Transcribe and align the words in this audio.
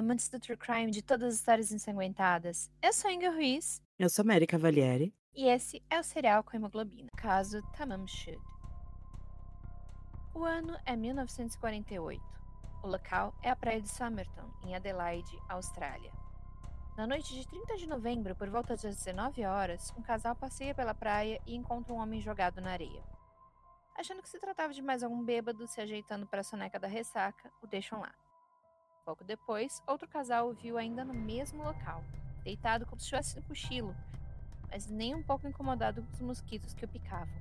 amantes 0.00 0.28
do 0.30 0.40
True 0.40 0.56
Crime 0.56 0.90
de 0.90 1.02
todas 1.02 1.28
as 1.28 1.34
histórias 1.34 1.70
ensanguentadas. 1.70 2.70
Eu 2.82 2.92
sou 2.92 3.10
Inga 3.10 3.30
Ruiz. 3.30 3.82
Eu 3.98 4.08
sou 4.08 4.24
Mary 4.24 4.46
Cavalieri. 4.46 5.14
E 5.34 5.46
esse 5.46 5.82
é 5.90 6.00
o 6.00 6.02
Serial 6.02 6.42
com 6.42 6.56
Hemoglobina, 6.56 7.10
caso 7.16 7.62
Tamam 7.76 8.06
Shud. 8.06 8.40
O 10.34 10.42
ano 10.44 10.76
é 10.86 10.96
1948. 10.96 12.20
O 12.82 12.88
local 12.88 13.34
é 13.42 13.50
a 13.50 13.56
praia 13.56 13.80
de 13.80 13.88
Somerton, 13.88 14.50
em 14.64 14.74
Adelaide, 14.74 15.38
Austrália. 15.48 16.10
Na 16.96 17.06
noite 17.06 17.34
de 17.34 17.46
30 17.46 17.76
de 17.76 17.86
novembro, 17.86 18.34
por 18.34 18.48
volta 18.48 18.74
das 18.74 18.96
19 18.96 19.44
horas, 19.44 19.92
um 19.98 20.02
casal 20.02 20.34
passeia 20.34 20.74
pela 20.74 20.94
praia 20.94 21.40
e 21.46 21.54
encontra 21.54 21.92
um 21.92 21.98
homem 21.98 22.22
jogado 22.22 22.60
na 22.60 22.72
areia. 22.72 23.02
Achando 23.94 24.22
que 24.22 24.30
se 24.30 24.40
tratava 24.40 24.72
de 24.72 24.80
mais 24.80 25.02
algum 25.02 25.22
bêbado 25.22 25.66
se 25.66 25.78
ajeitando 25.78 26.26
para 26.26 26.40
a 26.40 26.44
soneca 26.44 26.78
da 26.78 26.88
ressaca, 26.88 27.52
o 27.62 27.66
deixam 27.66 28.00
lá. 28.00 28.14
Pouco 29.04 29.24
depois, 29.24 29.82
outro 29.86 30.06
casal 30.08 30.48
o 30.48 30.54
viu 30.54 30.76
ainda 30.76 31.04
no 31.04 31.14
mesmo 31.14 31.62
local, 31.62 32.04
deitado 32.44 32.86
como 32.86 33.00
se 33.00 33.06
estivesse 33.06 33.36
no 33.36 33.42
cochilo, 33.42 33.94
mas 34.70 34.86
nem 34.86 35.14
um 35.14 35.22
pouco 35.22 35.48
incomodado 35.48 36.02
com 36.02 36.12
os 36.12 36.20
mosquitos 36.20 36.74
que 36.74 36.84
o 36.84 36.88
picavam. 36.88 37.34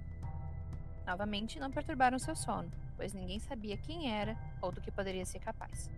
Novamente, 1.05 1.59
não 1.59 1.71
perturbaram 1.71 2.17
seu 2.17 2.35
sono, 2.35 2.71
pois 2.95 3.13
ninguém 3.13 3.39
sabia 3.39 3.77
quem 3.77 4.11
era 4.11 4.37
ou 4.61 4.71
do 4.71 4.81
que 4.81 4.91
poderia 4.91 5.25
ser 5.25 5.39
capaz. 5.39 5.89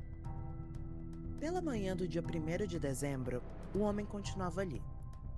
Pela 1.40 1.62
manhã 1.62 1.96
do 1.96 2.08
dia 2.08 2.22
1 2.22 2.68
de 2.68 2.80
dezembro, 2.80 3.42
o 3.74 3.80
homem 3.80 4.06
continuava 4.06 4.62
ali, 4.62 4.82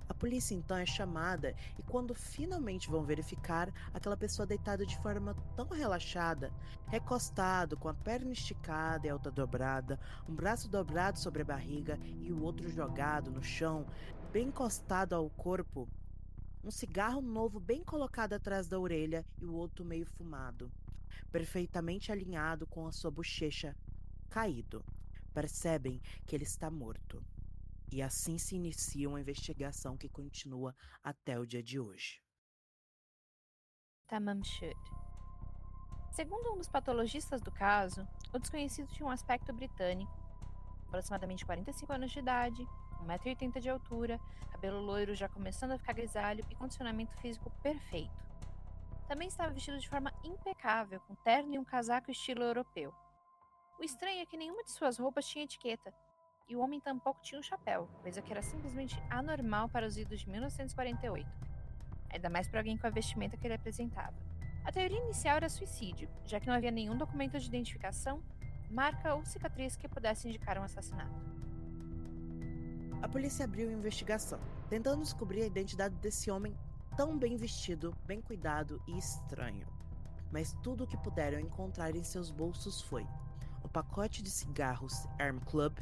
a 0.08 0.14
polícia 0.14 0.54
então 0.54 0.76
é 0.76 0.84
chamada 0.84 1.54
e 1.78 1.82
quando 1.82 2.14
finalmente 2.14 2.90
vão 2.90 3.04
verificar 3.04 3.72
aquela 3.92 4.16
pessoa 4.16 4.46
deitada 4.46 4.84
de 4.84 4.98
forma 4.98 5.34
tão 5.56 5.66
relaxada, 5.68 6.52
recostado, 6.86 7.76
com 7.76 7.88
a 7.88 7.94
perna 7.94 8.32
esticada 8.32 9.06
e 9.06 9.10
alta 9.10 9.30
dobrada, 9.30 9.98
um 10.28 10.34
braço 10.34 10.68
dobrado 10.68 11.18
sobre 11.18 11.42
a 11.42 11.44
barriga 11.44 11.98
e 12.20 12.30
o 12.30 12.42
outro 12.42 12.68
jogado 12.68 13.30
no 13.30 13.42
chão, 13.42 13.86
bem 14.32 14.48
encostado 14.48 15.14
ao 15.14 15.30
corpo, 15.30 15.88
um 16.62 16.70
cigarro 16.70 17.20
novo 17.20 17.58
bem 17.58 17.82
colocado 17.82 18.34
atrás 18.34 18.68
da 18.68 18.78
orelha 18.78 19.24
e 19.38 19.44
o 19.44 19.54
outro 19.54 19.84
meio 19.84 20.06
fumado, 20.06 20.70
perfeitamente 21.30 22.12
alinhado 22.12 22.66
com 22.66 22.86
a 22.86 22.92
sua 22.92 23.10
bochecha 23.10 23.74
caído. 24.28 24.84
Percebem 25.32 26.00
que 26.24 26.34
ele 26.34 26.44
está 26.44 26.70
morto. 26.70 27.22
E 27.94 28.02
assim 28.02 28.38
se 28.38 28.56
inicia 28.56 29.08
uma 29.08 29.20
investigação 29.20 29.96
que 29.96 30.08
continua 30.08 30.74
até 31.00 31.38
o 31.38 31.46
dia 31.46 31.62
de 31.62 31.78
hoje. 31.78 32.20
Tamamshud. 34.08 34.74
Segundo 36.10 36.52
um 36.52 36.58
dos 36.58 36.68
patologistas 36.68 37.40
do 37.40 37.52
caso, 37.52 38.04
o 38.32 38.38
desconhecido 38.40 38.88
tinha 38.88 39.06
um 39.06 39.12
aspecto 39.12 39.52
britânico, 39.52 40.12
aproximadamente 40.88 41.46
45 41.46 41.92
anos 41.92 42.10
de 42.10 42.18
idade, 42.18 42.66
1,80m 43.06 43.60
de 43.60 43.70
altura, 43.70 44.18
cabelo 44.50 44.80
loiro 44.80 45.14
já 45.14 45.28
começando 45.28 45.70
a 45.70 45.78
ficar 45.78 45.92
grisalho 45.92 46.44
e 46.50 46.56
condicionamento 46.56 47.16
físico 47.18 47.48
perfeito. 47.62 48.24
Também 49.06 49.28
estava 49.28 49.52
vestido 49.52 49.78
de 49.78 49.88
forma 49.88 50.12
impecável, 50.24 50.98
com 51.02 51.14
terno 51.14 51.54
e 51.54 51.60
um 51.60 51.64
casaco 51.64 52.10
estilo 52.10 52.42
europeu. 52.42 52.92
O 53.78 53.84
estranho 53.84 54.20
é 54.20 54.26
que 54.26 54.36
nenhuma 54.36 54.64
de 54.64 54.72
suas 54.72 54.98
roupas 54.98 55.28
tinha 55.28 55.44
etiqueta, 55.44 55.94
e 56.48 56.54
o 56.54 56.60
homem 56.60 56.80
tampouco 56.80 57.22
tinha 57.22 57.38
um 57.38 57.42
chapéu, 57.42 57.88
coisa 58.02 58.20
que 58.20 58.30
era 58.30 58.42
simplesmente 58.42 59.02
anormal 59.08 59.68
para 59.68 59.86
os 59.86 59.96
idos 59.96 60.20
de 60.20 60.28
1948, 60.28 61.28
ainda 62.10 62.28
mais 62.28 62.46
para 62.46 62.60
alguém 62.60 62.76
com 62.76 62.86
a 62.86 62.90
vestimenta 62.90 63.36
que 63.36 63.46
ele 63.46 63.54
apresentava. 63.54 64.14
A 64.64 64.72
teoria 64.72 64.98
inicial 64.98 65.36
era 65.36 65.48
suicídio, 65.48 66.08
já 66.24 66.40
que 66.40 66.46
não 66.46 66.54
havia 66.54 66.70
nenhum 66.70 66.96
documento 66.96 67.38
de 67.38 67.46
identificação, 67.46 68.22
marca 68.70 69.14
ou 69.14 69.24
cicatriz 69.24 69.76
que 69.76 69.88
pudesse 69.88 70.28
indicar 70.28 70.58
um 70.58 70.62
assassinato. 70.62 71.34
A 73.02 73.08
polícia 73.08 73.44
abriu 73.44 73.70
investigação, 73.70 74.40
tentando 74.68 75.02
descobrir 75.02 75.42
a 75.42 75.46
identidade 75.46 75.94
desse 75.96 76.30
homem 76.30 76.56
tão 76.96 77.18
bem 77.18 77.36
vestido, 77.36 77.94
bem 78.06 78.20
cuidado 78.20 78.82
e 78.86 78.96
estranho. 78.96 79.66
Mas 80.32 80.54
tudo 80.62 80.84
o 80.84 80.86
que 80.86 80.96
puderam 80.96 81.38
encontrar 81.38 81.94
em 81.94 82.02
seus 82.02 82.30
bolsos 82.30 82.80
foi 82.80 83.06
o 83.62 83.68
pacote 83.68 84.22
de 84.22 84.30
cigarros 84.30 85.06
Arm 85.18 85.38
Club 85.40 85.76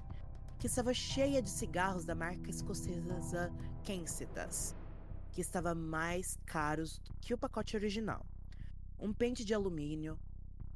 que 0.62 0.68
estava 0.68 0.94
cheia 0.94 1.42
de 1.42 1.50
cigarros 1.50 2.04
da 2.04 2.14
marca 2.14 2.48
escocesa 2.48 3.52
Kensitas, 3.82 4.76
que 5.32 5.40
estava 5.40 5.74
mais 5.74 6.38
caros 6.46 7.00
que 7.20 7.34
o 7.34 7.36
pacote 7.36 7.74
original. 7.74 8.24
Um 8.96 9.12
pente 9.12 9.44
de 9.44 9.52
alumínio, 9.52 10.16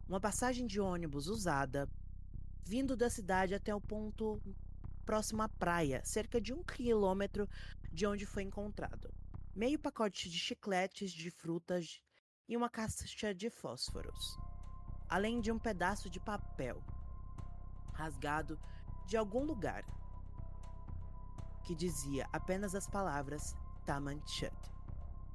uma 0.08 0.20
passagem 0.20 0.66
de 0.66 0.80
ônibus 0.80 1.28
usada, 1.28 1.88
vindo 2.64 2.96
da 2.96 3.08
cidade 3.08 3.54
até 3.54 3.72
o 3.72 3.80
ponto 3.80 4.42
próximo 5.04 5.42
à 5.42 5.48
praia, 5.48 6.02
cerca 6.04 6.40
de 6.40 6.52
um 6.52 6.64
quilômetro 6.64 7.48
de 7.92 8.08
onde 8.08 8.26
foi 8.26 8.42
encontrado. 8.42 9.14
Meio 9.54 9.78
pacote 9.78 10.28
de 10.28 10.36
chicletes 10.36 11.12
de 11.12 11.30
frutas 11.30 12.02
e 12.48 12.56
uma 12.56 12.68
caixa 12.68 13.32
de 13.32 13.48
fósforos, 13.48 14.36
além 15.08 15.40
de 15.40 15.52
um 15.52 15.60
pedaço 15.60 16.10
de 16.10 16.18
papel 16.18 16.82
rasgado 17.92 18.58
de 19.06 19.16
algum 19.16 19.44
lugar 19.44 19.84
que 21.62 21.74
dizia 21.74 22.28
apenas 22.32 22.74
as 22.74 22.88
palavras 22.88 23.56
Tamanchut, 23.84 24.54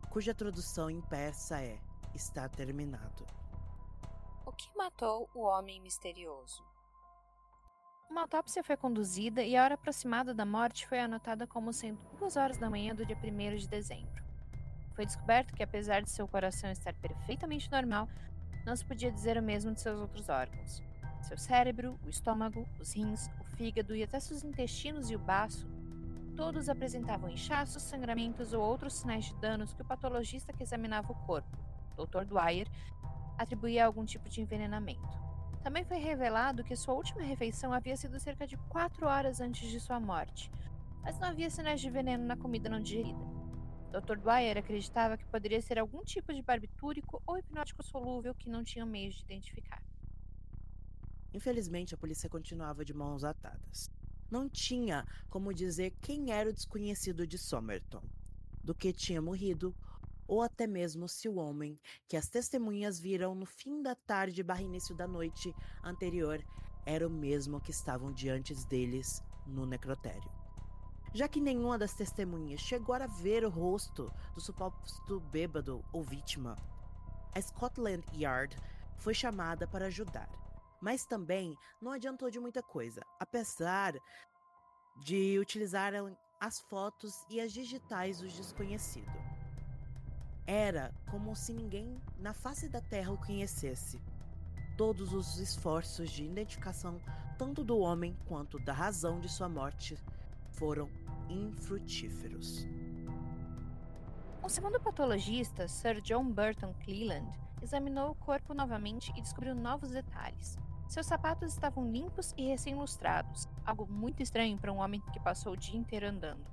cuja 0.10 0.34
tradução 0.34 0.90
em 0.90 1.02
persa 1.02 1.62
é 1.62 1.80
está 2.14 2.48
terminado. 2.50 3.26
O 4.46 4.52
que 4.52 4.70
matou 4.78 5.30
o 5.34 5.42
homem 5.42 5.82
misterioso? 5.82 6.64
Uma 8.10 8.24
autópsia 8.24 8.62
foi 8.62 8.76
conduzida 8.76 9.42
e 9.42 9.56
a 9.56 9.64
hora 9.64 9.76
aproximada 9.76 10.34
da 10.34 10.46
morte 10.46 10.86
foi 10.86 11.00
anotada 11.00 11.48
como 11.48 11.72
sendo 11.72 12.04
duas 12.18 12.36
horas 12.36 12.58
da 12.58 12.70
manhã 12.70 12.94
do 12.94 13.06
dia 13.06 13.16
1 13.16 13.56
de 13.56 13.70
dezembro. 13.70 14.22
Foi 14.94 15.06
descoberto 15.06 15.54
que, 15.54 15.64
apesar 15.64 16.02
de 16.02 16.10
seu 16.10 16.28
coração 16.28 16.70
estar 16.70 16.94
perfeitamente 16.96 17.72
normal, 17.72 18.10
não 18.66 18.76
se 18.76 18.86
podia 18.86 19.10
dizer 19.10 19.38
o 19.38 19.42
mesmo 19.42 19.74
de 19.74 19.80
seus 19.80 20.00
outros 20.00 20.28
órgãos. 20.28 20.84
Seu 21.22 21.38
cérebro, 21.38 21.98
o 22.06 22.10
estômago, 22.10 22.68
os 22.80 22.94
rins, 22.94 23.30
fígado 23.62 23.96
e 23.96 24.02
até 24.02 24.20
seus 24.20 24.44
intestinos 24.44 25.12
e 25.12 25.16
o 25.16 25.20
baço, 25.20 25.70
todos 26.36 26.68
apresentavam 26.68 27.30
inchaços, 27.30 27.84
sangramentos 27.84 28.54
ou 28.54 28.64
outros 28.64 28.96
sinais 28.96 29.26
de 29.26 29.36
danos 29.36 29.72
que 29.72 29.84
o 29.84 29.86
patologista 29.86 30.52
que 30.52 30.64
examinava 30.64 31.12
o 31.12 31.16
corpo, 31.28 31.56
Dr. 31.96 32.26
Dwyer, 32.26 32.68
atribuía 33.38 33.84
a 33.84 33.86
algum 33.86 34.04
tipo 34.04 34.28
de 34.28 34.42
envenenamento. 34.42 35.16
Também 35.62 35.86
foi 35.86 35.98
revelado 35.98 36.64
que 36.64 36.76
sua 36.76 36.96
última 36.96 37.22
refeição 37.22 37.72
havia 37.72 37.96
sido 37.96 38.20
cerca 38.20 38.48
de 38.48 38.58
quatro 38.58 39.06
horas 39.06 39.40
antes 39.40 39.70
de 39.70 39.80
sua 39.80 40.00
morte, 40.00 40.52
mas 41.04 41.20
não 41.20 41.28
havia 41.28 41.52
sinais 41.52 41.80
de 41.80 41.90
veneno 41.92 42.26
na 42.26 42.36
comida 42.36 42.68
não 42.68 42.82
digerida. 42.82 43.24
Dr. 43.92 44.18
Dwyer 44.18 44.58
acreditava 44.58 45.18
que 45.18 45.26
poderia 45.28 45.62
ser 45.62 45.78
algum 45.78 46.04
tipo 46.04 46.34
de 46.34 46.42
barbitúrico 46.42 47.22
ou 47.28 47.38
hipnótico 47.38 47.84
solúvel 47.84 48.34
que 48.34 48.50
não 48.50 48.64
tinham 48.64 48.88
meios 48.88 49.14
de 49.18 49.24
identificar. 49.24 49.84
Infelizmente, 51.34 51.94
a 51.94 51.98
polícia 51.98 52.30
continuava 52.30 52.84
de 52.84 52.94
mãos 52.94 53.24
atadas. 53.24 53.90
Não 54.30 54.50
tinha 54.50 55.06
como 55.30 55.54
dizer 55.54 55.92
quem 56.02 56.32
era 56.32 56.50
o 56.50 56.54
desconhecido 56.54 57.28
de 57.28 57.38
Somerton, 57.38 58.04
do 58.64 58.74
que 58.74 58.94
tinha 58.94 59.22
morrido, 59.22 59.76
ou 60.28 60.42
até 60.42 60.66
mesmo 60.66 61.10
se 61.10 61.28
o 61.28 61.36
homem 61.36 61.78
que 62.08 62.16
as 62.16 62.30
testemunhas 62.30 63.00
viram 63.00 63.36
no 63.36 63.46
fim 63.46 63.82
da 63.82 63.96
tarde 63.96 64.42
barra 64.42 64.62
início 64.62 64.96
da 64.96 65.06
noite 65.06 65.54
anterior 65.84 66.42
era 66.86 67.06
o 67.06 67.12
mesmo 67.12 67.60
que 67.60 67.72
estavam 67.72 68.12
diante 68.14 68.56
deles 68.68 69.22
no 69.46 69.66
necrotério. 69.66 70.32
Já 71.14 71.28
que 71.28 71.42
nenhuma 71.42 71.78
das 71.78 71.94
testemunhas 71.94 72.62
chegou 72.62 72.96
a 72.96 73.06
ver 73.06 73.44
o 73.44 73.50
rosto 73.50 74.10
do 74.34 74.40
suposto 74.40 75.20
bêbado 75.20 75.84
ou 75.92 76.02
vítima, 76.02 76.56
a 77.36 77.42
Scotland 77.42 78.04
Yard 78.14 78.56
foi 78.96 79.14
chamada 79.14 79.68
para 79.68 79.88
ajudar. 79.88 80.30
Mas 80.82 81.06
também 81.06 81.56
não 81.82 81.92
adiantou 81.92 82.30
de 82.30 82.40
muita 82.40 82.64
coisa, 82.64 83.02
apesar 83.20 83.94
de 84.98 85.38
utilizar 85.40 85.94
as 86.40 86.60
fotos 86.60 87.24
e 87.30 87.40
as 87.40 87.52
digitais 87.54 88.20
do 88.20 88.28
desconhecido. 88.28 89.12
Era 90.46 90.92
como 91.10 91.36
se 91.36 91.54
ninguém 91.54 92.02
na 92.18 92.34
face 92.34 92.68
da 92.68 92.82
Terra 92.82 93.12
o 93.12 93.18
conhecesse. 93.18 94.02
Todos 94.76 95.14
os 95.14 95.38
esforços 95.38 96.10
de 96.10 96.24
identificação, 96.24 97.00
tanto 97.38 97.64
do 97.64 97.78
homem 97.78 98.18
quanto 98.26 98.58
da 98.60 98.74
razão 98.74 99.20
de 99.20 99.30
sua 99.30 99.48
morte, 99.48 99.98
foram 100.50 100.90
infrutíferos. 101.30 102.66
O 104.44 104.50
segundo 104.50 104.80
patologista, 104.80 105.68
Sir 105.68 106.02
John 106.02 106.26
Burton 106.26 106.74
Cleland, 106.84 107.30
examinou 107.62 108.10
o 108.10 108.16
corpo 108.16 108.56
novamente 108.56 109.14
e 109.16 109.22
descobriu 109.22 109.54
novos 109.54 109.92
detalhes. 109.92 110.58
Seus 110.92 111.06
sapatos 111.06 111.54
estavam 111.54 111.90
limpos 111.90 112.34
e 112.38 112.50
recém-lustrados, 112.50 113.48
algo 113.66 113.88
muito 113.90 114.22
estranho 114.22 114.58
para 114.58 114.74
um 114.74 114.80
homem 114.80 115.00
que 115.14 115.22
passou 115.22 115.54
o 115.54 115.58
dia 115.58 115.80
inteiro 115.80 116.06
andando. 116.06 116.46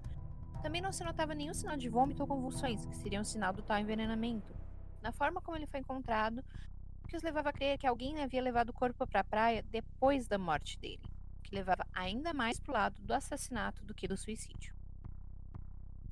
Também 0.62 0.81
não 0.81 0.93
se 0.93 1.02
notava 1.02 1.35
nenhum 1.35 1.52
sinal 1.52 1.76
de 1.76 1.88
vômito 1.88 2.23
ou 2.23 2.29
convulsões, 2.29 2.87
que 2.87 2.94
seriam 2.94 3.23
um 3.23 3.25
sinal 3.25 3.52
do 3.52 3.62
tal 3.62 3.81
envenenamento. 3.81 4.55
Na 5.02 5.11
forma 5.11 5.40
como 5.40 5.56
ele 5.56 5.67
foi 5.67 5.81
encontrado, 5.81 6.44
o 7.02 7.08
que 7.08 7.17
os 7.17 7.23
levava 7.25 7.49
a 7.49 7.52
crer 7.52 7.79
que 7.79 7.87
alguém 7.88 8.23
havia 8.23 8.40
levado 8.40 8.69
o 8.69 8.73
corpo 8.73 9.05
para 9.08 9.23
a 9.23 9.25
praia 9.25 9.61
depois 9.61 10.29
da 10.29 10.38
morte 10.38 10.79
dele, 10.79 11.02
que 11.43 11.52
levava 11.52 11.85
ainda 11.93 12.32
mais 12.32 12.61
para 12.61 12.70
o 12.70 12.75
lado 12.75 13.02
do 13.02 13.12
assassinato 13.12 13.85
do 13.85 13.93
que 13.93 14.06
do 14.06 14.17
suicídio. 14.17 14.78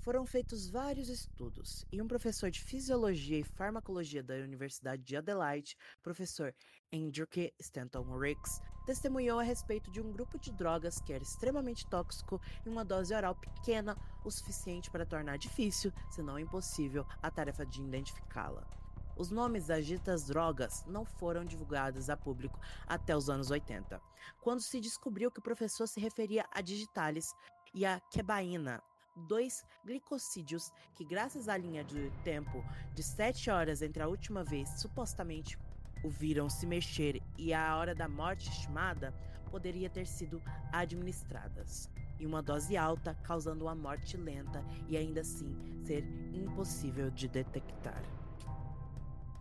Foram 0.06 0.24
feitos 0.24 0.70
vários 0.70 1.08
estudos, 1.08 1.84
e 1.90 2.00
um 2.00 2.06
professor 2.06 2.48
de 2.48 2.62
fisiologia 2.62 3.40
e 3.40 3.42
farmacologia 3.42 4.22
da 4.22 4.34
Universidade 4.34 5.02
de 5.02 5.16
Adelaide, 5.16 5.76
professor 6.00 6.54
Andrew 6.94 7.26
K. 7.26 7.52
Stanton 7.58 8.16
Riggs, 8.16 8.60
testemunhou 8.86 9.40
a 9.40 9.42
respeito 9.42 9.90
de 9.90 10.00
um 10.00 10.12
grupo 10.12 10.38
de 10.38 10.52
drogas 10.52 11.00
que 11.00 11.12
era 11.12 11.24
extremamente 11.24 11.84
tóxico 11.88 12.40
em 12.64 12.70
uma 12.70 12.84
dose 12.84 13.12
oral 13.12 13.34
pequena 13.34 13.98
o 14.24 14.30
suficiente 14.30 14.92
para 14.92 15.04
tornar 15.04 15.38
difícil, 15.38 15.92
se 16.08 16.22
não 16.22 16.38
impossível, 16.38 17.04
a 17.20 17.28
tarefa 17.28 17.66
de 17.66 17.82
identificá-la. 17.82 18.64
Os 19.16 19.32
nomes 19.32 19.66
das 19.66 19.84
ditas 19.84 20.24
drogas 20.24 20.84
não 20.86 21.04
foram 21.04 21.44
divulgados 21.44 22.08
a 22.08 22.16
público 22.16 22.60
até 22.86 23.16
os 23.16 23.28
anos 23.28 23.50
80, 23.50 24.00
quando 24.40 24.60
se 24.60 24.78
descobriu 24.78 25.32
que 25.32 25.40
o 25.40 25.42
professor 25.42 25.88
se 25.88 25.98
referia 25.98 26.46
a 26.52 26.60
digitalis 26.60 27.34
e 27.74 27.84
a 27.84 27.98
quebaína, 28.12 28.80
dois 29.16 29.64
glicosídeos 29.84 30.72
que, 30.94 31.04
graças 31.04 31.48
à 31.48 31.56
linha 31.56 31.82
de 31.82 32.10
tempo 32.22 32.64
de 32.94 33.02
7 33.02 33.50
horas 33.50 33.82
entre 33.82 34.02
a 34.02 34.08
última 34.08 34.44
vez 34.44 34.68
supostamente 34.80 35.58
o 36.04 36.10
viram 36.10 36.48
se 36.48 36.66
mexer 36.66 37.22
e 37.38 37.52
a 37.54 37.76
hora 37.76 37.94
da 37.94 38.08
morte 38.08 38.48
estimada, 38.48 39.14
poderia 39.50 39.88
ter 39.88 40.06
sido 40.06 40.42
administradas 40.72 41.90
em 42.18 42.26
uma 42.26 42.42
dose 42.42 42.76
alta, 42.76 43.14
causando 43.22 43.64
uma 43.64 43.74
morte 43.74 44.16
lenta 44.16 44.64
e 44.88 44.96
ainda 44.96 45.20
assim 45.20 45.54
ser 45.84 46.04
impossível 46.32 47.10
de 47.10 47.28
detectar. 47.28 48.02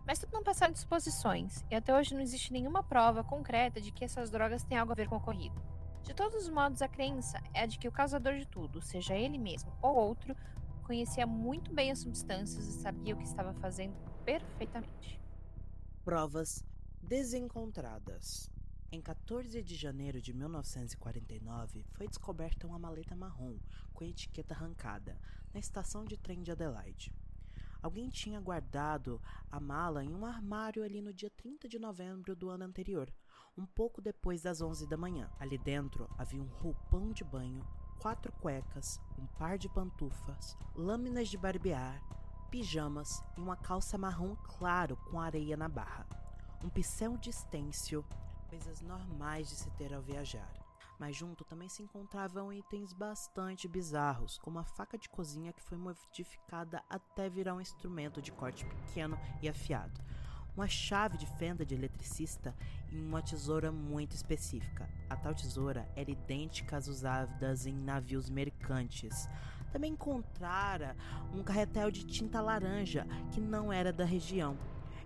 Mas 0.06 0.18
tudo 0.18 0.32
não 0.32 0.42
passaram 0.42 0.72
de 0.72 0.78
suposições, 0.78 1.64
e 1.68 1.74
até 1.74 1.96
hoje 1.96 2.14
não 2.14 2.20
existe 2.20 2.52
nenhuma 2.52 2.82
prova 2.82 3.24
concreta 3.24 3.80
de 3.80 3.90
que 3.90 4.04
essas 4.04 4.30
drogas 4.30 4.62
têm 4.62 4.78
algo 4.78 4.92
a 4.92 4.94
ver 4.94 5.08
com 5.08 5.16
o 5.16 5.18
ocorrido. 5.18 5.60
De 6.06 6.14
todos 6.14 6.44
os 6.44 6.48
modos, 6.48 6.82
a 6.82 6.88
crença 6.88 7.42
é 7.52 7.66
de 7.66 7.80
que 7.80 7.88
o 7.88 7.92
causador 7.92 8.38
de 8.38 8.46
tudo, 8.46 8.80
seja 8.80 9.16
ele 9.16 9.36
mesmo 9.36 9.76
ou 9.82 9.96
outro, 9.96 10.36
conhecia 10.84 11.26
muito 11.26 11.74
bem 11.74 11.90
as 11.90 11.98
substâncias 11.98 12.68
e 12.68 12.80
sabia 12.80 13.12
o 13.12 13.18
que 13.18 13.24
estava 13.24 13.52
fazendo 13.54 13.96
perfeitamente. 14.24 15.20
Provas 16.04 16.64
desencontradas. 17.02 18.48
Em 18.92 19.02
14 19.02 19.60
de 19.64 19.74
janeiro 19.74 20.22
de 20.22 20.32
1949, 20.32 21.84
foi 21.90 22.06
descoberta 22.06 22.68
uma 22.68 22.78
maleta 22.78 23.16
marrom 23.16 23.58
com 23.92 24.04
a 24.04 24.06
etiqueta 24.06 24.54
arrancada 24.54 25.18
na 25.52 25.58
estação 25.58 26.04
de 26.04 26.16
trem 26.16 26.40
de 26.40 26.52
Adelaide. 26.52 27.12
Alguém 27.82 28.08
tinha 28.08 28.40
guardado 28.40 29.20
a 29.50 29.58
mala 29.58 30.04
em 30.04 30.14
um 30.14 30.24
armário 30.24 30.84
ali 30.84 31.02
no 31.02 31.12
dia 31.12 31.30
30 31.30 31.68
de 31.68 31.80
novembro 31.80 32.36
do 32.36 32.48
ano 32.48 32.64
anterior, 32.64 33.12
um 33.56 33.64
pouco 33.64 34.02
depois 34.02 34.42
das 34.42 34.60
11 34.60 34.86
da 34.86 34.96
manhã. 34.96 35.30
Ali 35.40 35.56
dentro 35.56 36.08
havia 36.18 36.42
um 36.42 36.46
roupão 36.46 37.10
de 37.10 37.24
banho, 37.24 37.66
quatro 37.98 38.32
cuecas, 38.32 39.00
um 39.18 39.26
par 39.38 39.56
de 39.56 39.68
pantufas, 39.68 40.56
lâminas 40.74 41.28
de 41.28 41.38
barbear, 41.38 42.02
pijamas 42.50 43.22
e 43.36 43.40
uma 43.40 43.56
calça 43.56 43.96
marrom 43.96 44.36
claro 44.36 44.96
com 45.10 45.18
areia 45.18 45.56
na 45.56 45.68
barra. 45.68 46.06
Um 46.62 46.68
pincel 46.68 47.16
de 47.16 47.30
estêncil, 47.30 48.04
coisas 48.48 48.80
normais 48.80 49.48
de 49.48 49.56
se 49.56 49.70
ter 49.72 49.92
ao 49.94 50.02
viajar. 50.02 50.52
Mas 50.98 51.14
junto 51.14 51.44
também 51.44 51.68
se 51.68 51.82
encontravam 51.82 52.50
itens 52.52 52.94
bastante 52.94 53.68
bizarros, 53.68 54.38
como 54.38 54.58
a 54.58 54.64
faca 54.64 54.96
de 54.96 55.10
cozinha 55.10 55.52
que 55.52 55.62
foi 55.62 55.76
modificada 55.76 56.82
até 56.88 57.28
virar 57.28 57.54
um 57.54 57.60
instrumento 57.60 58.22
de 58.22 58.32
corte 58.32 58.64
pequeno 58.64 59.18
e 59.42 59.48
afiado, 59.48 60.00
uma 60.56 60.66
chave 60.66 61.18
de 61.18 61.26
fenda 61.26 61.66
de 61.66 61.74
eletricista 61.74 62.54
e 62.90 62.98
uma 62.98 63.20
tesoura 63.20 63.70
muito 63.70 64.14
específica. 64.14 64.88
A 65.08 65.14
tal 65.14 65.34
tesoura 65.34 65.86
era 65.94 66.10
idêntica 66.10 66.76
às 66.76 66.88
usadas 66.88 67.66
em 67.66 67.74
navios 67.74 68.30
mercantes. 68.30 69.28
Também 69.70 69.92
encontrara 69.92 70.96
um 71.34 71.42
carretel 71.42 71.90
de 71.90 72.06
tinta 72.06 72.40
laranja 72.40 73.06
que 73.30 73.40
não 73.40 73.70
era 73.70 73.92
da 73.92 74.04
região. 74.04 74.56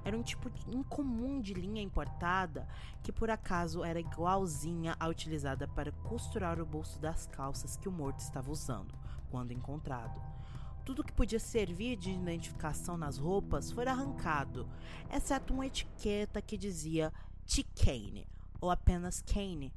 Era 0.05 0.17
um 0.17 0.23
tipo 0.23 0.51
incomum 0.69 1.41
de 1.41 1.53
linha 1.53 1.83
importada 1.83 2.67
que 3.03 3.13
por 3.13 3.29
acaso 3.29 3.83
era 3.85 4.01
igualzinha 4.01 4.97
à 5.01 5.09
utilizada 5.09 5.67
para 5.67 5.93
costurar 5.93 6.61
o 6.61 6.65
bolso 6.65 6.99
das 7.01 7.27
calças 7.27 7.77
que 7.77 7.89
o 7.89 7.93
morto 7.93 8.21
estava 8.21 8.51
usando 8.51 8.95
quando 9.31 9.53
encontrado. 9.53 10.40
Tudo 10.85 11.05
que 11.05 11.13
podia 11.13 11.39
servir 11.39 11.97
de 11.97 12.11
identificação 12.11 12.97
nas 12.97 13.19
roupas 13.19 13.71
foi 13.71 13.87
arrancado, 13.87 14.69
exceto 15.13 15.53
uma 15.53 15.67
etiqueta 15.67 16.41
que 16.43 16.57
dizia 16.57 17.13
T. 17.47 17.63
Kane, 17.63 18.27
ou 18.61 18.71
apenas 18.71 19.23
Kane, 19.23 19.73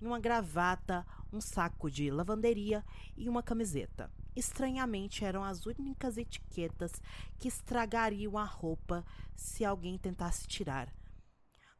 uma 0.00 0.20
gravata, 0.20 1.06
um 1.32 1.40
saco 1.40 1.90
de 1.90 2.10
lavanderia 2.10 2.84
e 3.16 3.28
uma 3.28 3.42
camiseta. 3.42 4.10
Estranhamente, 4.36 5.24
eram 5.24 5.44
as 5.44 5.64
únicas 5.64 6.18
etiquetas 6.18 6.92
que 7.38 7.48
estragariam 7.48 8.36
a 8.36 8.44
roupa 8.44 9.04
se 9.34 9.64
alguém 9.64 9.96
tentasse 9.96 10.46
tirar. 10.46 10.92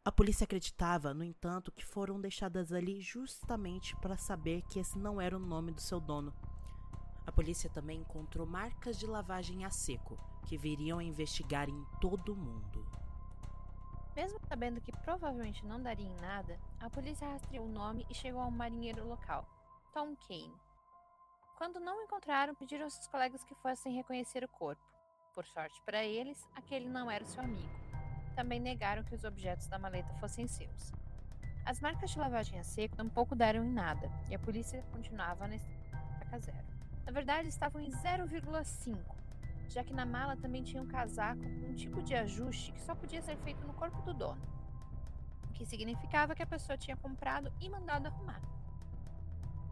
A 0.05 0.13
polícia 0.13 0.45
acreditava, 0.45 1.15
no 1.15 1.25
entanto, 1.25 1.73
que 1.73 1.85
foram 1.85 2.21
deixadas 2.21 2.73
ali 2.73 3.01
justamente 3.01 3.97
para 3.97 4.17
saber 4.17 4.63
que 4.69 4.79
esse 4.79 4.99
não 4.99 5.21
era 5.21 5.37
o 5.37 5.41
nome 5.41 5.73
do 5.73 5.81
seu 5.81 5.99
dono. 5.99 6.33
A 7.27 7.33
polícia 7.33 7.71
também 7.71 8.01
encontrou 8.01 8.47
marcas 8.47 8.99
de 8.99 9.07
lavagem 9.07 9.65
a 9.65 9.71
seco, 9.71 10.19
que 10.47 10.59
viriam 10.59 10.99
a 10.99 11.05
investigar 11.05 11.69
em 11.69 11.85
todo 12.01 12.33
o 12.33 12.37
mundo. 12.37 12.87
Mesmo 14.15 14.39
sabendo 14.47 14.81
que 14.81 14.93
provavelmente 14.93 15.67
não 15.67 15.83
daria 15.83 16.07
em 16.07 16.21
nada, 16.21 16.59
a 16.79 16.89
polícia 16.89 17.27
rastreou 17.27 17.67
o 17.67 17.73
nome 17.73 18.07
e 18.09 18.15
chegou 18.15 18.41
a 18.41 18.47
um 18.47 18.51
marinheiro 18.51 19.07
local, 19.09 19.45
Tom 19.93 20.15
Kane. 20.17 20.55
Quando 21.57 21.81
não 21.81 21.99
o 21.99 22.03
encontraram, 22.03 22.55
pediram 22.55 22.85
aos 22.85 22.95
seus 22.95 23.09
colegas 23.09 23.43
que 23.43 23.55
fossem 23.57 23.95
reconhecer 23.95 24.45
o 24.45 24.49
corpo. 24.49 24.83
Por 25.35 25.47
sorte 25.47 25.81
para 25.83 26.05
eles, 26.05 26.47
aquele 26.55 26.89
não 26.89 27.11
era 27.11 27.25
seu 27.25 27.43
amigo. 27.43 27.75
Também 28.37 28.61
negaram 28.61 29.03
que 29.03 29.15
os 29.15 29.25
objetos 29.25 29.67
da 29.67 29.79
maleta 29.79 30.15
fossem 30.15 30.47
seus. 30.47 30.93
As 31.65 31.81
marcas 31.81 32.11
de 32.11 32.19
lavagem 32.19 32.59
a 32.59 32.65
seco 32.65 32.95
tampouco 32.95 33.35
deram 33.35 33.65
em 33.65 33.73
nada, 33.73 34.11
e 34.29 34.35
a 34.35 34.39
polícia 34.39 34.85
continuava 34.93 35.49
na 35.49 35.57
estaca 35.57 36.39
zero. 36.39 36.74
Na 37.07 37.13
verdade, 37.13 37.49
estavam 37.49 37.81
em 37.81 37.91
0,5, 37.91 38.99
já 39.69 39.85
que 39.85 39.93
na 39.93 40.07
mala 40.07 40.37
também 40.37 40.63
tinha 40.63 40.83
um 40.83 40.87
casaco 40.87 41.43
com 41.43 41.67
um 41.67 41.75
tipo 41.75 42.03
de 42.03 42.15
ajuste 42.15 42.73
que 42.73 42.81
só 42.81 42.95
podia 42.95 43.21
ser 43.21 43.37
feito 43.39 43.67
no 43.67 43.75
corpo 43.75 44.01
do 44.03 44.15
dono, 44.15 44.41
o 45.49 45.53
que 45.53 45.67
significava 45.67 46.35
que 46.35 46.43
a 46.43 46.47
pessoa 46.47 46.79
tinha 46.79 46.97
comprado 46.97 47.53
e 47.61 47.69
mandado 47.69 48.07
arrumar. 48.07 48.41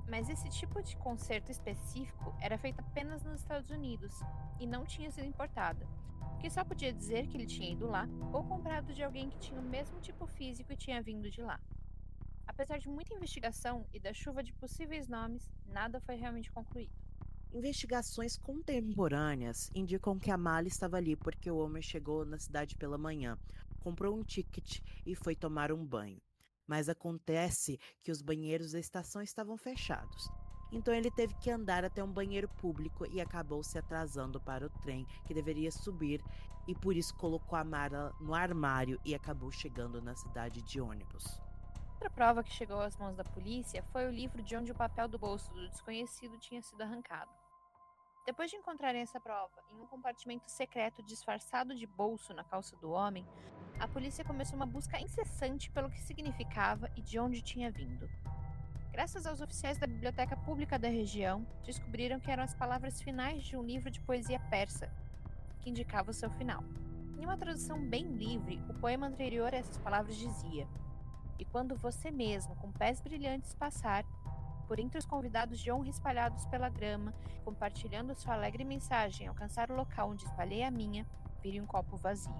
Mas 0.06 0.28
esse 0.28 0.49
tipo 0.50 0.83
de 0.83 0.95
conserto 0.97 1.50
específico 1.50 2.35
era 2.38 2.59
feito 2.59 2.80
apenas 2.80 3.23
nos 3.23 3.40
Estados 3.40 3.71
Unidos 3.71 4.21
e 4.61 4.66
não 4.66 4.85
tinha 4.85 5.11
sido 5.11 5.26
importada, 5.26 5.88
o 6.35 6.38
que 6.38 6.50
só 6.50 6.62
podia 6.64 6.92
dizer 6.92 7.28
que 7.28 7.37
ele 7.37 7.47
tinha 7.47 7.73
ido 7.73 7.87
lá 7.87 8.06
ou 8.30 8.45
comprado 8.45 8.92
de 8.92 9.02
alguém 9.02 9.30
que 9.30 9.38
tinha 9.38 9.59
o 9.59 9.64
mesmo 9.64 10.00
tipo 10.00 10.26
físico 10.26 10.73
e 10.73 10.76
tinha 10.76 11.00
vindo 11.00 11.30
de 11.30 11.40
lá. 11.40 11.59
Apesar 12.47 12.78
de 12.78 12.88
muita 12.88 13.14
investigação 13.14 13.87
e 13.95 13.99
da 13.99 14.12
chuva 14.12 14.42
de 14.42 14.52
possíveis 14.52 15.09
nomes, 15.09 15.50
nada 15.66 16.00
foi 16.00 16.16
realmente 16.16 16.52
concluído. 16.52 16.92
Investigações 17.54 18.38
contemporâneas 18.38 19.71
indicam 19.75 20.18
que 20.18 20.30
a 20.30 20.38
mala 20.38 20.66
estava 20.66 20.97
ali 20.97 21.14
porque 21.14 21.50
o 21.50 21.59
homem 21.59 21.82
chegou 21.82 22.25
na 22.25 22.38
cidade 22.38 22.75
pela 22.76 22.97
manhã, 22.97 23.38
comprou 23.78 24.16
um 24.16 24.25
ticket 24.25 24.80
e 25.04 25.14
foi 25.14 25.37
tomar 25.37 25.71
um 25.71 25.85
banho. 25.85 26.18
Mas 26.66 26.88
acontece 26.88 27.78
que 28.02 28.11
os 28.11 28.23
banheiros 28.23 28.73
da 28.73 28.80
estação 28.80 29.21
estavam 29.21 29.59
fechados. 29.59 30.30
Então 30.73 30.94
ele 30.94 31.11
teve 31.11 31.35
que 31.35 31.50
andar 31.50 31.85
até 31.85 32.02
um 32.02 32.11
banheiro 32.11 32.49
público 32.49 33.04
e 33.06 33.21
acabou 33.21 33.62
se 33.62 33.76
atrasando 33.76 34.40
para 34.40 34.64
o 34.64 34.71
trem 34.80 35.06
que 35.26 35.35
deveria 35.35 35.71
subir 35.71 36.25
e 36.66 36.75
por 36.75 36.97
isso 36.97 37.14
colocou 37.16 37.59
a 37.59 37.64
mala 37.64 38.14
no 38.18 38.32
armário 38.32 38.99
e 39.04 39.14
acabou 39.14 39.50
chegando 39.50 40.00
na 40.00 40.14
cidade 40.14 40.62
de 40.62 40.80
ônibus. 40.80 41.38
Outra 41.92 42.09
prova 42.09 42.42
que 42.42 42.50
chegou 42.50 42.80
às 42.80 42.97
mãos 42.97 43.14
da 43.14 43.25
polícia 43.25 43.82
foi 43.92 44.09
o 44.09 44.11
livro 44.11 44.42
de 44.42 44.56
onde 44.56 44.73
o 44.73 44.75
papel 44.75 45.06
do 45.06 45.18
bolso 45.18 45.52
do 45.52 45.68
desconhecido 45.68 46.38
tinha 46.38 46.62
sido 46.62 46.80
arrancado. 46.80 47.41
Depois 48.25 48.49
de 48.50 48.57
encontrarem 48.57 49.02
essa 49.02 49.19
prova 49.19 49.64
em 49.69 49.81
um 49.81 49.87
compartimento 49.87 50.49
secreto 50.49 51.02
disfarçado 51.02 51.75
de 51.75 51.87
bolso 51.87 52.33
na 52.33 52.45
calça 52.45 52.76
do 52.76 52.91
homem, 52.91 53.26
a 53.81 53.88
polícia 53.88 54.25
começou 54.25 54.55
uma 54.55 54.67
busca 54.67 55.00
incessante 55.00 55.69
pelo 55.73 55.91
que 55.91 56.00
significava 56.00 56.88
e 56.95 57.02
de 57.02 57.19
onde 57.19 57.43
tinha 57.43 57.69
vindo. 57.69 58.09
Graças 58.93 59.26
aos 59.26 59.41
oficiais 59.41 59.76
da 59.76 59.88
biblioteca 59.88 60.37
pública 60.37 60.79
da 60.79 60.87
região, 60.87 61.45
descobriram 61.64 62.21
que 62.21 62.31
eram 62.31 62.45
as 62.45 62.55
palavras 62.55 63.02
finais 63.02 63.43
de 63.43 63.57
um 63.57 63.62
livro 63.62 63.91
de 63.91 64.00
poesia 64.00 64.38
persa, 64.38 64.88
que 65.61 65.71
indicava 65.71 66.12
o 66.12 66.14
seu 66.14 66.31
final. 66.31 66.62
Em 67.19 67.25
uma 67.25 67.37
tradução 67.37 67.85
bem 67.88 68.07
livre, 68.07 68.62
o 68.69 68.75
poema 68.75 69.09
anterior 69.09 69.52
a 69.52 69.57
essas 69.57 69.79
palavras 69.79 70.17
dizia: 70.17 70.69
E 71.38 71.45
quando 71.45 71.76
você 71.76 72.11
mesmo, 72.11 72.55
com 72.57 72.71
pés 72.71 73.00
brilhantes, 73.00 73.55
passar, 73.55 74.05
por 74.73 74.81
entre 74.81 74.99
os 74.99 75.05
convidados 75.05 75.61
de 75.61 75.71
honra 75.71 75.91
espalhados 75.91 76.47
pela 76.47 76.71
grama, 76.71 77.12
compartilhando 77.45 78.14
sua 78.14 78.33
alegre 78.33 78.64
mensagem, 78.64 79.26
alcançar 79.26 79.71
o 79.71 79.76
local 79.76 80.09
onde 80.09 80.25
espalhei 80.25 80.62
a 80.62 80.71
minha, 80.71 81.07
vire 81.43 81.61
um 81.61 81.67
copo 81.67 81.95
vazio. 81.95 82.33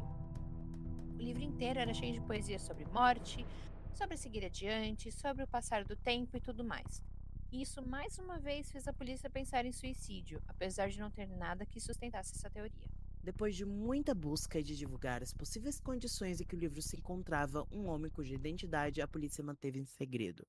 O 1.15 1.21
livro 1.21 1.43
inteiro 1.43 1.79
era 1.79 1.93
cheio 1.93 2.15
de 2.15 2.23
poesia 2.23 2.59
sobre 2.59 2.87
morte, 2.87 3.45
sobre 3.93 4.17
seguir 4.17 4.47
adiante, 4.47 5.13
sobre 5.13 5.45
o 5.45 5.47
passar 5.47 5.85
do 5.85 5.95
tempo 5.95 6.35
e 6.35 6.41
tudo 6.41 6.65
mais. 6.65 7.05
E 7.51 7.61
isso 7.61 7.87
mais 7.87 8.19
uma 8.19 8.39
vez 8.39 8.73
fez 8.73 8.89
a 8.89 8.95
polícia 8.95 9.29
pensar 9.29 9.67
em 9.67 9.73
suicídio, 9.73 10.43
apesar 10.49 10.89
de 10.89 10.99
não 10.99 11.11
ter 11.11 11.29
nada 11.29 11.67
que 11.67 11.79
sustentasse 11.81 12.35
essa 12.35 12.49
teoria. 12.49 12.89
Depois 13.23 13.55
de 13.55 13.67
muita 13.67 14.15
busca 14.15 14.59
e 14.59 14.63
de 14.63 14.75
divulgar 14.75 15.23
as 15.23 15.35
possíveis 15.35 15.79
condições 15.79 16.41
em 16.41 16.47
que 16.47 16.57
o 16.57 16.59
livro 16.59 16.81
se 16.81 16.97
encontrava, 16.97 17.69
um 17.71 17.89
homem 17.89 18.11
cuja 18.11 18.35
identidade 18.35 19.03
a 19.03 19.07
polícia 19.07 19.45
manteve 19.45 19.79
em 19.79 19.85
segredo. 19.85 20.47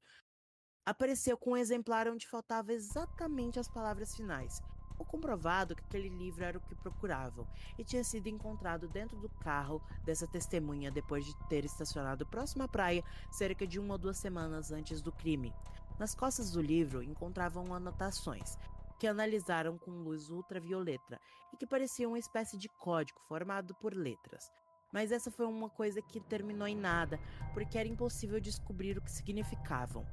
Apareceu 0.85 1.37
com 1.37 1.51
um 1.51 1.57
exemplar 1.57 2.09
onde 2.09 2.27
faltava 2.27 2.73
exatamente 2.73 3.57
as 3.57 3.69
palavras 3.69 4.13
finais. 4.13 4.61
O 4.99 5.05
comprovado 5.05 5.75
que 5.75 5.83
aquele 5.83 6.09
livro 6.09 6.43
era 6.43 6.57
o 6.57 6.61
que 6.61 6.75
procuravam 6.75 7.47
e 7.77 7.85
tinha 7.85 8.03
sido 8.03 8.27
encontrado 8.27 8.87
dentro 8.89 9.17
do 9.17 9.29
carro 9.29 9.81
dessa 10.03 10.27
testemunha 10.27 10.91
depois 10.91 11.25
de 11.25 11.33
ter 11.47 11.63
estacionado 11.63 12.25
próximo 12.25 12.63
à 12.63 12.67
praia 12.67 13.01
cerca 13.31 13.65
de 13.65 13.79
uma 13.79 13.93
ou 13.93 13.97
duas 13.97 14.17
semanas 14.17 14.73
antes 14.73 15.01
do 15.01 15.11
crime. 15.11 15.53
Nas 15.97 16.13
costas 16.13 16.51
do 16.51 16.61
livro 16.61 17.01
encontravam 17.01 17.73
anotações, 17.73 18.57
que 18.99 19.07
analisaram 19.07 19.77
com 19.77 19.91
luz 19.91 20.29
ultravioleta 20.29 21.17
e 21.53 21.57
que 21.57 21.65
parecia 21.65 22.09
uma 22.09 22.19
espécie 22.19 22.57
de 22.57 22.67
código 22.67 23.21
formado 23.21 23.73
por 23.75 23.93
letras. 23.93 24.51
Mas 24.91 25.13
essa 25.13 25.31
foi 25.31 25.45
uma 25.45 25.69
coisa 25.69 26.01
que 26.01 26.19
terminou 26.19 26.67
em 26.67 26.75
nada, 26.75 27.17
porque 27.53 27.77
era 27.77 27.87
impossível 27.87 28.39
descobrir 28.41 28.97
o 28.97 29.01
que 29.01 29.11
significavam. 29.11 30.05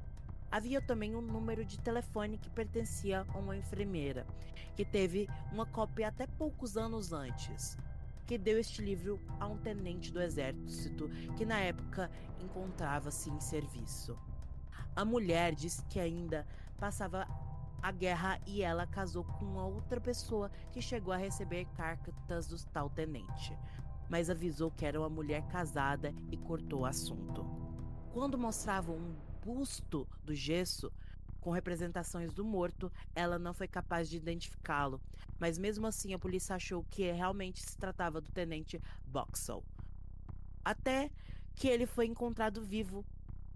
Havia 0.51 0.81
também 0.81 1.15
um 1.15 1.21
número 1.21 1.63
de 1.63 1.79
telefone 1.79 2.37
que 2.37 2.49
pertencia 2.49 3.25
a 3.33 3.37
uma 3.37 3.55
enfermeira, 3.55 4.27
que 4.75 4.83
teve 4.83 5.29
uma 5.49 5.65
cópia 5.65 6.09
até 6.09 6.27
poucos 6.27 6.75
anos 6.75 7.13
antes, 7.13 7.77
que 8.27 8.37
deu 8.37 8.59
este 8.59 8.81
livro 8.81 9.17
a 9.39 9.47
um 9.47 9.57
tenente 9.57 10.11
do 10.11 10.21
exército 10.21 11.07
que 11.37 11.45
na 11.45 11.57
época 11.59 12.11
encontrava-se 12.41 13.29
em 13.29 13.39
serviço. 13.39 14.19
A 14.93 15.05
mulher 15.05 15.55
disse 15.55 15.85
que 15.85 16.01
ainda 16.01 16.45
passava 16.77 17.25
a 17.81 17.91
guerra 17.91 18.37
e 18.45 18.61
ela 18.61 18.85
casou 18.85 19.23
com 19.23 19.45
uma 19.45 19.65
outra 19.65 20.01
pessoa 20.01 20.51
que 20.73 20.81
chegou 20.81 21.13
a 21.13 21.17
receber 21.17 21.65
cartas 21.77 22.47
do 22.47 22.61
tal 22.67 22.89
tenente, 22.89 23.57
mas 24.09 24.29
avisou 24.29 24.69
que 24.69 24.85
era 24.85 24.99
uma 24.99 25.09
mulher 25.09 25.47
casada 25.47 26.13
e 26.29 26.35
cortou 26.35 26.81
o 26.81 26.85
assunto. 26.85 27.45
Quando 28.13 28.37
mostravam 28.37 28.95
um 28.97 29.30
busto 29.43 30.07
do 30.23 30.33
gesso 30.33 30.91
com 31.39 31.49
representações 31.49 32.31
do 32.31 32.45
morto, 32.45 32.91
ela 33.15 33.39
não 33.39 33.53
foi 33.53 33.67
capaz 33.67 34.07
de 34.09 34.15
identificá-lo, 34.15 35.01
mas 35.39 35.57
mesmo 35.57 35.87
assim 35.87 36.13
a 36.13 36.19
polícia 36.19 36.55
achou 36.55 36.83
que 36.83 37.11
realmente 37.11 37.61
se 37.61 37.75
tratava 37.75 38.21
do 38.21 38.31
tenente 38.31 38.79
Boxall. 39.05 39.65
Até 40.63 41.09
que 41.55 41.67
ele 41.67 41.87
foi 41.87 42.05
encontrado 42.05 42.61
vivo 42.61 43.03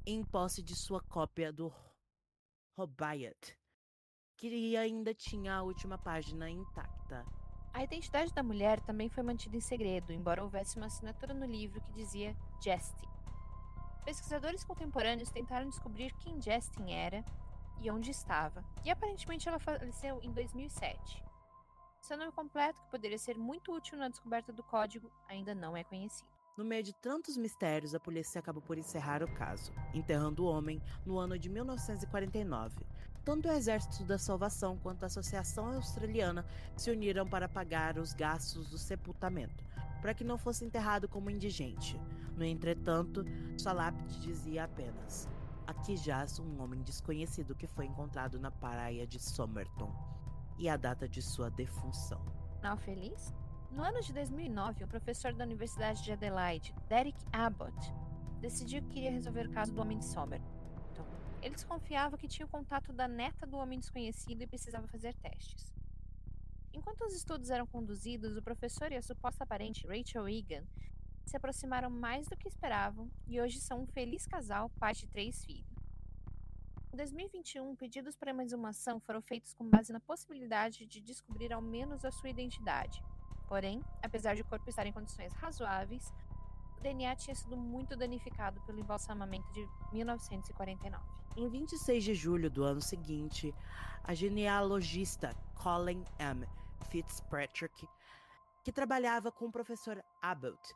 em 0.05 0.23
posse 0.23 0.63
de 0.63 0.75
sua 0.75 0.99
cópia 1.01 1.53
do 1.53 1.71
Hobayat, 2.75 3.55
que 4.35 4.75
ainda 4.75 5.13
tinha 5.13 5.55
a 5.55 5.63
última 5.63 5.97
página 5.97 6.49
intacta. 6.49 7.25
A 7.71 7.83
identidade 7.83 8.33
da 8.33 8.41
mulher 8.41 8.79
também 8.81 9.09
foi 9.09 9.21
mantida 9.21 9.57
em 9.57 9.61
segredo, 9.61 10.11
embora 10.11 10.43
houvesse 10.43 10.77
uma 10.77 10.87
assinatura 10.87 11.33
no 11.33 11.45
livro 11.45 11.81
que 11.81 11.91
dizia 11.91 12.35
Jesty. 12.61 13.14
Pesquisadores 14.05 14.63
contemporâneos 14.63 15.31
tentaram 15.31 15.67
descobrir 15.67 16.13
quem 16.19 16.39
Justin 16.39 16.91
era 16.91 17.25
e 17.81 17.89
onde 17.89 18.11
estava, 18.11 18.63
e 18.85 18.91
aparentemente 18.91 19.49
ela 19.49 19.57
faleceu 19.57 20.21
em 20.21 20.31
2007. 20.31 21.23
Seu 22.01 22.15
nome 22.15 22.31
completo, 22.31 22.79
que 22.83 22.91
poderia 22.91 23.17
ser 23.17 23.35
muito 23.35 23.73
útil 23.73 23.97
na 23.97 24.07
descoberta 24.07 24.53
do 24.53 24.61
código, 24.61 25.11
ainda 25.27 25.55
não 25.55 25.75
é 25.75 25.83
conhecido. 25.83 26.29
No 26.55 26.63
meio 26.63 26.83
de 26.83 26.93
tantos 26.93 27.35
mistérios, 27.35 27.95
a 27.95 27.99
polícia 27.99 28.39
acabou 28.39 28.61
por 28.61 28.77
encerrar 28.77 29.23
o 29.23 29.33
caso, 29.33 29.73
enterrando 29.91 30.45
o 30.45 30.47
homem 30.47 30.79
no 31.03 31.17
ano 31.17 31.37
de 31.37 31.49
1949. 31.49 32.85
Tanto 33.25 33.49
o 33.49 33.51
Exército 33.51 34.03
da 34.03 34.19
Salvação 34.19 34.77
quanto 34.77 35.01
a 35.01 35.07
Associação 35.07 35.73
Australiana 35.73 36.45
se 36.77 36.91
uniram 36.91 37.27
para 37.27 37.49
pagar 37.49 37.97
os 37.97 38.13
gastos 38.13 38.69
do 38.69 38.77
sepultamento, 38.77 39.65
para 39.99 40.13
que 40.13 40.23
não 40.23 40.37
fosse 40.37 40.63
enterrado 40.63 41.09
como 41.09 41.31
indigente. 41.31 41.99
No 42.37 42.45
entretanto, 42.45 43.25
sua 43.57 43.73
lápide 43.73 44.21
dizia 44.21 44.65
apenas: 44.65 45.27
Aqui 45.65 45.97
jaz 45.97 46.37
um 46.37 46.61
homem 46.61 46.83
desconhecido 46.83 47.55
que 47.55 47.65
foi 47.65 47.87
encontrado 47.87 48.39
na 48.39 48.51
praia 48.51 49.07
de 49.07 49.19
Somerton 49.19 49.91
e 50.59 50.69
a 50.69 50.77
data 50.77 51.09
de 51.09 51.19
sua 51.19 51.49
defunção. 51.49 52.23
Não 52.61 52.77
feliz? 52.77 53.33
No 53.71 53.81
ano 53.81 54.01
de 54.01 54.13
2009, 54.13 54.83
o 54.83 54.87
professor 54.87 55.33
da 55.33 55.43
Universidade 55.43 56.03
de 56.03 56.11
Adelaide, 56.11 56.75
Derek 56.87 57.17
Abbott, 57.33 57.91
decidiu 58.39 58.83
que 58.83 58.89
queria 58.89 59.11
resolver 59.11 59.47
o 59.47 59.51
caso 59.51 59.73
do 59.73 59.81
homem 59.81 59.97
de 59.97 60.05
Somerton. 60.05 60.54
Ele 61.45 61.53
desconfiava 61.53 62.17
que 62.17 62.27
tinha 62.27 62.43
o 62.43 62.49
contato 62.49 62.91
da 62.91 63.07
neta 63.07 63.45
do 63.45 63.57
homem 63.57 63.79
desconhecido 63.79 64.41
e 64.41 64.47
precisava 64.47 64.87
fazer 64.87 65.13
testes. 65.13 65.71
Enquanto 66.73 67.05
os 67.05 67.13
estudos 67.13 67.51
eram 67.51 67.67
conduzidos, 67.67 68.35
o 68.35 68.41
professor 68.41 68.91
e 68.91 68.95
a 68.95 69.01
suposta 69.03 69.45
parente 69.45 69.85
Rachel 69.85 70.27
Egan 70.27 70.63
se 71.23 71.37
aproximaram 71.37 71.91
mais 71.91 72.27
do 72.27 72.35
que 72.35 72.47
esperavam 72.47 73.11
e 73.27 73.39
hoje 73.39 73.61
são 73.61 73.83
um 73.83 73.85
feliz 73.85 74.25
casal, 74.25 74.71
pai 74.79 74.95
de 74.95 75.05
três 75.05 75.45
filhos. 75.45 75.69
Em 76.91 76.97
2021, 76.97 77.75
pedidos 77.75 78.15
para 78.15 78.33
uma 78.33 78.43
exumação 78.43 78.99
foram 78.99 79.21
feitos 79.21 79.53
com 79.53 79.69
base 79.69 79.93
na 79.93 79.99
possibilidade 79.99 80.87
de 80.87 80.99
descobrir 80.99 81.53
ao 81.53 81.61
menos 81.61 82.03
a 82.03 82.11
sua 82.11 82.31
identidade. 82.31 83.03
Porém, 83.47 83.83
apesar 84.01 84.33
de 84.33 84.41
o 84.41 84.45
corpo 84.45 84.67
estar 84.67 84.87
em 84.87 84.91
condições 84.91 85.31
razoáveis, 85.33 86.11
o 86.77 86.81
DNA 86.81 87.15
tinha 87.15 87.35
sido 87.35 87.57
muito 87.57 87.95
danificado 87.95 88.61
pelo 88.61 88.79
embalsamamento 88.79 89.51
de 89.53 89.67
1949. 89.91 91.03
Em 91.37 91.49
26 91.49 92.03
de 92.03 92.15
julho 92.15 92.49
do 92.49 92.63
ano 92.63 92.81
seguinte, 92.81 93.53
a 94.03 94.13
genealogista 94.13 95.35
Colin 95.55 96.03
M. 96.17 96.47
Fitzpatrick, 96.89 97.87
que 98.63 98.71
trabalhava 98.71 99.31
com 99.31 99.45
o 99.45 99.51
professor 99.51 100.03
Abbott, 100.21 100.73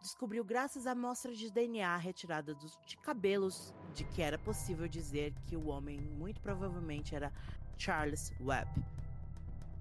descobriu, 0.00 0.44
graças 0.44 0.86
à 0.86 0.92
amostra 0.92 1.32
de 1.32 1.50
DNA 1.50 1.96
retirada 1.96 2.54
dos, 2.54 2.76
de 2.84 2.96
cabelos, 2.96 3.72
de 3.94 4.04
que 4.04 4.20
era 4.20 4.38
possível 4.38 4.88
dizer 4.88 5.32
que 5.46 5.56
o 5.56 5.68
homem 5.68 6.00
muito 6.00 6.40
provavelmente 6.40 7.14
era 7.14 7.32
Charles 7.78 8.32
Webb, 8.40 8.70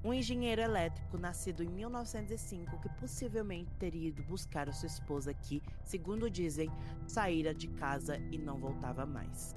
um 0.04 0.14
engenheiro 0.14 0.62
elétrico 0.62 1.18
nascido 1.18 1.64
em 1.64 1.70
1905 1.70 2.80
que 2.80 2.90
possivelmente 3.00 3.72
teria 3.76 4.10
ido 4.10 4.24
buscar 4.24 4.68
a 4.68 4.74
sua 4.74 4.88
esposa 4.88 5.34
que, 5.34 5.62
segundo 5.84 6.30
dizem, 6.30 6.72
saíra 7.08 7.54
de 7.54 7.68
casa 7.68 8.18
e 8.32 8.38
não 8.38 8.60
voltava 8.60 9.06
mais. 9.06 9.56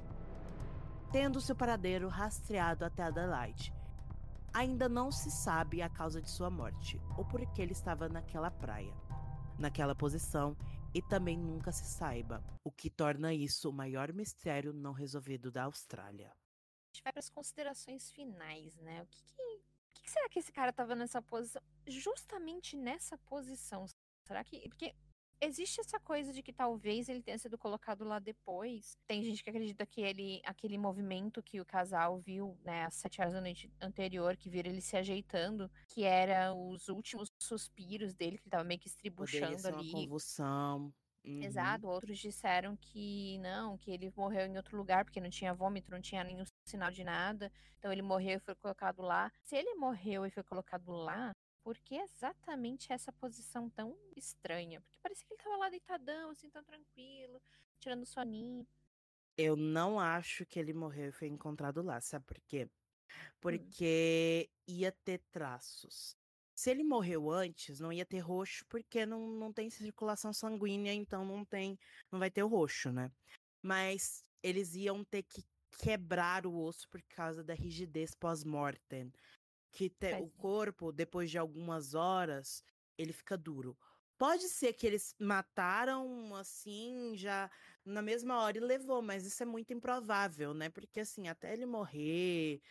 Tendo 1.10 1.40
seu 1.40 1.56
paradeiro 1.56 2.08
rastreado 2.08 2.84
até 2.84 3.04
Adelaide. 3.04 3.72
Ainda 4.52 4.88
não 4.88 5.10
se 5.10 5.30
sabe 5.30 5.82
a 5.82 5.88
causa 5.88 6.20
de 6.20 6.30
sua 6.30 6.50
morte 6.50 7.00
ou 7.16 7.24
por 7.24 7.44
que 7.52 7.60
ele 7.60 7.72
estava 7.72 8.08
naquela 8.08 8.50
praia, 8.50 8.94
naquela 9.58 9.94
posição 9.94 10.56
e 10.94 11.02
também 11.02 11.36
nunca 11.36 11.72
se 11.72 11.84
saiba, 11.84 12.44
o 12.62 12.70
que 12.70 12.88
torna 12.88 13.34
isso 13.34 13.68
o 13.68 13.72
maior 13.72 14.12
mistério 14.12 14.72
não 14.72 14.92
resolvido 14.92 15.50
da 15.50 15.64
Austrália. 15.64 16.28
A 16.28 16.86
gente 16.86 17.02
vai 17.02 17.12
para 17.12 17.18
as 17.18 17.30
considerações 17.30 18.12
finais, 18.12 18.76
né? 18.76 19.02
O 19.02 19.06
que, 19.06 19.24
que 19.24 19.34
por 19.94 20.02
que 20.02 20.10
será 20.10 20.28
que 20.28 20.38
esse 20.38 20.52
cara 20.52 20.70
estava 20.70 20.94
nessa 20.94 21.22
posição? 21.22 21.62
Justamente 21.86 22.76
nessa 22.76 23.16
posição. 23.18 23.86
Será 24.26 24.42
que. 24.42 24.68
Porque 24.68 24.94
existe 25.40 25.80
essa 25.80 26.00
coisa 26.00 26.32
de 26.32 26.42
que 26.42 26.52
talvez 26.52 27.08
ele 27.08 27.22
tenha 27.22 27.38
sido 27.38 27.56
colocado 27.56 28.04
lá 28.04 28.18
depois. 28.18 28.98
Tem 29.06 29.22
gente 29.22 29.42
que 29.42 29.50
acredita 29.50 29.86
que 29.86 30.00
ele, 30.00 30.40
aquele 30.44 30.78
movimento 30.78 31.42
que 31.42 31.60
o 31.60 31.64
casal 31.64 32.18
viu, 32.18 32.58
né, 32.64 32.84
às 32.84 32.94
sete 32.94 33.20
horas 33.20 33.34
da 33.34 33.40
noite 33.40 33.70
anterior, 33.80 34.36
que 34.36 34.50
viram 34.50 34.70
ele 34.70 34.80
se 34.80 34.96
ajeitando, 34.96 35.70
que 35.88 36.04
era 36.04 36.52
os 36.54 36.88
últimos 36.88 37.30
suspiros 37.38 38.14
dele, 38.14 38.38
que 38.38 38.44
ele 38.44 38.50
tava 38.50 38.64
meio 38.64 38.80
que 38.80 38.88
estribuchando 38.88 39.68
ali. 39.68 39.90
Uma 39.90 40.00
convulsão. 40.00 40.92
Uhum. 41.24 41.42
Exato. 41.42 41.86
Outros 41.86 42.18
disseram 42.18 42.76
que 42.76 43.38
não, 43.38 43.78
que 43.78 43.90
ele 43.90 44.12
morreu 44.14 44.46
em 44.46 44.56
outro 44.56 44.76
lugar 44.76 45.04
porque 45.04 45.20
não 45.20 45.30
tinha 45.30 45.54
vômito, 45.54 45.90
não 45.90 46.00
tinha 46.00 46.22
nenhum 46.22 46.44
sinal 46.66 46.90
de 46.90 47.02
nada. 47.02 47.50
Então 47.78 47.90
ele 47.90 48.02
morreu 48.02 48.36
e 48.36 48.40
foi 48.40 48.54
colocado 48.54 49.02
lá. 49.02 49.32
Se 49.42 49.56
ele 49.56 49.74
morreu 49.74 50.26
e 50.26 50.30
foi 50.30 50.42
colocado 50.42 50.92
lá, 50.92 51.32
por 51.62 51.78
que 51.78 51.96
exatamente 51.96 52.92
essa 52.92 53.10
posição 53.10 53.70
tão 53.70 53.96
estranha? 54.14 54.82
Porque 54.82 54.98
parecia 55.02 55.26
que 55.26 55.32
ele 55.32 55.42
tava 55.42 55.56
lá 55.56 55.70
deitadão, 55.70 56.30
assim, 56.30 56.50
tão 56.50 56.62
tranquilo, 56.62 57.40
tirando 57.80 58.04
soninho. 58.04 58.66
Eu 59.36 59.56
não 59.56 59.98
acho 59.98 60.44
que 60.44 60.58
ele 60.58 60.74
morreu 60.74 61.08
e 61.08 61.12
foi 61.12 61.28
encontrado 61.28 61.82
lá, 61.82 62.00
sabe 62.00 62.24
por 62.26 62.40
quê? 62.42 62.64
Hum. 62.66 63.30
Porque 63.40 64.50
hum. 64.50 64.74
ia 64.74 64.92
ter 64.92 65.22
traços. 65.30 66.16
Se 66.54 66.70
ele 66.70 66.84
morreu 66.84 67.30
antes, 67.30 67.80
não 67.80 67.92
ia 67.92 68.06
ter 68.06 68.20
roxo, 68.20 68.64
porque 68.68 69.04
não, 69.04 69.26
não 69.28 69.52
tem 69.52 69.68
circulação 69.68 70.32
sanguínea, 70.32 70.92
então 70.92 71.24
não 71.24 71.44
tem, 71.44 71.78
não 72.10 72.18
vai 72.18 72.30
ter 72.30 72.42
o 72.42 72.48
roxo, 72.48 72.92
né? 72.92 73.10
Mas 73.62 74.22
eles 74.42 74.74
iam 74.74 75.04
ter 75.04 75.22
que 75.24 75.44
quebrar 75.78 76.46
o 76.46 76.56
osso 76.56 76.88
por 76.88 77.02
causa 77.02 77.42
da 77.42 77.54
rigidez 77.54 78.14
pós-mortem. 78.14 79.12
Que 79.72 79.90
te, 79.90 80.14
o 80.14 80.30
corpo, 80.30 80.92
depois 80.92 81.30
de 81.30 81.38
algumas 81.38 81.94
horas, 81.94 82.62
ele 82.96 83.12
fica 83.12 83.36
duro. 83.36 83.76
Pode 84.16 84.48
ser 84.48 84.72
que 84.74 84.86
eles 84.86 85.12
mataram 85.18 86.34
assim, 86.36 87.16
já 87.16 87.50
na 87.84 88.00
mesma 88.00 88.40
hora 88.40 88.56
e 88.56 88.60
levou, 88.60 89.02
mas 89.02 89.26
isso 89.26 89.42
é 89.42 89.46
muito 89.46 89.72
improvável, 89.72 90.54
né? 90.54 90.70
Porque 90.70 91.00
assim, 91.00 91.26
até 91.26 91.52
ele 91.52 91.66
morrer, 91.66 92.62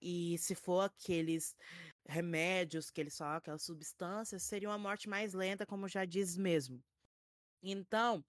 e 0.00 0.38
se 0.38 0.54
for 0.54 0.82
aqueles 0.82 1.56
remédios 2.06 2.90
que 2.90 3.00
eles 3.00 3.16
falam, 3.16 3.36
aquelas 3.36 3.62
substâncias, 3.62 4.42
seria 4.42 4.68
uma 4.68 4.78
morte 4.78 5.08
mais 5.08 5.32
lenta, 5.32 5.66
como 5.66 5.88
já 5.88 6.04
diz 6.04 6.36
mesmo. 6.36 6.82
Então, 7.62 8.24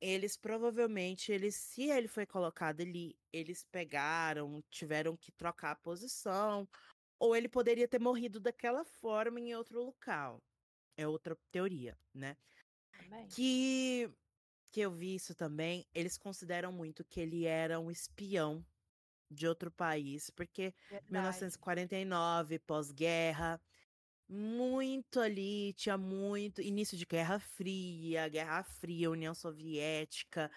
eles 0.00 0.36
provavelmente, 0.36 1.32
eles, 1.32 1.56
se 1.56 1.90
ele 1.90 2.08
foi 2.08 2.26
colocado 2.26 2.80
ali, 2.80 3.16
eles 3.32 3.64
pegaram, 3.72 4.62
tiveram 4.70 5.16
que 5.16 5.32
trocar 5.32 5.72
a 5.72 5.76
posição, 5.76 6.68
ou 7.18 7.34
ele 7.34 7.48
poderia 7.48 7.88
ter 7.88 8.00
morrido 8.00 8.38
daquela 8.38 8.84
forma 8.84 9.40
em 9.40 9.54
outro 9.54 9.82
local. 9.82 10.42
É 10.96 11.08
outra 11.08 11.36
teoria, 11.50 11.98
né? 12.14 12.36
Também. 12.92 13.26
Que 13.28 14.10
que 14.74 14.80
eu 14.80 14.90
vi 14.90 15.14
isso 15.14 15.36
também, 15.36 15.86
eles 15.94 16.18
consideram 16.18 16.72
muito 16.72 17.04
que 17.04 17.20
ele 17.20 17.44
era 17.44 17.78
um 17.78 17.92
espião 17.92 18.66
de 19.34 19.46
outro 19.46 19.70
país, 19.70 20.30
porque 20.30 20.74
Verdade. 20.88 21.12
1949, 21.12 22.58
pós-guerra, 22.60 23.60
muito 24.28 25.20
ali, 25.20 25.72
tinha 25.74 25.98
muito 25.98 26.62
início 26.62 26.96
de 26.96 27.04
Guerra 27.04 27.38
Fria, 27.38 28.28
Guerra 28.28 28.62
Fria, 28.62 29.10
União 29.10 29.34
Soviética 29.34 30.50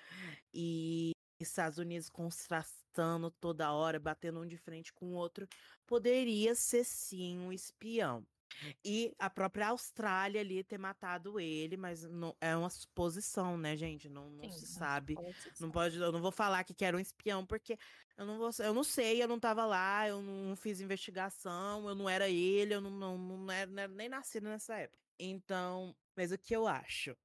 e 0.53 1.11
Estados 1.39 1.77
Unidos 1.77 2.09
contrastando 2.09 3.29
toda 3.29 3.71
hora, 3.71 3.99
batendo 3.99 4.39
um 4.41 4.47
de 4.47 4.57
frente 4.57 4.93
com 4.93 5.07
o 5.07 5.13
outro, 5.13 5.47
poderia 5.85 6.55
ser 6.55 6.83
sim 6.83 7.37
um 7.37 7.51
espião. 7.51 8.25
E 8.83 9.13
a 9.19 9.29
própria 9.29 9.67
Austrália 9.69 10.41
ali 10.41 10.63
ter 10.63 10.77
matado 10.77 11.39
ele, 11.39 11.77
mas 11.77 12.03
não, 12.03 12.35
é 12.39 12.55
uma 12.55 12.69
suposição, 12.69 13.57
né, 13.57 13.75
gente? 13.75 14.09
Não, 14.09 14.29
não 14.29 14.49
Sim, 14.49 14.51
se 14.51 14.65
uma 14.71 14.79
sabe. 14.79 15.13
suposição. 15.15 15.53
Não 15.59 15.71
pode, 15.71 15.97
eu 15.97 16.11
não 16.11 16.21
vou 16.21 16.31
falar 16.31 16.63
que 16.63 16.85
era 16.85 16.95
um 16.95 16.99
espião, 16.99 17.45
porque 17.45 17.77
eu 18.17 18.25
não 18.25 18.37
vou, 18.37 18.49
eu 18.59 18.73
não 18.73 18.83
sei, 18.83 19.21
eu 19.21 19.27
não 19.27 19.39
tava 19.39 19.65
lá, 19.65 20.07
eu 20.07 20.21
não 20.21 20.55
fiz 20.55 20.79
investigação, 20.79 21.87
eu 21.87 21.95
não 21.95 22.09
era 22.09 22.29
ele, 22.29 22.73
eu 22.73 22.81
não, 22.81 22.91
não, 22.91 23.17
não, 23.17 23.51
era, 23.51 23.69
não 23.69 23.83
era 23.83 23.93
nem 23.93 24.09
nascido 24.09 24.45
nessa 24.45 24.75
época. 24.75 24.97
Então, 25.19 25.95
mas 26.15 26.31
o 26.31 26.37
que 26.37 26.55
eu 26.55 26.67
acho? 26.67 27.15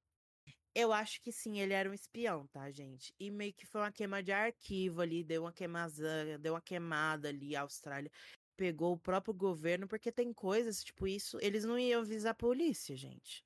Eu 0.75 0.91
acho 0.91 1.21
que 1.21 1.31
sim, 1.31 1.59
ele 1.59 1.73
era 1.73 1.87
um 1.87 1.93
espião, 1.93 2.47
tá, 2.47 2.71
gente? 2.71 3.13
E 3.19 3.29
meio 3.29 3.53
que 3.53 3.65
foi 3.65 3.81
uma 3.81 3.91
queima 3.91 4.23
de 4.23 4.31
arquivo 4.31 5.01
ali, 5.01 5.23
deu 5.23 5.43
uma 5.43 5.53
queimazã, 5.53 6.39
deu 6.39 6.55
uma 6.55 6.61
queimada 6.61 7.29
ali, 7.29 7.55
a 7.55 7.61
Austrália 7.61 8.11
pegou 8.55 8.93
o 8.93 8.99
próprio 8.99 9.33
governo, 9.33 9.87
porque 9.87 10.11
tem 10.11 10.33
coisas, 10.33 10.83
tipo 10.83 11.07
isso, 11.07 11.37
eles 11.41 11.65
não 11.65 11.77
iam 11.77 12.01
avisar 12.01 12.31
a 12.31 12.35
polícia, 12.35 12.95
gente. 12.95 13.45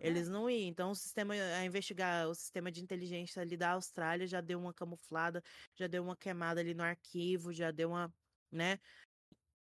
Eles 0.00 0.28
não 0.28 0.50
iam. 0.50 0.68
Então, 0.68 0.90
o 0.90 0.94
sistema 0.94 1.34
a 1.34 1.64
investigar, 1.64 2.28
o 2.28 2.34
sistema 2.34 2.70
de 2.70 2.82
inteligência 2.82 3.40
ali 3.42 3.56
da 3.56 3.72
Austrália 3.72 4.26
já 4.26 4.40
deu 4.40 4.58
uma 4.58 4.74
camuflada, 4.74 5.42
já 5.74 5.86
deu 5.86 6.02
uma 6.02 6.16
queimada 6.16 6.60
ali 6.60 6.74
no 6.74 6.82
arquivo, 6.82 7.52
já 7.52 7.70
deu 7.70 7.90
uma, 7.90 8.12
né? 8.50 8.78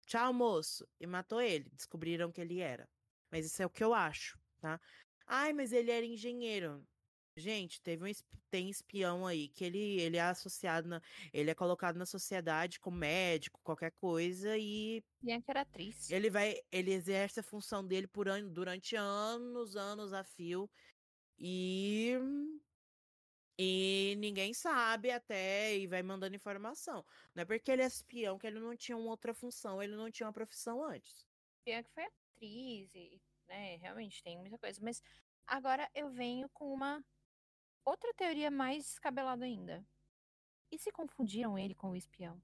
Tchau, 0.06 0.34
moço. 0.34 0.88
E 1.00 1.08
matou 1.08 1.42
ele. 1.42 1.70
Descobriram 1.74 2.32
que 2.32 2.42
ele 2.42 2.60
era. 2.60 2.90
Mas 3.32 3.46
isso 3.46 3.62
é 3.62 3.66
o 3.66 3.70
que 3.70 3.84
eu 3.84 3.94
acho, 3.94 4.40
tá? 4.60 4.80
Ai, 5.26 5.54
mas 5.54 5.72
ele 5.72 5.92
era 5.92 6.06
engenheiro. 6.06 6.86
Gente, 7.38 7.80
teve 7.82 8.04
um, 8.04 8.12
tem 8.50 8.68
espião 8.68 9.28
aí 9.28 9.48
que 9.48 9.64
ele, 9.64 10.02
ele 10.02 10.18
é 10.18 10.22
associado, 10.22 10.88
na, 10.88 11.00
ele 11.32 11.52
é 11.52 11.56
colocado 11.56 11.96
na 11.96 12.06
sociedade 12.06 12.80
como 12.80 12.98
médico, 12.98 13.60
qualquer 13.64 13.92
coisa, 13.92 14.58
e 14.58 15.04
Bianca 15.22 15.52
era 15.52 15.62
atriz. 15.62 16.10
ele 16.10 16.32
vai, 16.32 16.56
ele 16.72 16.92
exerce 16.92 17.40
a 17.40 17.44
função 17.44 17.86
dele 17.86 18.08
por 18.08 18.28
an- 18.28 18.48
durante 18.52 18.96
anos, 18.96 19.76
anos 19.76 20.14
a 20.14 20.24
fio, 20.24 20.68
e 21.38 22.14
e 23.60 24.16
ninguém 24.18 24.54
sabe 24.54 25.12
até 25.12 25.76
e 25.76 25.88
vai 25.88 26.04
mandando 26.04 26.36
informação. 26.36 27.04
Não 27.36 27.42
é 27.42 27.46
porque 27.46 27.72
ele 27.72 27.82
é 27.82 27.88
espião 27.88 28.38
que 28.38 28.48
ele 28.48 28.60
não 28.60 28.76
tinha 28.76 28.98
uma 28.98 29.10
outra 29.10 29.34
função, 29.34 29.82
ele 29.82 29.96
não 29.96 30.10
tinha 30.12 30.28
uma 30.28 30.34
profissão 30.34 30.84
antes. 30.84 31.26
Bianca 31.66 31.90
foi 31.94 32.04
atriz 32.04 32.94
e, 32.96 33.22
né, 33.48 33.76
realmente 33.78 34.24
tem 34.24 34.38
muita 34.38 34.58
coisa. 34.58 34.80
Mas 34.84 35.02
agora 35.46 35.90
eu 35.94 36.10
venho 36.10 36.48
com 36.50 36.72
uma 36.72 37.04
outra 37.92 38.14
teoria 38.14 38.52
mais 38.52 38.86
descabelada 38.86 39.46
ainda. 39.46 39.86
E 40.72 40.78
se 40.80 40.92
confundiram 40.92 41.58
ele 41.60 41.76
com 41.76 41.92
o 41.92 41.96
espião? 41.98 42.42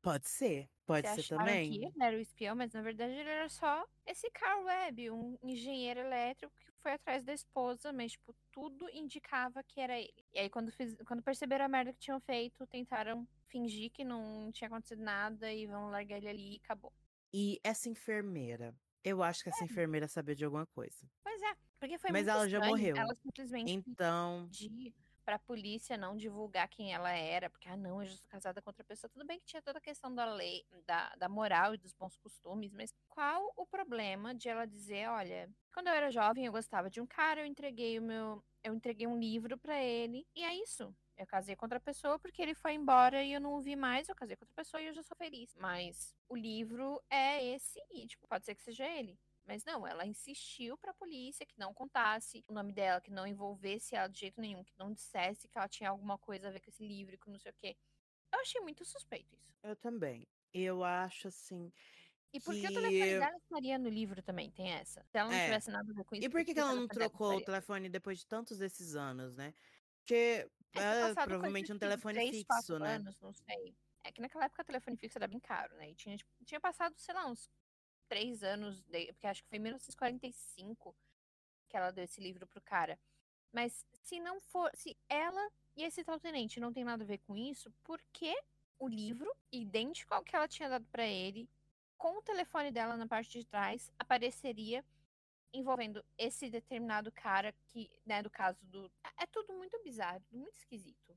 Pode 0.00 0.28
ser, 0.28 0.70
pode 0.86 1.06
Se 1.06 1.08
ser 1.08 1.24
acharam 1.24 1.58
que 1.58 1.74
também. 1.74 1.84
ele 1.84 2.02
era 2.02 2.16
o 2.16 2.20
espião, 2.20 2.56
mas 2.56 2.72
na 2.72 2.80
verdade 2.82 3.12
ele 3.14 3.28
era 3.28 3.48
só 3.48 3.84
esse 4.06 4.30
Carl 4.30 4.64
Webb, 4.64 5.10
um 5.10 5.36
engenheiro 5.42 6.00
elétrico 6.00 6.54
que 6.58 6.72
foi 6.82 6.92
atrás 6.92 7.22
da 7.24 7.32
esposa, 7.34 7.92
mas 7.92 8.12
tipo, 8.12 8.34
tudo 8.52 8.88
indicava 8.90 9.62
que 9.64 9.80
era 9.80 9.98
ele. 9.98 10.24
E 10.32 10.38
aí 10.38 10.48
quando, 10.50 10.70
fiz- 10.72 10.96
quando 11.06 11.22
perceberam 11.22 11.64
a 11.64 11.68
merda 11.68 11.92
que 11.92 11.98
tinham 12.00 12.20
feito, 12.20 12.66
tentaram 12.66 13.28
fingir 13.48 13.90
que 13.92 14.04
não 14.04 14.50
tinha 14.52 14.68
acontecido 14.68 15.02
nada 15.02 15.52
e 15.52 15.66
vão 15.66 15.90
largar 15.90 16.16
ele 16.18 16.28
ali 16.28 16.52
e 16.54 16.60
acabou. 16.64 16.92
E 17.32 17.60
essa 17.64 17.88
enfermeira, 17.88 18.74
eu 19.04 19.22
acho 19.22 19.42
que 19.42 19.48
essa 19.50 19.64
enfermeira 19.64 20.08
sabia 20.08 20.34
de 20.34 20.44
alguma 20.44 20.66
coisa. 20.66 21.08
Pois 21.22 21.40
é, 21.42 21.54
porque 21.80 21.98
foi 21.98 22.12
Mas 22.12 22.26
muito 22.26 22.28
ela 22.28 22.48
já 22.48 22.60
estranho 22.60 22.60
morreu. 22.60 22.94
Ela 22.94 23.14
simplesmente 23.14 23.78
Então, 23.82 24.50
pedir 24.50 24.94
pra 25.24 25.38
polícia 25.38 25.96
não 25.96 26.16
divulgar 26.16 26.68
quem 26.68 26.92
ela 26.92 27.10
era, 27.12 27.48
porque, 27.50 27.68
ah, 27.68 27.76
não, 27.76 28.02
eu 28.02 28.08
já 28.08 28.16
sou 28.16 28.28
casada 28.28 28.60
com 28.62 28.68
outra 28.70 28.84
pessoa. 28.84 29.10
Tudo 29.10 29.26
bem 29.26 29.38
que 29.40 29.46
tinha 29.46 29.62
toda 29.62 29.78
a 29.78 29.82
questão 29.82 30.14
da 30.14 30.26
lei, 30.26 30.64
da, 30.86 31.14
da 31.16 31.28
moral 31.30 31.74
e 31.74 31.78
dos 31.78 31.94
bons 31.94 32.16
costumes, 32.16 32.72
mas 32.74 32.92
qual 33.08 33.52
o 33.56 33.66
problema 33.66 34.34
de 34.34 34.48
ela 34.50 34.66
dizer, 34.66 35.08
olha, 35.08 35.50
quando 35.72 35.88
eu 35.88 35.94
era 35.94 36.10
jovem 36.10 36.44
eu 36.46 36.52
gostava 36.52 36.90
de 36.90 37.00
um 37.00 37.06
cara, 37.06 37.40
eu 37.40 37.46
entreguei 37.46 37.98
o 37.98 38.02
meu, 38.02 38.44
eu 38.62 38.74
entreguei 38.74 39.06
um 39.06 39.18
livro 39.18 39.58
pra 39.58 39.82
ele, 39.82 40.26
e 40.36 40.44
é 40.44 40.54
isso. 40.62 40.94
Eu 41.16 41.26
casei 41.26 41.54
com 41.54 41.64
outra 41.64 41.78
pessoa 41.78 42.18
porque 42.18 42.42
ele 42.42 42.54
foi 42.54 42.72
embora 42.74 43.22
e 43.22 43.32
eu 43.32 43.40
não 43.40 43.54
o 43.54 43.60
vi 43.60 43.76
mais, 43.76 44.08
eu 44.08 44.14
casei 44.16 44.36
com 44.36 44.42
outra 44.44 44.54
pessoa 44.56 44.80
e 44.82 44.86
eu 44.86 44.92
já 44.94 45.02
sou 45.02 45.16
feliz. 45.16 45.54
Mas 45.56 46.14
o 46.28 46.36
livro 46.36 47.00
é 47.08 47.44
esse 47.54 47.78
e, 47.90 48.06
tipo, 48.06 48.26
pode 48.26 48.44
ser 48.44 48.54
que 48.54 48.62
seja 48.62 48.84
ele. 48.86 49.18
Mas 49.46 49.62
não, 49.64 49.86
ela 49.86 50.06
insistiu 50.06 50.76
pra 50.78 50.92
polícia 50.94 51.44
que 51.46 51.58
não 51.58 51.72
contasse 51.74 52.42
o 52.48 52.52
nome 52.52 52.72
dela, 52.72 53.00
que 53.00 53.10
não 53.12 53.26
envolvesse 53.26 53.94
ela 53.94 54.08
de 54.08 54.18
jeito 54.18 54.40
nenhum, 54.40 54.64
que 54.64 54.72
não 54.78 54.90
dissesse 54.92 55.46
que 55.48 55.56
ela 55.58 55.68
tinha 55.68 55.90
alguma 55.90 56.16
coisa 56.18 56.48
a 56.48 56.50
ver 56.50 56.60
com 56.60 56.70
esse 56.70 56.82
livro, 56.86 57.16
com 57.18 57.30
não 57.30 57.38
sei 57.38 57.52
o 57.52 57.54
quê. 57.54 57.76
Eu 58.32 58.40
achei 58.40 58.60
muito 58.60 58.84
suspeito 58.84 59.36
isso. 59.36 59.54
eu 59.62 59.76
também. 59.76 60.26
Eu 60.52 60.82
acho 60.84 61.28
assim. 61.28 61.72
E 62.32 62.40
por 62.40 62.52
que 62.54 62.60
o 62.60 62.68
Que- 62.68 62.74
telefone 62.74 63.18
dela 63.20 63.36
estaria 63.36 63.78
no 63.78 63.88
livro 63.88 64.22
também? 64.22 64.50
Tem 64.50 64.72
essa. 64.72 65.04
Se 65.04 65.18
ela 65.18 65.28
não 65.30 65.36
É. 65.36 65.44
tivesse 65.44 65.70
nada 65.70 65.88
a 65.90 65.94
ver 65.94 66.04
com 66.04 66.14
isso. 66.16 66.24
E 66.24 66.28
por 66.28 66.44
que, 66.44 66.52
que 66.54 66.60
o 66.60 66.62
ela 66.62 66.74
não 66.74 66.88
trocou 66.88 67.36
o 67.36 67.44
telefone 67.44 67.88
depois 67.88 68.18
de 68.18 68.26
tantos 68.26 68.58
desses 68.58 68.94
anos, 68.96 69.36
né? 69.36 69.54
Porque 69.98 70.50
É, 70.74 71.14
provavelmente 71.14 71.72
um 71.72 71.76
de 71.76 71.80
telefone 71.80 72.14
três, 72.14 72.30
fixo, 72.38 72.78
né? 72.78 72.96
anos, 72.96 73.18
não 73.20 73.32
sei. 73.32 73.74
É 74.02 74.12
que 74.12 74.20
naquela 74.20 74.44
época 74.44 74.62
o 74.62 74.64
telefone 74.66 74.96
fixo 74.96 75.18
era 75.18 75.26
bem 75.28 75.40
caro, 75.40 75.74
né? 75.76 75.90
E 75.90 75.94
tinha, 75.94 76.16
tipo, 76.16 76.30
tinha 76.44 76.60
passado, 76.60 76.94
sei 76.98 77.14
lá, 77.14 77.26
uns 77.26 77.50
três 78.08 78.42
anos, 78.42 78.82
de- 78.84 79.12
porque 79.12 79.26
acho 79.26 79.42
que 79.42 79.48
foi 79.48 79.58
em 79.58 79.62
1945 79.62 80.94
que 81.68 81.76
ela 81.76 81.90
deu 81.90 82.04
esse 82.04 82.20
livro 82.20 82.46
pro 82.46 82.60
cara. 82.60 82.98
Mas 83.52 83.86
se 84.02 84.20
não 84.20 84.40
for, 84.40 84.70
se 84.74 84.96
ela 85.08 85.50
e 85.76 85.82
esse 85.84 86.04
tal 86.04 86.20
tenente 86.20 86.60
não 86.60 86.72
tem 86.72 86.84
nada 86.84 87.02
a 87.02 87.06
ver 87.06 87.18
com 87.18 87.36
isso, 87.36 87.70
por 87.82 88.00
que 88.12 88.34
o 88.78 88.88
livro, 88.88 89.32
idêntico 89.50 90.12
ao 90.14 90.22
que 90.22 90.36
ela 90.36 90.46
tinha 90.48 90.68
dado 90.68 90.84
pra 90.86 91.06
ele, 91.06 91.48
com 91.96 92.18
o 92.18 92.22
telefone 92.22 92.70
dela 92.70 92.96
na 92.96 93.06
parte 93.06 93.38
de 93.38 93.46
trás, 93.46 93.90
apareceria 93.98 94.84
envolvendo 95.54 96.04
esse 96.18 96.50
determinado 96.50 97.10
cara 97.12 97.52
que, 97.68 97.88
né, 98.04 98.22
do 98.22 98.30
caso 98.30 98.58
do. 98.66 98.90
É 99.18 99.26
tudo 99.26 99.54
muito 99.54 99.80
bizarro, 99.82 100.20
tudo 100.28 100.38
muito 100.40 100.56
esquisito. 100.56 101.16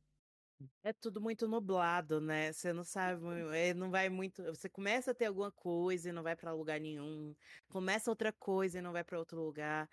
É 0.83 0.91
tudo 0.91 1.21
muito 1.21 1.47
nublado, 1.47 2.19
né? 2.19 2.51
Você 2.51 2.73
não 2.73 2.83
sabe, 2.83 3.21
é, 3.55 3.73
não 3.75 3.91
vai 3.91 4.09
muito. 4.09 4.43
Você 4.45 4.67
começa 4.67 5.11
a 5.11 5.13
ter 5.13 5.25
alguma 5.25 5.51
coisa 5.51 6.09
e 6.09 6.11
não 6.11 6.23
vai 6.23 6.35
pra 6.35 6.51
lugar 6.53 6.79
nenhum. 6.79 7.35
Começa 7.69 8.09
outra 8.09 8.33
coisa 8.33 8.79
e 8.79 8.81
não 8.81 8.91
vai 8.91 9.03
pra 9.03 9.19
outro 9.19 9.39
lugar. 9.39 9.87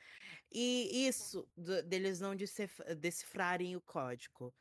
E 0.51 1.07
isso 1.07 1.47
do- 1.57 1.83
deles 1.83 2.19
não 2.21 2.35
decif- 2.35 2.83
decifrarem 2.97 3.77
o 3.77 3.81
código. 3.83 4.55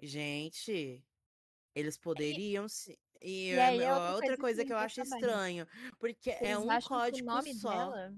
Gente, 0.00 1.02
eles 1.74 1.96
poderiam 1.98 2.68
se. 2.68 2.96
E, 3.20 3.48
E 3.48 3.50
é 3.54 3.66
a 3.88 3.94
outra 3.94 4.14
outra 4.14 4.26
coisa 4.28 4.36
coisa 4.36 4.64
que 4.64 4.72
eu 4.72 4.76
acho 4.76 4.96
deixa 4.96 5.10
bem. 5.10 5.20
estranho, 5.20 5.66
porque 5.98 6.30
é 6.30 6.56
um 6.58 6.66
código 6.82 7.30
só. 7.54 7.70
dela 7.70 8.14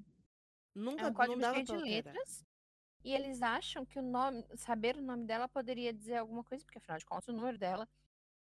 Nunca 0.79 1.03
é 1.03 1.07
um 1.07 1.13
código 1.13 1.41
cheio 1.41 1.65
de 1.65 1.77
letras. 1.77 2.47
E 3.05 3.15
eles 3.15 3.43
acham 3.43 3.87
que 3.87 3.99
o 3.99 4.03
nome, 4.03 4.45
saber 4.57 4.97
o 4.97 5.03
nome 5.03 5.25
dela 5.25 5.49
poderia 5.49 5.93
dizer 5.93 6.17
alguma 6.17 6.43
coisa, 6.43 6.65
porque 6.65 6.79
afinal 6.79 6.99
de 6.99 7.07
contas 7.07 7.29
o 7.29 7.33
número 7.33 7.57
dela 7.57 7.89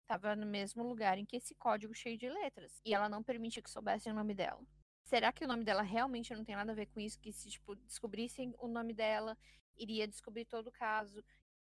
estava 0.03 0.35
no 0.37 0.46
mesmo 0.46 0.83
lugar 0.83 1.18
em 1.18 1.25
que 1.25 1.37
esse 1.37 1.55
código 1.55 1.94
cheio 1.94 2.16
de 2.16 2.29
letras. 2.29 2.81
E 2.85 2.94
ela 2.94 3.09
não 3.09 3.22
permitia 3.22 3.62
que 3.62 3.70
soubessem 3.70 4.12
o 4.12 4.16
nome 4.16 4.35
dela. 4.35 4.64
Será 5.03 5.33
que 5.33 5.44
o 5.44 5.49
nome 5.49 5.64
dela 5.64 5.83
realmente 5.83 6.35
não 6.35 6.44
tem 6.44 6.57
nada 6.57 6.72
a 6.72 6.75
ver 6.75 6.87
com 6.87 7.01
isso? 7.01 7.20
Que 7.20 7.33
se 7.33 7.51
tipo, 7.51 7.77
descobrissem 7.77 8.55
o 8.59 8.66
nome 8.66 8.92
dela, 8.92 9.37
iria 9.77 10.09
descobrir 10.09 10.44
todo 10.46 10.68
o 10.68 10.72
caso. 10.72 11.22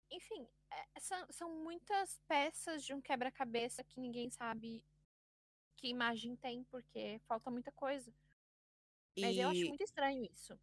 Enfim, 0.10 0.48
é- 0.72 1.00
são, 1.00 1.28
são 1.30 1.64
muitas 1.64 2.20
peças 2.28 2.84
de 2.84 2.94
um 2.94 3.02
quebra-cabeça 3.02 3.84
que 3.84 4.00
ninguém 4.00 4.30
sabe 4.30 4.84
que 5.76 5.88
imagem 5.90 6.36
tem, 6.36 6.64
porque 6.66 7.20
falta 7.28 7.52
muita 7.52 7.72
coisa. 7.72 8.14
Mas 9.20 9.38
eu 9.38 9.50
acho 9.50 9.66
muito 9.68 9.84
estranho 9.84 10.24
isso. 10.24 10.60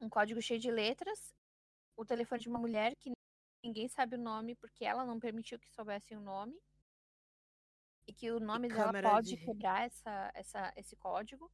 Um 0.00 0.08
código 0.08 0.40
cheio 0.40 0.60
de 0.60 0.70
letras, 0.70 1.34
o 1.96 2.04
telefone 2.04 2.40
de 2.42 2.48
uma 2.48 2.58
mulher 2.58 2.94
que 2.96 3.12
ninguém 3.64 3.88
sabe 3.88 4.16
o 4.16 4.20
nome 4.20 4.54
porque 4.56 4.84
ela 4.84 5.04
não 5.04 5.18
permitiu 5.18 5.58
que 5.58 5.70
soubessem 5.72 6.16
o 6.16 6.20
nome. 6.20 6.60
E 8.06 8.12
que 8.12 8.30
o 8.30 8.38
nome 8.38 8.68
dela 8.68 8.92
pode 9.02 9.30
de- 9.30 9.36
quebrar 9.38 9.86
essa, 9.86 10.30
essa, 10.34 10.72
esse 10.76 10.94
código. 10.96 11.50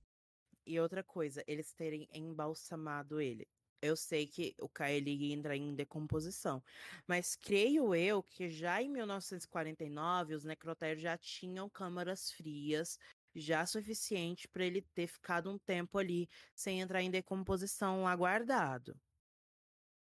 E 0.67 0.79
outra 0.81 1.03
coisa, 1.03 1.43
eles 1.47 1.73
terem 1.73 2.09
embalsamado 2.13 3.21
ele. 3.21 3.47
Eu 3.83 3.97
sei 3.97 4.27
que 4.27 4.55
o 4.61 4.69
KLI 4.69 5.33
entra 5.33 5.57
em 5.57 5.75
decomposição, 5.75 6.63
mas 7.07 7.35
creio 7.35 7.95
eu 7.95 8.23
que 8.23 8.51
já 8.51 8.83
em 8.83 8.91
1949 8.91 10.35
os 10.35 10.45
necrotérios 10.45 11.03
já 11.03 11.17
tinham 11.17 11.67
câmaras 11.71 12.31
frias, 12.31 12.99
já 13.35 13.65
suficiente 13.67 14.49
para 14.49 14.65
ele 14.65 14.83
ter 14.83 15.07
ficado 15.07 15.51
um 15.51 15.59
tempo 15.59 15.99
ali 15.99 16.29
sem 16.55 16.81
entrar 16.81 17.03
em 17.03 17.11
decomposição 17.11 18.07
aguardado. 18.07 19.01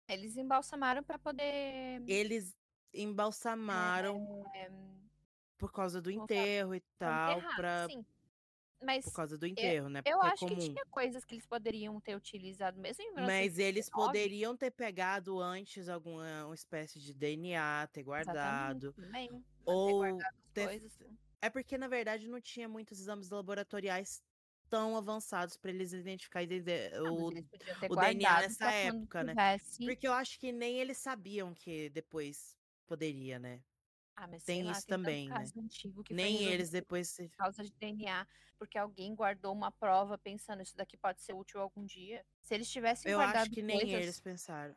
Eles 0.07 0.37
embalsamaram 0.37 1.03
para 1.03 1.19
poder. 1.19 2.01
Eles 2.07 2.55
embalsamaram 2.93 4.45
é, 4.55 4.69
por 5.57 5.71
causa 5.71 6.01
do 6.01 6.09
enterro 6.09 6.73
e 6.73 6.81
tal, 6.97 7.41
Sim. 7.89 8.05
Mas 8.81 9.03
por 9.05 9.11
causa 9.13 9.37
do 9.37 9.45
enterro, 9.47 9.89
né? 9.89 10.01
eu 10.05 10.19
Porque 10.19 10.27
é 10.27 10.31
acho 10.31 10.45
que 10.47 10.55
comum. 10.55 10.73
tinha 10.73 10.85
coisas 10.85 11.25
que 11.25 11.33
eles 11.33 11.47
poderiam 11.47 11.99
ter 11.99 12.15
utilizado 12.15 12.79
mesmo 12.79 13.03
em 13.03 13.11
Mas 13.15 13.57
eles 13.57 13.87
1919. 13.89 14.05
poderiam 14.07 14.55
ter 14.55 14.71
pegado 14.71 15.39
antes 15.39 15.89
alguma 15.89 16.45
uma 16.45 16.55
espécie 16.55 16.99
de 16.99 17.11
DNA, 17.13 17.87
ter 17.91 18.03
guardado. 18.03 18.93
Exatamente, 18.97 19.01
também. 19.01 19.29
Pra 19.29 19.39
ter 19.65 19.71
Ou 19.73 19.97
guardado 19.97 20.35
ter- 20.53 20.67
coisas. 20.67 20.97
É 21.41 21.49
porque, 21.49 21.77
na 21.77 21.87
verdade, 21.87 22.27
não 22.27 22.41
tinha 22.41 22.67
muitos 22.67 22.99
exames 22.99 23.29
laboratoriais 23.29 24.23
tão 24.69 24.97
avançados 24.97 25.55
para 25.55 25.71
eles 25.71 25.93
identificarem 25.93 26.47
de- 26.61 26.89
Ah, 26.95 27.11
o. 27.11 27.27
o 27.89 27.95
DNA 27.95 28.41
nessa 28.41 28.71
época, 28.71 29.23
né? 29.23 29.31
tivesse- 29.33 29.85
Porque 29.85 30.07
eu 30.07 30.13
acho 30.13 30.39
que 30.39 30.51
nem 30.51 30.79
eles 30.79 30.97
sabiam 30.97 31.53
que 31.53 31.89
depois 31.89 32.57
poderia, 32.85 33.39
né? 33.39 33.63
Ah, 34.15 34.27
mas 34.27 34.43
tem 34.43 34.63
lá, 34.63 34.71
isso 34.71 34.87
tanto 34.87 35.03
também, 35.03 35.29
né? 35.29 35.45
Nem 36.09 36.43
eles 36.45 36.69
depois. 36.71 37.09
se- 37.09 37.29
por 37.29 37.37
causa 37.37 37.63
de 37.63 37.71
DNA, 37.71 38.27
porque 38.57 38.77
alguém 38.77 39.13
guardou 39.13 39.53
uma 39.53 39.71
prova 39.71 40.17
pensando 40.17 40.63
isso 40.63 40.75
daqui 40.75 40.97
pode 40.97 41.21
ser 41.21 41.33
útil 41.33 41.61
algum 41.61 41.85
dia. 41.85 42.25
Se 42.41 42.55
eles 42.55 42.69
tivessem 42.69 43.11
Eu 43.11 43.19
guardado 43.19 43.43
acho 43.43 43.51
que 43.51 43.61
nem 43.61 43.77
coisas, 43.77 44.01
eles 44.01 44.19
pensaram. 44.19 44.75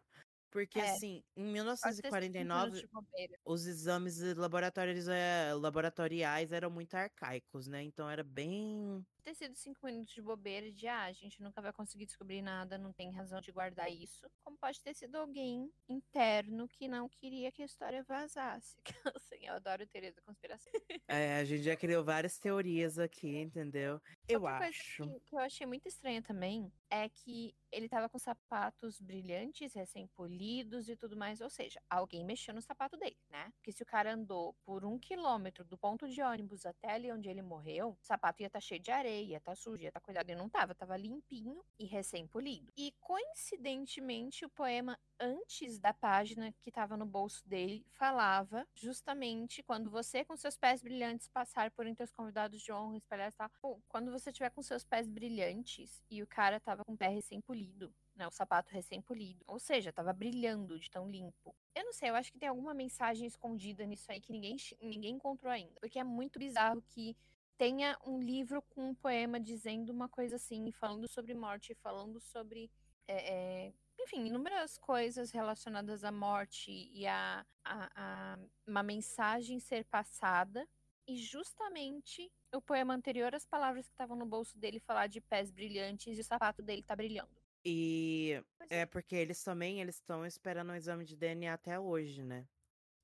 Porque, 0.51 0.79
É, 0.79 0.83
assim, 0.83 1.23
em 1.37 1.45
pode 1.81 1.99
ter 2.01 2.13
sido 2.13 2.33
cinco 2.37 2.55
minutos 2.57 2.81
1949, 2.81 2.83
de 2.83 2.89
bobeira. 2.89 3.39
os 3.45 3.67
exames 3.67 4.21
laboratórios, 4.37 5.09
eh, 5.09 5.55
laboratoriais 5.55 6.53
eram 6.53 6.71
muito 6.71 6.95
arcaicos, 6.95 7.67
né? 7.69 7.83
Então 7.85 8.09
era 8.11 8.25
bem. 8.25 9.07
Ter 9.21 9.35
sido 9.35 9.55
cinco 9.55 9.87
minutos 9.87 10.15
de 10.15 10.23
bobeira 10.23 10.73
de 10.73 10.87
ah, 10.87 11.05
a 11.05 11.13
gente 11.13 11.43
nunca 11.43 11.61
vai 11.61 11.73
conseguir 11.73 12.07
descobrir 12.07 12.43
nada, 12.43 12.79
não 12.79 12.93
tem 12.93 13.11
razão 13.11 13.41
de 13.41 13.53
guardar 13.53 13.91
isso. 13.91 14.31
Como 14.45 14.57
pode 14.59 14.83
ter 14.83 14.95
sido 14.95 15.17
alguém 15.17 15.71
interno 15.89 16.69
que 16.69 16.89
não 16.89 17.09
queria 17.09 17.53
que 17.53 17.63
a 17.63 17.67
história 17.67 18.03
vazasse. 18.03 18.77
assim, 19.17 19.47
eu 19.47 19.55
adoro 19.55 19.87
teoria 19.87 20.13
da 20.13 20.23
conspiração. 20.23 20.73
É, 21.09 21.39
a 21.39 21.45
gente 21.45 21.63
já 21.63 21.77
criou 21.77 22.05
várias 22.05 22.39
teorias 22.39 22.99
aqui, 22.99 23.37
entendeu? 23.37 24.01
Eu 24.29 24.47
acho. 24.47 25.03
que, 25.05 25.21
que 25.21 25.35
eu 25.35 25.41
achei 25.41 25.67
muito 25.67 25.89
estranha 25.89 26.23
também 26.23 26.73
é 26.89 27.09
que 27.09 27.55
ele 27.73 27.89
tava 27.89 28.09
com 28.09 28.19
sapatos 28.19 29.01
brilhantes, 29.01 29.75
recém-polidos 29.75 30.89
e 30.89 30.97
tudo 30.97 31.17
mais. 31.17 31.41
Ou 31.41 31.51
seja, 31.51 31.81
alguém 31.89 32.25
mexeu 32.25 32.55
no 32.55 32.61
sapato 32.61 32.97
dele, 32.97 33.17
né? 33.29 33.51
Porque 33.57 33.73
se 33.73 33.83
o 33.83 33.87
cara 33.87 34.15
andou 34.15 34.55
por 34.65 34.85
um 34.85 34.99
quilômetro 34.99 35.65
do 35.65 35.79
ponto 35.79 36.09
de 36.09 36.21
ônibus 36.23 36.67
até 36.67 36.93
ali 36.93 37.13
onde 37.13 37.29
ele 37.29 37.43
morreu, 37.43 37.91
o 37.91 37.99
sapato 38.05 38.43
ia 38.43 38.47
estar 38.47 38.61
cheio 38.61 38.81
de 38.81 38.91
areia, 38.91 39.10
ia 39.11 39.39
estar 39.39 39.57
sujo, 39.57 39.83
ia 39.83 39.89
estar 39.89 40.01
cuidado. 40.01 40.31
E 40.31 40.35
não 40.35 40.49
tava, 40.49 40.75
tava 40.75 40.97
limpinho 40.97 41.63
e 41.79 41.85
recém-polido. 41.85 42.73
E 42.77 42.93
coincidentemente, 43.01 44.45
o 44.45 44.51
poema 44.51 44.99
antes 45.19 45.79
da 45.79 45.93
página 45.93 46.53
que 46.61 46.71
estava 46.71 46.97
no 46.97 47.05
bolso 47.07 47.47
dele 47.47 47.85
falava 47.91 48.67
justamente 48.75 49.63
quando 49.63 49.91
você 49.91 50.25
com 50.25 50.37
seus 50.37 50.57
pés 50.57 50.83
brilhantes 50.83 51.29
passar 51.29 51.71
por 51.71 51.87
entre 51.87 52.05
os 52.05 52.13
convidados 52.13 52.63
de 52.63 52.73
honra 52.73 52.97
espalhados 52.97 53.35
e 53.35 53.39
tal. 53.39 53.51
Pô, 53.61 53.81
quando 53.89 54.11
você 54.11 54.33
tiver 54.33 54.51
com 54.51 54.63
seus 54.63 54.85
pés 54.85 55.09
brilhantes 55.09 56.03
e 56.11 56.23
o 56.23 56.27
cara 56.27 56.59
tava 56.59 56.85
com 56.85 56.93
o 56.93 56.97
pé 56.97 57.09
recém-polido, 57.09 57.95
né, 58.15 58.27
o 58.27 58.31
sapato 58.31 58.73
recém-polido, 58.73 59.43
ou 59.47 59.59
seja, 59.59 59.93
tava 59.93 60.13
brilhando 60.13 60.79
de 60.79 60.91
tão 60.91 61.09
limpo. 61.09 61.55
Eu 61.75 61.85
não 61.85 61.93
sei, 61.93 62.11
eu 62.11 62.15
acho 62.15 62.33
que 62.33 62.39
tem 62.39 62.49
alguma 62.49 62.75
mensagem 62.75 63.27
escondida 63.27 63.87
nisso 63.87 64.11
aí 64.11 64.21
que 64.21 64.33
ninguém, 64.33 64.57
ninguém 64.81 65.15
encontrou 65.15 65.53
ainda. 65.53 65.79
Porque 65.81 65.99
é 65.99 66.05
muito 66.05 66.39
bizarro 66.39 66.83
que 66.83 67.17
tenha 67.61 67.95
um 68.07 68.19
livro 68.19 68.63
com 68.71 68.89
um 68.89 68.95
poema 68.95 69.39
dizendo 69.39 69.91
uma 69.91 70.09
coisa 70.09 70.37
assim, 70.37 70.73
falando 70.73 71.07
sobre 71.07 71.35
morte, 71.35 71.75
falando 71.75 72.19
sobre 72.19 72.71
é, 73.07 73.67
é, 73.67 73.73
enfim, 74.01 74.25
inúmeras 74.25 74.79
coisas 74.79 75.31
relacionadas 75.31 76.03
à 76.03 76.11
morte 76.11 76.71
e 76.71 77.07
a, 77.07 77.45
a, 77.63 77.91
a 77.95 78.39
uma 78.67 78.83
mensagem 78.83 79.61
ser 79.61 79.85
passada. 79.85 80.67
E 81.07 81.19
justamente 81.19 82.33
o 82.55 82.63
poema 82.63 82.95
anterior, 82.95 83.35
as 83.35 83.45
palavras 83.45 83.85
que 83.87 83.93
estavam 83.93 84.17
no 84.17 84.25
bolso 84.25 84.59
dele 84.59 84.81
falar 84.81 85.09
de 85.09 85.21
pés 85.21 85.51
brilhantes 85.51 86.17
e 86.17 86.21
o 86.23 86.25
sapato 86.25 86.63
dele 86.63 86.83
tá 86.83 86.97
brilhando. 86.97 87.37
E 87.63 88.43
Pois 88.57 88.71
é 88.71 88.87
porque 88.87 89.15
eles 89.15 89.45
também 89.45 89.83
eles 89.83 89.97
estão 89.97 90.25
esperando 90.25 90.71
o 90.71 90.75
exame 90.75 91.05
de 91.05 91.15
DNA 91.15 91.53
até 91.53 91.79
hoje, 91.79 92.23
né? 92.23 92.47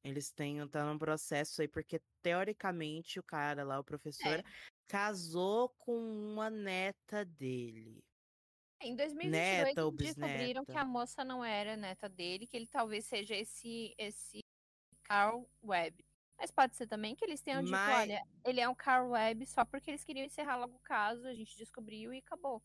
Eles 0.06 0.30
têm 0.30 0.66
tá 0.68 0.84
num 0.84 0.96
processo 0.98 1.60
aí 1.60 1.66
porque 1.66 2.00
teoricamente 2.22 3.18
o 3.18 3.24
cara 3.24 3.64
lá, 3.64 3.80
o 3.80 3.84
professor, 3.84 4.38
É. 4.38 4.44
casou 4.86 5.68
com 5.70 5.98
uma 5.98 6.48
neta 6.48 7.24
dele. 7.24 8.04
Em 8.80 8.94
2022, 8.94 9.74
Neta 9.74 9.90
descobriram 9.90 10.64
que 10.64 10.76
a 10.78 10.84
moça 10.84 11.24
não 11.24 11.44
era 11.44 11.76
neta 11.76 12.08
dele, 12.08 12.46
que 12.46 12.56
ele 12.56 12.68
talvez 12.68 13.04
seja 13.06 13.34
esse 13.34 13.94
esse 13.98 14.44
Carl 15.02 15.44
Webb. 15.64 16.04
Mas 16.38 16.50
pode 16.52 16.76
ser 16.76 16.86
também 16.86 17.16
que 17.16 17.24
eles 17.24 17.40
tenham 17.40 17.62
dito, 17.62 17.70
Mas- 17.72 18.02
olha, 18.02 18.22
ele 18.44 18.60
é 18.60 18.68
um 18.68 18.74
Carl 18.74 19.10
Webb 19.10 19.44
só 19.46 19.64
porque 19.64 19.90
eles 19.90 20.04
queriam 20.04 20.24
encerrar 20.26 20.56
logo 20.56 20.76
o 20.76 20.80
caso, 20.80 21.26
a 21.26 21.34
gente 21.34 21.56
descobriu 21.56 22.12
e 22.14 22.18
acabou. 22.18 22.62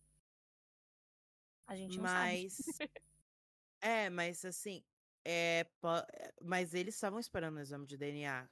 A 1.66 1.76
gente 1.76 1.98
não 1.98 2.06
sabe. 2.06 2.44
Mas 2.44 2.58
é, 3.82 4.10
mas 4.10 4.44
assim, 4.46 4.84
é, 5.26 5.66
é, 5.84 6.34
mas 6.42 6.74
eles 6.74 6.96
estavam 6.96 7.20
esperando 7.20 7.58
o 7.58 7.62
exame 7.62 7.86
de 7.86 7.98
DNA. 7.98 8.50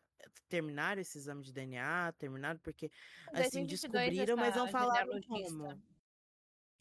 Terminaram 0.47 1.01
esse 1.01 1.17
exame 1.17 1.43
de 1.43 1.53
DNA, 1.53 2.12
terminaram 2.13 2.60
porque 2.60 2.91
assim 3.27 3.65
2022, 3.65 3.69
descobriram, 3.69 4.38
mas 4.38 4.55
não 4.55 4.67
falaram 4.67 5.21
como. 5.21 5.82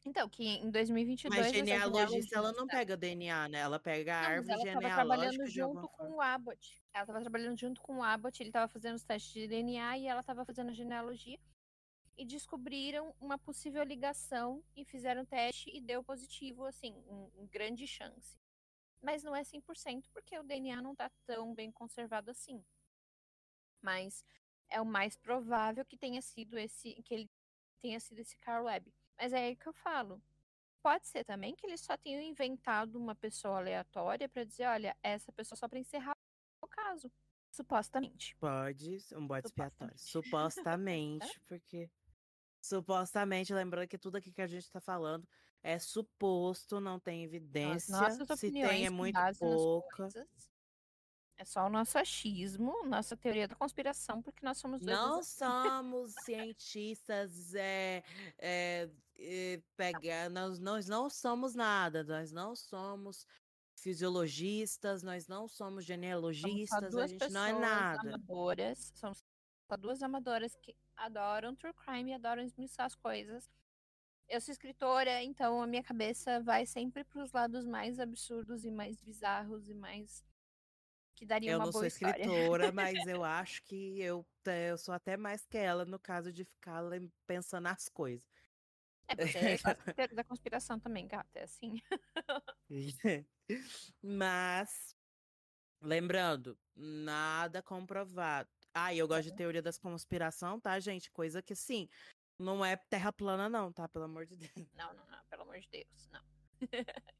Então, 0.07 0.29
que 0.29 0.45
em 0.45 0.71
2022 0.71 1.41
Mas 1.41 1.53
genealogista 1.53 2.39
ela 2.39 2.53
não 2.53 2.67
pega 2.67 2.97
DNA, 2.97 3.49
né? 3.49 3.59
Ela 3.59 3.79
pega 3.79 4.17
a 4.17 4.23
Não, 4.23 4.29
árvore 4.29 4.53
ela 4.53 4.63
estava 4.63 4.81
genealógica 4.81 4.95
trabalhando 4.95 5.53
de 5.53 5.61
alguma 5.61 5.83
junto 5.83 5.93
com 5.93 6.11
o 6.15 6.21
Abbott. 6.21 6.85
Ela 6.95 7.03
estava 7.03 7.21
trabalhando 7.21 7.59
junto 7.59 7.83
com 7.83 7.99
o 7.99 8.03
Abbott, 8.03 8.43
ele 8.43 8.49
estava 8.49 8.69
fazendo 8.69 8.95
os 8.95 9.05
testes 9.05 9.33
de 9.33 9.49
DNA 9.49 9.99
e 9.99 10.07
ela 10.07 10.21
estava 10.21 10.45
fazendo 10.45 10.71
a 10.71 10.75
genealogia. 10.75 11.39
E 12.17 12.25
descobriram 12.25 13.15
uma 13.21 13.39
possível 13.39 13.83
ligação 13.85 14.63
e 14.75 14.85
fizeram 14.85 15.23
o 15.23 15.27
teste 15.27 15.71
e 15.73 15.81
deu 15.81 16.03
positivo, 16.03 16.65
assim, 16.65 16.93
um, 17.07 17.31
um 17.43 17.47
grande 17.47 17.87
chance. 17.87 18.39
Mas 19.01 19.23
não 19.23 19.35
é 19.35 19.43
100% 19.43 20.09
porque 20.13 20.39
o 20.39 20.43
DNA 20.43 20.83
não 20.83 20.93
está 20.93 21.11
tão 21.25 21.55
bem 21.55 21.71
conservado 21.71 22.31
assim. 22.31 22.65
Mas 23.81 24.25
é 24.69 24.81
o 24.81 24.87
mais 24.87 25.17
provável 25.17 25.85
que 25.85 25.97
tenha 25.97 26.21
sido 26.21 26.59
esse, 26.59 26.95
que 27.03 27.15
ele 27.15 27.31
tenha 27.81 28.01
sido 28.01 28.19
esse 28.19 28.37
Carl 28.39 28.65
Webb. 28.65 28.93
Mas 29.17 29.33
é 29.33 29.47
aí 29.47 29.57
que 29.57 29.69
eu 29.69 29.73
falo. 29.73 30.23
Pode 30.83 31.07
ser 31.07 31.25
também 31.25 31.55
que 31.55 31.67
eles 31.67 31.81
só 31.81 31.97
tenham 31.97 32.23
inventado 32.23 32.97
uma 32.97 33.15
pessoa 33.15 33.59
aleatória 33.59 34.29
para 34.29 34.45
dizer, 34.45 34.67
olha, 34.67 34.97
essa 35.03 35.33
pessoa 35.33 35.57
só 35.57 35.69
para 35.69 35.79
encerrar 35.79 36.13
o 36.61 36.67
caso. 36.67 37.11
Supostamente. 37.51 38.37
Pode, 38.37 38.99
um 39.15 39.27
bode 39.27 39.47
expiatório. 39.47 39.99
Supostamente. 39.99 41.29
Supostamente, 41.29 41.41
porque. 41.47 41.91
Supostamente, 42.61 43.55
lembrando 43.55 43.89
que 43.89 43.99
tudo 43.99 44.17
aqui 44.17 44.33
que 44.33 44.43
a 44.43 44.47
gente 44.47 44.71
tá 44.71 44.81
falando 44.81 45.27
é 45.63 45.79
suposto, 45.79 46.81
não 46.81 46.99
tem 46.99 47.25
As 47.25 47.29
evidência. 47.29 47.97
nossas 47.97 48.39
Se 48.39 48.51
tem, 48.51 48.87
é 48.87 48.91
muito 48.91 49.19
pouca. 49.39 50.09
É 51.37 51.45
só 51.45 51.67
o 51.67 51.71
nosso 51.71 51.97
achismo, 51.97 52.85
nossa 52.85 53.17
teoria 53.17 53.47
da 53.47 53.55
conspiração, 53.55 54.21
porque 54.21 54.45
nós 54.45 54.59
somos 54.59 54.81
dois. 54.81 54.97
Não 54.97 55.21
assim. 55.21 55.39
somos 55.39 56.13
cientistas, 56.25 57.55
é, 57.55 58.03
é, 58.39 58.91
é, 59.17 59.63
pega, 59.77 60.29
nós, 60.31 60.59
nós 60.59 60.89
não 60.89 61.09
somos 61.09 61.55
nada, 61.55 62.03
nós 62.03 62.33
não 62.33 62.57
somos 62.57 63.25
fisiologistas, 63.77 65.05
nós 65.05 65.29
não 65.29 65.47
somos 65.47 65.59
Somos 65.59 65.85
genealogistas, 65.85 66.83
a 66.83 66.89
duas 66.89 67.11
gente 67.11 67.29
não 67.31 67.45
é 67.45 67.53
nada. 67.53 68.01
amadoras. 68.01 68.93
Somos 68.97 69.25
só 69.71 69.77
duas 69.77 70.03
amadoras 70.03 70.57
que 70.57 70.75
adoram 70.97 71.55
true 71.55 71.73
crime 71.75 72.11
e 72.11 72.15
adoram 72.15 72.43
esmiuçar 72.43 72.87
as 72.87 72.97
coisas. 72.97 73.49
Eu 74.29 74.41
sou 74.41 74.53
escritora, 74.53 75.23
então 75.23 75.63
a 75.63 75.67
minha 75.67 75.83
cabeça 75.83 76.41
vai 76.41 76.67
sempre 76.67 77.03
para 77.05 77.23
os 77.23 77.33
lados 77.33 77.65
mais 77.65 77.99
absurdos 77.99 78.65
e 78.65 78.71
mais 78.71 79.01
bizarros 79.01 79.69
e 79.69 79.75
mais. 79.75 80.23
que 81.15 81.25
daria 81.25 81.53
Eu 81.53 81.59
uma 81.59 81.67
não 81.67 81.73
sou 81.73 81.81
boa 81.81 81.89
história. 81.89 82.23
escritora, 82.23 82.71
mas 82.73 83.07
eu 83.07 83.25
acho 83.25 83.63
que 83.65 84.01
eu, 84.01 84.27
eu 84.45 84.77
sou 84.77 84.95
até 84.95 85.17
mais 85.17 85.47
que 85.47 85.57
ela 85.57 85.85
no 85.85 85.99
caso 85.99 86.33
de 86.33 86.45
ficar 86.45 86.83
pensando 87.27 87.65
nas 87.65 87.89
coisas. 87.89 88.27
É, 89.09 89.17
você 89.17 89.59
é 89.97 90.09
da 90.09 90.23
conspiração 90.23 90.79
também, 90.79 91.09
gata. 91.09 91.39
É 91.39 91.45
assim. 91.45 91.81
Mas 94.03 94.99
Lembrando, 95.81 96.59
nada 96.75 97.63
comprovado. 97.63 98.49
Ah, 98.75 98.95
eu 98.95 99.07
gosto 99.07 99.31
de 99.31 99.37
teoria 99.37 99.63
das 99.63 99.79
conspiração, 99.79 100.61
tá, 100.61 100.79
gente? 100.81 101.11
Coisa 101.11 101.41
que, 101.41 101.55
sim, 101.55 101.89
não 102.39 102.65
é 102.65 102.77
terra 102.77 103.13
plana, 103.13 103.49
não, 103.49 103.73
tá? 103.73 103.89
Pelo 103.89 104.05
amor 104.05 104.27
de 104.27 104.37
Deus. 104.37 104.53
Não, 104.75 104.95
não, 104.95 105.07
não, 105.07 105.25
pelo 105.29 105.43
amor 105.43 105.59
de 105.59 105.69
Deus, 105.69 106.09
não. 106.13 106.23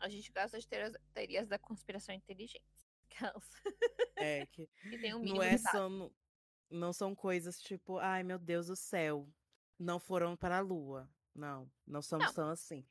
a 0.00 0.08
gente 0.08 0.30
gosta 0.30 0.58
de 0.58 0.68
teorias 0.68 1.48
da 1.48 1.58
conspiração 1.58 2.14
inteligentes. 2.14 2.86
Aquelas 3.10 3.48
É, 4.16 4.46
que 4.46 4.66
que 4.66 4.98
tem 4.98 5.14
um 5.14 5.24
não 5.24 5.42
é 5.42 5.56
só. 5.56 5.88
Não, 5.88 6.12
não 6.70 6.92
são 6.92 7.14
coisas 7.14 7.60
tipo, 7.60 7.98
ai 7.98 8.22
meu 8.22 8.38
Deus 8.38 8.66
do 8.66 8.76
céu, 8.76 9.28
não 9.78 9.98
foram 9.98 10.36
para 10.36 10.58
a 10.58 10.60
lua. 10.60 11.08
Não, 11.34 11.70
não 11.86 12.00
somos 12.02 12.26
Não. 12.28 12.34
tão 12.34 12.48
assim. 12.48 12.86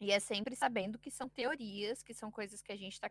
E 0.00 0.12
é 0.12 0.20
sempre 0.20 0.54
sabendo 0.54 0.98
que 0.98 1.10
são 1.10 1.28
teorias, 1.28 2.02
que 2.02 2.14
são 2.14 2.30
coisas 2.30 2.62
que 2.62 2.70
a 2.70 2.76
gente 2.76 3.00
tá 3.00 3.10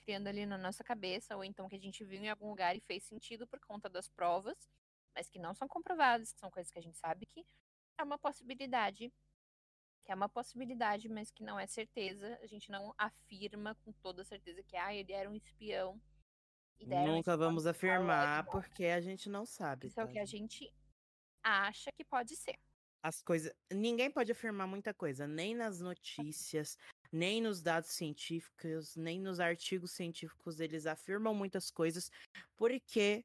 criando 0.00 0.26
ali 0.26 0.44
na 0.44 0.58
nossa 0.58 0.82
cabeça, 0.82 1.36
ou 1.36 1.44
então 1.44 1.68
que 1.68 1.76
a 1.76 1.80
gente 1.80 2.04
viu 2.04 2.22
em 2.22 2.28
algum 2.28 2.48
lugar 2.48 2.74
e 2.76 2.80
fez 2.80 3.04
sentido 3.04 3.46
por 3.46 3.60
conta 3.60 3.88
das 3.88 4.08
provas, 4.08 4.68
mas 5.14 5.28
que 5.28 5.38
não 5.38 5.54
são 5.54 5.68
comprovadas, 5.68 6.32
que 6.32 6.40
são 6.40 6.50
coisas 6.50 6.70
que 6.70 6.78
a 6.78 6.82
gente 6.82 6.98
sabe 6.98 7.26
que 7.26 7.44
é 7.98 8.02
uma 8.02 8.18
possibilidade, 8.18 9.12
que 10.04 10.12
é 10.12 10.14
uma 10.14 10.28
possibilidade, 10.28 11.08
mas 11.08 11.30
que 11.30 11.42
não 11.42 11.58
é 11.58 11.66
certeza. 11.66 12.38
A 12.42 12.46
gente 12.46 12.70
não 12.70 12.94
afirma 12.98 13.74
com 13.84 13.92
toda 13.92 14.24
certeza 14.24 14.62
que 14.62 14.76
ah, 14.76 14.94
ele 14.94 15.12
era 15.12 15.30
um 15.30 15.34
espião. 15.34 16.00
e 16.78 16.86
Nunca 16.86 17.36
vamos 17.36 17.66
afirmar 17.66 18.44
porque 18.46 18.86
a 18.86 19.00
gente 19.00 19.28
não 19.28 19.46
sabe. 19.46 19.86
Isso 19.86 20.00
é 20.00 20.04
o 20.04 20.06
tá, 20.06 20.12
que 20.12 20.18
a 20.18 20.24
gente? 20.24 20.72
acha 21.42 21.90
que 21.92 22.04
pode 22.04 22.36
ser. 22.36 22.58
As 23.02 23.20
coisas. 23.20 23.52
Ninguém 23.72 24.10
pode 24.10 24.30
afirmar 24.30 24.66
muita 24.66 24.94
coisa, 24.94 25.26
nem 25.26 25.54
nas 25.54 25.80
notícias, 25.80 26.78
nem 27.10 27.42
nos 27.42 27.60
dados 27.60 27.90
científicos, 27.90 28.94
nem 28.94 29.20
nos 29.20 29.40
artigos 29.40 29.90
científicos. 29.92 30.60
Eles 30.60 30.86
afirmam 30.86 31.34
muitas 31.34 31.70
coisas. 31.70 32.10
Por 32.56 32.70
quê? 32.86 33.24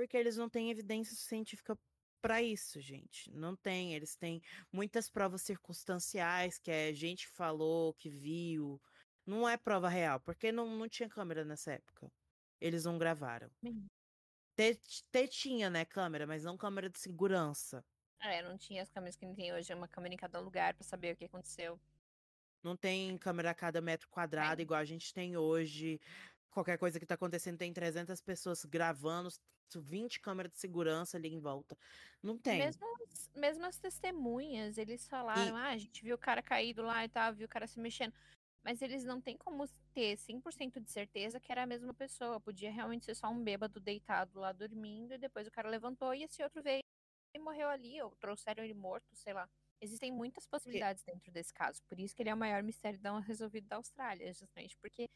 Porque 0.00 0.16
eles 0.16 0.34
não 0.34 0.48
têm 0.48 0.70
evidência 0.70 1.14
científica 1.14 1.78
para 2.22 2.40
isso, 2.40 2.80
gente. 2.80 3.30
Não 3.32 3.54
tem. 3.54 3.94
Eles 3.94 4.16
têm 4.16 4.40
muitas 4.72 5.10
provas 5.10 5.42
circunstanciais, 5.42 6.58
que 6.58 6.70
é 6.70 6.90
gente 6.90 7.26
que 7.26 7.34
falou, 7.34 7.92
que 7.92 8.08
viu. 8.08 8.80
Não 9.26 9.46
é 9.46 9.58
prova 9.58 9.90
real, 9.90 10.18
porque 10.18 10.50
não, 10.50 10.74
não 10.74 10.88
tinha 10.88 11.06
câmera 11.06 11.44
nessa 11.44 11.74
época. 11.74 12.10
Eles 12.58 12.86
não 12.86 12.96
gravaram. 12.96 13.50
Te 14.56 15.28
tinha, 15.28 15.68
né, 15.68 15.84
câmera, 15.84 16.26
mas 16.26 16.44
não 16.44 16.56
câmera 16.56 16.88
de 16.88 16.98
segurança. 16.98 17.84
É, 18.22 18.42
não 18.42 18.56
tinha 18.56 18.82
as 18.82 18.88
câmeras 18.88 19.16
que 19.16 19.26
tem 19.34 19.52
hoje, 19.52 19.70
é 19.70 19.76
uma 19.76 19.86
câmera 19.86 20.14
em 20.14 20.16
cada 20.16 20.40
lugar 20.40 20.72
pra 20.72 20.82
saber 20.82 21.12
o 21.12 21.16
que 21.16 21.26
aconteceu. 21.26 21.78
Não 22.62 22.74
tem 22.74 23.18
câmera 23.18 23.50
a 23.50 23.54
cada 23.54 23.82
metro 23.82 24.08
quadrado, 24.08 24.56
Tem. 24.56 24.62
igual 24.62 24.80
a 24.80 24.84
gente 24.84 25.12
tem 25.12 25.36
hoje. 25.36 26.00
Qualquer 26.50 26.78
coisa 26.78 26.98
que 26.98 27.06
tá 27.06 27.14
acontecendo 27.14 27.58
tem 27.58 27.72
300 27.72 28.20
pessoas 28.20 28.64
gravando, 28.64 29.28
20 29.74 30.20
câmeras 30.20 30.50
de 30.52 30.58
segurança 30.58 31.16
ali 31.16 31.32
em 31.32 31.38
volta. 31.38 31.78
Não 32.22 32.36
tem. 32.36 32.58
Mesmo 32.58 32.84
as, 33.04 33.30
mesmo 33.36 33.66
as 33.66 33.78
testemunhas, 33.78 34.76
eles 34.76 35.06
falaram, 35.06 35.56
ah, 35.56 35.68
a 35.68 35.78
gente 35.78 36.02
viu 36.02 36.16
o 36.16 36.18
cara 36.18 36.42
caído 36.42 36.82
lá 36.82 37.04
e 37.04 37.08
tal, 37.08 37.32
viu 37.34 37.46
o 37.46 37.48
cara 37.48 37.66
se 37.66 37.78
mexendo. 37.78 38.12
Mas 38.64 38.82
eles 38.82 39.04
não 39.04 39.20
têm 39.20 39.36
como 39.38 39.66
ter 39.94 40.16
100% 40.18 40.80
de 40.80 40.90
certeza 40.90 41.40
que 41.40 41.50
era 41.50 41.62
a 41.62 41.66
mesma 41.66 41.94
pessoa. 41.94 42.40
Podia 42.40 42.70
realmente 42.70 43.06
ser 43.06 43.14
só 43.14 43.28
um 43.28 43.42
bêbado 43.42 43.80
deitado 43.80 44.38
lá 44.40 44.52
dormindo, 44.52 45.14
e 45.14 45.18
depois 45.18 45.46
o 45.46 45.50
cara 45.50 45.68
levantou 45.68 46.14
e 46.14 46.24
esse 46.24 46.42
outro 46.42 46.62
veio 46.62 46.82
e 47.34 47.38
morreu 47.38 47.68
ali, 47.68 48.02
ou 48.02 48.10
trouxeram 48.16 48.64
ele 48.64 48.74
morto, 48.74 49.14
sei 49.14 49.32
lá. 49.32 49.48
Existem 49.80 50.12
muitas 50.12 50.46
possibilidades 50.46 51.02
dentro 51.04 51.32
desse 51.32 51.54
caso. 51.54 51.80
Por 51.84 51.98
isso 51.98 52.14
que 52.14 52.22
ele 52.22 52.28
é 52.28 52.34
o 52.34 52.36
maior 52.36 52.62
mistério 52.62 53.00
não 53.02 53.18
resolvido 53.20 53.66
da 53.66 53.76
Austrália, 53.76 54.30
justamente 54.34 54.76
porque 54.76 55.08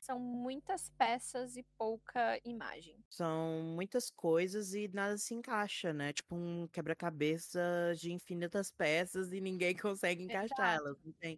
são 0.00 0.18
muitas 0.18 0.88
peças 0.90 1.56
e 1.56 1.62
pouca 1.78 2.40
imagem. 2.44 3.04
São 3.12 3.74
muitas 3.74 4.08
coisas 4.08 4.72
e 4.72 4.86
nada 4.88 5.18
se 5.18 5.34
encaixa, 5.34 5.92
né? 5.92 6.12
Tipo 6.12 6.36
um 6.36 6.68
quebra-cabeça 6.68 7.60
de 7.96 8.12
infinitas 8.12 8.70
peças 8.70 9.32
e 9.32 9.40
ninguém 9.40 9.74
consegue 9.84 10.22
encaixar. 10.22 10.76
Elas 10.76 10.96
não 11.02 11.12
têm, 11.14 11.36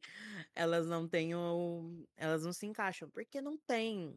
elas 0.55 0.87
não 0.89 1.09
têm 1.09 1.35
o, 1.35 2.07
elas 2.17 2.45
não 2.45 2.53
se 2.53 2.67
encaixam, 2.67 3.11
porque 3.11 3.41
não 3.41 3.57
tem. 3.67 4.17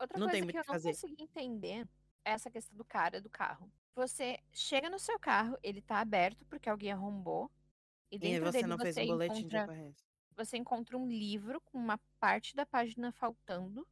Outra 0.00 0.18
Não 0.18 0.28
tem 0.30 0.42
coisa 0.42 0.44
muito 0.44 0.56
que 0.56 0.60
o 0.60 0.60
eu 0.60 0.64
não 0.68 0.74
fazer. 0.74 0.80
consegui 0.80 1.22
entender 1.22 1.86
é 2.24 2.32
essa 2.32 2.50
questão 2.50 2.76
do 2.76 2.84
cara 2.84 3.20
do 3.20 3.30
carro. 3.30 3.72
Você 3.94 4.38
chega 4.52 4.88
no 4.90 4.98
seu 4.98 5.18
carro, 5.18 5.56
ele 5.62 5.82
tá 5.82 6.00
aberto 6.00 6.44
porque 6.46 6.68
alguém 6.68 6.92
arrombou. 6.92 7.50
E 8.10 8.18
E 8.22 8.38
você 8.40 8.66
não 8.66 8.78
fez 8.78 8.96
você 8.96 9.02
um 9.02 9.04
boletim 9.06 9.46
de 9.46 9.56
encontra, 9.56 9.58
ocorrência. 9.58 10.06
Você 10.36 10.56
encontra 10.56 10.96
um 10.96 11.08
livro 11.08 11.60
com 11.60 11.78
uma 11.78 11.98
parte 12.18 12.54
da 12.54 12.66
página 12.66 13.12
faltando. 13.12 13.86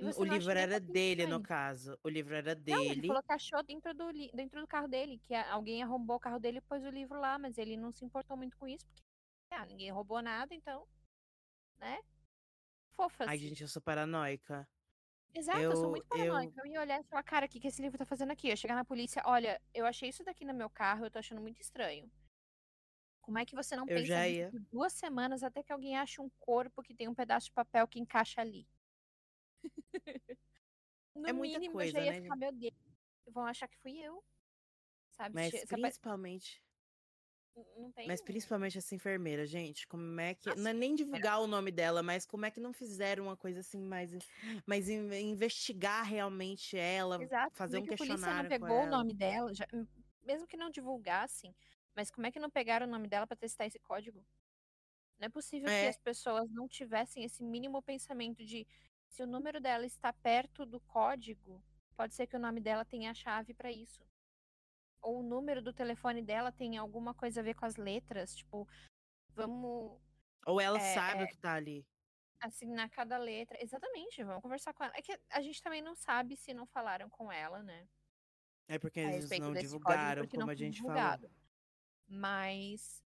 Você 0.00 0.20
O 0.20 0.24
livro 0.24 0.48
um 0.48 0.56
era 0.56 0.78
dele, 0.78 1.26
no 1.26 1.42
caso. 1.42 1.98
O 2.04 2.08
livro 2.08 2.34
era 2.34 2.54
Não, 2.66 2.80
ele 2.80 2.94
dele. 2.94 3.08
falou 3.08 3.22
que 3.22 3.32
achou 3.32 3.62
dentro 3.62 3.94
do, 3.94 4.12
dentro 4.34 4.60
do 4.60 4.66
carro 4.66 4.86
dele, 4.88 5.20
que 5.26 5.34
alguém 5.34 5.82
arrombou 5.82 6.16
o 6.16 6.20
carro 6.20 6.38
dele 6.38 6.58
e 6.58 6.62
pôs 6.62 6.84
o 6.84 6.90
livro 6.90 7.18
lá, 7.18 7.38
mas 7.38 7.58
ele 7.58 7.76
não 7.76 7.90
se 7.90 8.04
importou 8.04 8.36
muito 8.36 8.56
com 8.56 8.68
isso, 8.68 8.86
porque 8.86 9.04
ah, 9.50 9.66
ninguém 9.66 9.90
roubou 9.90 10.22
nada, 10.22 10.54
então, 10.54 10.86
né? 11.78 11.98
Fofas. 12.94 13.28
Ai, 13.28 13.38
gente, 13.38 13.62
eu 13.62 13.68
sou 13.68 13.82
paranoica. 13.82 14.68
Exato, 15.34 15.58
eu 15.60 15.76
sou 15.76 15.84
Eu, 15.84 15.90
muito 15.90 16.04
eu, 16.04 16.08
paranoica. 16.08 16.60
Eu 16.60 16.66
ia 16.66 16.80
olhar 16.80 17.00
e 17.00 17.04
falar, 17.04 17.22
cara, 17.22 17.46
o 17.46 17.48
que, 17.48 17.60
que 17.60 17.68
esse 17.68 17.82
livro 17.82 17.98
tá 17.98 18.04
fazendo 18.06 18.32
aqui? 18.32 18.48
Eu 18.48 18.56
chegar 18.56 18.74
na 18.74 18.84
polícia, 18.84 19.22
olha, 19.24 19.60
eu 19.74 19.84
achei 19.86 20.08
isso 20.08 20.24
daqui 20.24 20.44
no 20.44 20.54
meu 20.54 20.70
carro, 20.70 21.06
eu 21.06 21.10
tô 21.10 21.18
achando 21.18 21.40
muito 21.40 21.60
estranho. 21.60 22.10
Como 23.28 23.38
é 23.38 23.44
que 23.44 23.54
você 23.54 23.76
não 23.76 23.86
eu 23.86 23.94
pensa 23.94 24.18
nisso 24.20 24.42
por 24.50 24.58
duas 24.72 24.94
semanas 24.94 25.42
até 25.42 25.62
que 25.62 25.70
alguém 25.70 25.98
ache 25.98 26.18
um 26.18 26.30
corpo 26.40 26.82
que 26.82 26.94
tem 26.94 27.08
um 27.08 27.14
pedaço 27.14 27.48
de 27.48 27.52
papel 27.52 27.86
que 27.86 28.00
encaixa 28.00 28.40
ali? 28.40 28.66
No 31.14 31.28
É 31.28 31.32
muita 31.34 31.58
mínimo, 31.58 31.74
eu 31.82 31.86
já 31.88 31.98
coisa, 31.98 32.00
ia 32.00 32.12
né, 32.12 32.20
ficar, 32.22 32.36
meu 32.36 32.50
Deus, 32.52 32.72
vão 33.30 33.44
achar 33.44 33.68
que 33.68 33.76
fui 33.76 33.98
eu. 33.98 34.24
Sabe? 35.10 35.34
Mas 35.34 35.50
principalmente, 35.66 36.62
Não 37.76 37.92
tem. 37.92 38.08
mas 38.08 38.22
principalmente 38.22 38.78
essa 38.78 38.94
enfermeira, 38.94 39.44
gente, 39.44 39.86
como 39.86 40.18
é 40.20 40.34
que, 40.34 40.48
não 40.48 40.52
Nossa, 40.52 40.70
é 40.70 40.72
nem 40.72 40.94
divulgar 40.94 41.40
o 41.40 41.46
nome 41.46 41.70
dela, 41.70 42.02
mas 42.02 42.24
como 42.24 42.46
é 42.46 42.50
que 42.50 42.60
não 42.60 42.72
fizeram 42.72 43.24
uma 43.24 43.36
coisa 43.36 43.60
assim 43.60 43.78
mais, 43.82 44.12
in- 44.88 45.12
investigar 45.20 46.04
realmente 46.06 46.78
ela, 46.78 47.18
Exato. 47.22 47.52
fazer 47.54 47.76
Como 47.76 47.82
um 47.82 47.86
que 47.86 47.94
a 47.94 47.98
polícia 47.98 48.32
não 48.32 48.38
questionário 48.38 48.48
pegou 48.48 48.84
o 48.84 48.86
nome 48.86 49.14
dela? 49.14 49.52
já- 49.54 49.66
mesmo 50.22 50.46
que 50.46 50.56
não 50.56 50.70
divulgassem, 50.70 51.54
mas 51.98 52.12
como 52.12 52.28
é 52.28 52.30
que 52.30 52.38
não 52.38 52.48
pegaram 52.48 52.86
o 52.86 52.90
nome 52.90 53.08
dela 53.08 53.26
pra 53.26 53.36
testar 53.36 53.66
esse 53.66 53.80
código? 53.80 54.24
Não 55.18 55.26
é 55.26 55.28
possível 55.28 55.72
que 55.76 55.84
É, 55.84 55.88
as 55.88 55.98
pessoas 55.98 56.48
não 56.50 56.68
tivessem 56.68 57.24
esse 57.24 57.42
mínimo 57.42 57.82
pensamento 57.82 58.44
de 58.44 58.64
se 59.08 59.20
o 59.22 59.26
número 59.26 59.60
dela 59.60 59.84
está 59.84 60.12
perto 60.12 60.64
do 60.64 60.80
código, 60.80 61.60
pode 61.96 62.14
ser 62.14 62.28
que 62.28 62.36
o 62.36 62.38
nome 62.38 62.60
dela 62.60 62.84
tenha 62.84 63.10
a 63.10 63.14
chave 63.14 63.52
pra 63.52 63.72
isso. 63.72 64.06
Ou 65.02 65.18
o 65.20 65.22
número 65.24 65.60
do 65.60 65.72
telefone 65.72 66.22
dela 66.22 66.52
tem 66.52 66.76
alguma 66.78 67.12
coisa 67.14 67.40
a 67.40 67.42
ver 67.42 67.54
com 67.54 67.66
as 67.66 67.74
letras, 67.76 68.36
tipo, 68.36 68.68
vamos 69.30 70.00
ou 70.46 70.60
ela 70.60 70.78
é, 70.78 70.94
sabe 70.94 71.22
é, 71.22 71.24
o 71.24 71.28
que 71.28 71.36
tá 71.38 71.54
ali. 71.54 71.86
assinar 72.40 72.88
cada 72.90 73.16
letra. 73.18 73.56
Exatamente, 73.62 74.22
vamos 74.24 74.42
conversar 74.42 74.72
com 74.74 74.84
ela. 74.84 74.92
É 74.96 75.02
que 75.02 75.16
a 75.30 75.40
gente 75.42 75.62
também 75.62 75.82
não 75.82 75.94
sabe 75.94 76.36
se 76.36 76.52
não 76.54 76.66
falaram 76.66 77.08
com 77.10 77.30
ela, 77.32 77.62
né? 77.62 77.88
É 78.66 78.78
porque 78.78 79.00
a 79.00 79.12
eles 79.12 79.34
não 79.36 79.54
desse 79.54 79.76
código 79.78 80.14
divulgaram, 80.14 80.22
porque 80.22 80.36
não 80.36 80.46
como 80.46 80.50
a 80.50 80.54
gente 80.54 80.82
falou. 80.82 81.18
Mas 82.08 83.04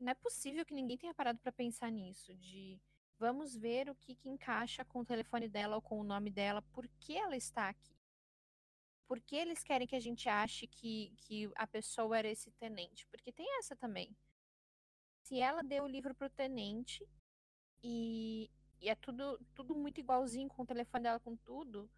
não 0.00 0.10
é 0.10 0.14
possível 0.14 0.64
que 0.64 0.74
ninguém 0.74 0.96
tenha 0.96 1.14
parado 1.14 1.38
pra 1.40 1.52
pensar 1.52 1.90
nisso, 1.90 2.34
de 2.34 2.80
vamos 3.18 3.56
ver 3.56 3.90
o 3.90 3.94
que, 3.96 4.14
que 4.14 4.28
encaixa 4.28 4.84
com 4.84 5.00
o 5.00 5.04
telefone 5.04 5.48
dela 5.48 5.76
ou 5.76 5.82
com 5.82 6.00
o 6.00 6.04
nome 6.04 6.30
dela, 6.30 6.62
por 6.72 6.88
que 7.00 7.16
ela 7.16 7.36
está 7.36 7.68
aqui. 7.68 7.98
Por 9.06 9.20
que 9.20 9.36
eles 9.36 9.62
querem 9.64 9.86
que 9.86 9.96
a 9.96 10.00
gente 10.00 10.28
ache 10.28 10.66
que, 10.66 11.12
que 11.16 11.50
a 11.56 11.66
pessoa 11.66 12.18
era 12.18 12.28
esse 12.28 12.50
tenente? 12.52 13.06
Porque 13.06 13.32
tem 13.32 13.46
essa 13.58 13.74
também. 13.74 14.14
Se 15.22 15.40
ela 15.40 15.62
deu 15.62 15.84
o 15.84 15.88
livro 15.88 16.14
pro 16.14 16.30
tenente 16.30 17.06
e, 17.82 18.50
e 18.80 18.88
é 18.88 18.94
tudo, 18.94 19.38
tudo 19.54 19.74
muito 19.74 19.98
igualzinho 19.98 20.48
com 20.48 20.62
o 20.62 20.66
telefone 20.66 21.04
dela, 21.04 21.20
com 21.20 21.36
tudo, 21.36 21.90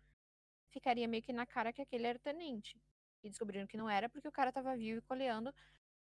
ficaria 0.69 1.09
meio 1.09 1.23
que 1.23 1.33
na 1.33 1.47
cara 1.47 1.73
que 1.73 1.83
aquele 1.83 2.07
era 2.07 2.19
o 2.19 2.23
tenente. 2.23 2.81
E 3.23 3.29
descobriram 3.29 3.67
que 3.67 3.77
não 3.77 3.91
era 3.91 4.09
porque 4.09 4.29
o 4.29 4.33
cara 4.33 4.53
tava 4.53 4.77
vivo 4.77 4.99
e 4.99 5.03
coleando 5.03 5.53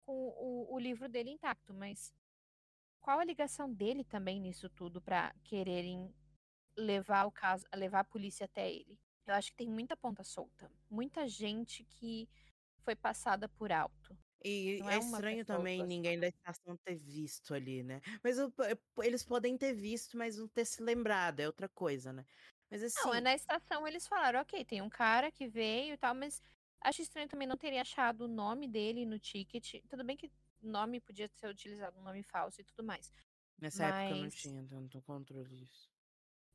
com 0.05 0.13
o, 0.13 0.73
o 0.75 0.79
livro 0.79 1.07
dele 1.09 1.31
intacto. 1.31 1.73
Mas 1.73 2.13
qual 2.99 3.19
a 3.19 3.25
ligação 3.25 3.71
dele 3.71 4.03
também 4.03 4.39
nisso 4.39 4.69
tudo 4.69 5.01
pra 5.01 5.33
quererem 5.43 6.13
levar 6.77 7.25
o 7.25 7.31
caso, 7.31 7.65
levar 7.75 8.01
a 8.01 8.05
polícia 8.05 8.45
até 8.45 8.71
ele? 8.71 8.99
Eu 9.25 9.33
acho 9.35 9.51
que 9.51 9.57
tem 9.57 9.69
muita 9.69 9.95
ponta 9.95 10.23
solta. 10.23 10.71
Muita 10.89 11.27
gente 11.27 11.83
que 11.85 12.27
foi 12.83 12.95
passada 12.95 13.47
por 13.47 13.71
alto. 13.71 14.17
E 14.43 14.79
Não 14.79 14.89
é 14.89 14.95
é 14.95 14.99
estranho 14.99 15.45
também 15.45 15.83
ninguém 15.85 16.19
da 16.19 16.27
estação 16.27 16.75
ter 16.83 16.95
visto 16.95 17.53
ali, 17.53 17.83
né? 17.83 18.01
Mas 18.23 18.39
eu- 18.39 18.51
eu- 18.57 19.03
eles 19.03 19.23
podem 19.23 19.55
ter 19.57 19.73
visto, 19.73 20.17
mas 20.17 20.37
não 20.37 20.47
ter 20.47 20.65
se 20.65 20.81
lembrado, 20.81 21.39
é 21.39 21.47
outra 21.47 21.69
coisa, 21.69 22.11
né? 22.11 22.25
Mas 22.69 22.81
Não, 22.95 23.13
é 23.13 23.17
assim, 23.17 23.21
na 23.21 23.33
estação 23.35 23.87
eles 23.87 24.07
falaram, 24.07 24.41
ok, 24.41 24.65
tem 24.65 24.81
um 24.81 24.89
cara 24.89 25.31
que 25.31 25.47
veio 25.47 25.93
e 25.93 25.97
tal, 25.97 26.15
mas 26.15 26.41
acho 26.81 27.01
estranho 27.01 27.27
também 27.29 27.47
não 27.47 27.57
terem 27.57 27.79
achado 27.79 28.21
o 28.25 28.27
nome 28.27 28.67
dele 28.67 29.05
no 29.05 29.19
ticket. 29.19 29.81
Tudo 29.89 30.03
bem 30.03 30.17
que 30.17 30.27
o 30.61 30.67
nome 30.67 30.99
podia 31.01 31.29
ser 31.35 31.47
utilizado, 31.49 31.99
um 31.99 32.03
nome 32.03 32.23
falso 32.23 32.61
e 32.61 32.63
tudo 32.63 32.83
mais. 32.83 33.11
nessa 33.57 33.85
época 33.85 34.13
não 34.13 34.27
Mas 34.27 34.33
tinha 34.41 34.61
tanto 34.67 35.01
controle 35.03 35.55
disso. 35.55 35.89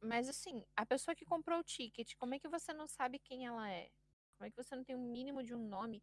Mas 0.01 0.29
assim, 0.29 0.65
a 0.77 0.87
pessoa 0.87 1.15
que 1.15 1.25
comprou 1.25 1.59
o 1.61 1.65
ticket, 1.65 2.15
como 2.17 2.35
é 2.35 2.39
que 2.39 2.49
você 2.49 2.73
não 2.73 2.87
sabe 2.87 3.19
quem 3.19 3.47
ela 3.47 3.71
é? 3.71 3.91
Como 4.37 4.47
é 4.47 4.51
que 4.51 4.57
você 4.57 4.77
não 4.77 4.85
tem 4.85 4.95
um 4.97 5.11
mínimo 5.11 5.43
de 5.43 5.55
um 5.55 5.69
nome? 5.69 6.03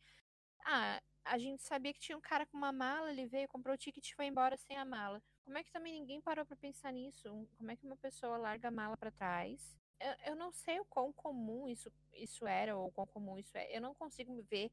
Ah, 0.65 1.01
a 1.25 1.37
gente 1.37 1.63
sabia 1.63 1.93
que 1.93 1.99
tinha 1.99 2.17
um 2.17 2.21
cara 2.21 2.45
com 2.45 2.57
uma 2.57 2.71
mala, 2.71 3.11
ele 3.11 3.27
veio, 3.27 3.47
comprou 3.47 3.75
o 3.75 3.77
ticket 3.77 4.07
e 4.09 4.15
foi 4.15 4.25
embora 4.27 4.57
sem 4.57 4.77
a 4.77 4.85
mala. 4.85 5.21
Como 5.45 5.57
é 5.57 5.63
que 5.63 5.71
também 5.71 5.93
ninguém 5.93 6.21
parou 6.21 6.45
para 6.45 6.55
pensar 6.57 6.91
nisso? 6.93 7.47
Como 7.57 7.71
é 7.71 7.75
que 7.77 7.85
uma 7.85 7.97
pessoa 7.97 8.37
larga 8.37 8.69
a 8.69 8.71
mala 8.71 8.97
para 8.97 9.11
trás? 9.11 9.77
Eu, 9.99 10.31
eu, 10.31 10.35
não 10.35 10.51
sei 10.51 10.79
o 10.79 10.85
quão 10.85 11.13
comum 11.13 11.67
isso, 11.67 11.91
isso 12.13 12.45
era 12.45 12.75
ou 12.75 12.91
quão 12.91 13.07
comum 13.07 13.37
isso 13.37 13.57
é. 13.57 13.75
Eu 13.75 13.81
não 13.81 13.93
consigo 13.93 14.33
me 14.33 14.41
ver 14.41 14.71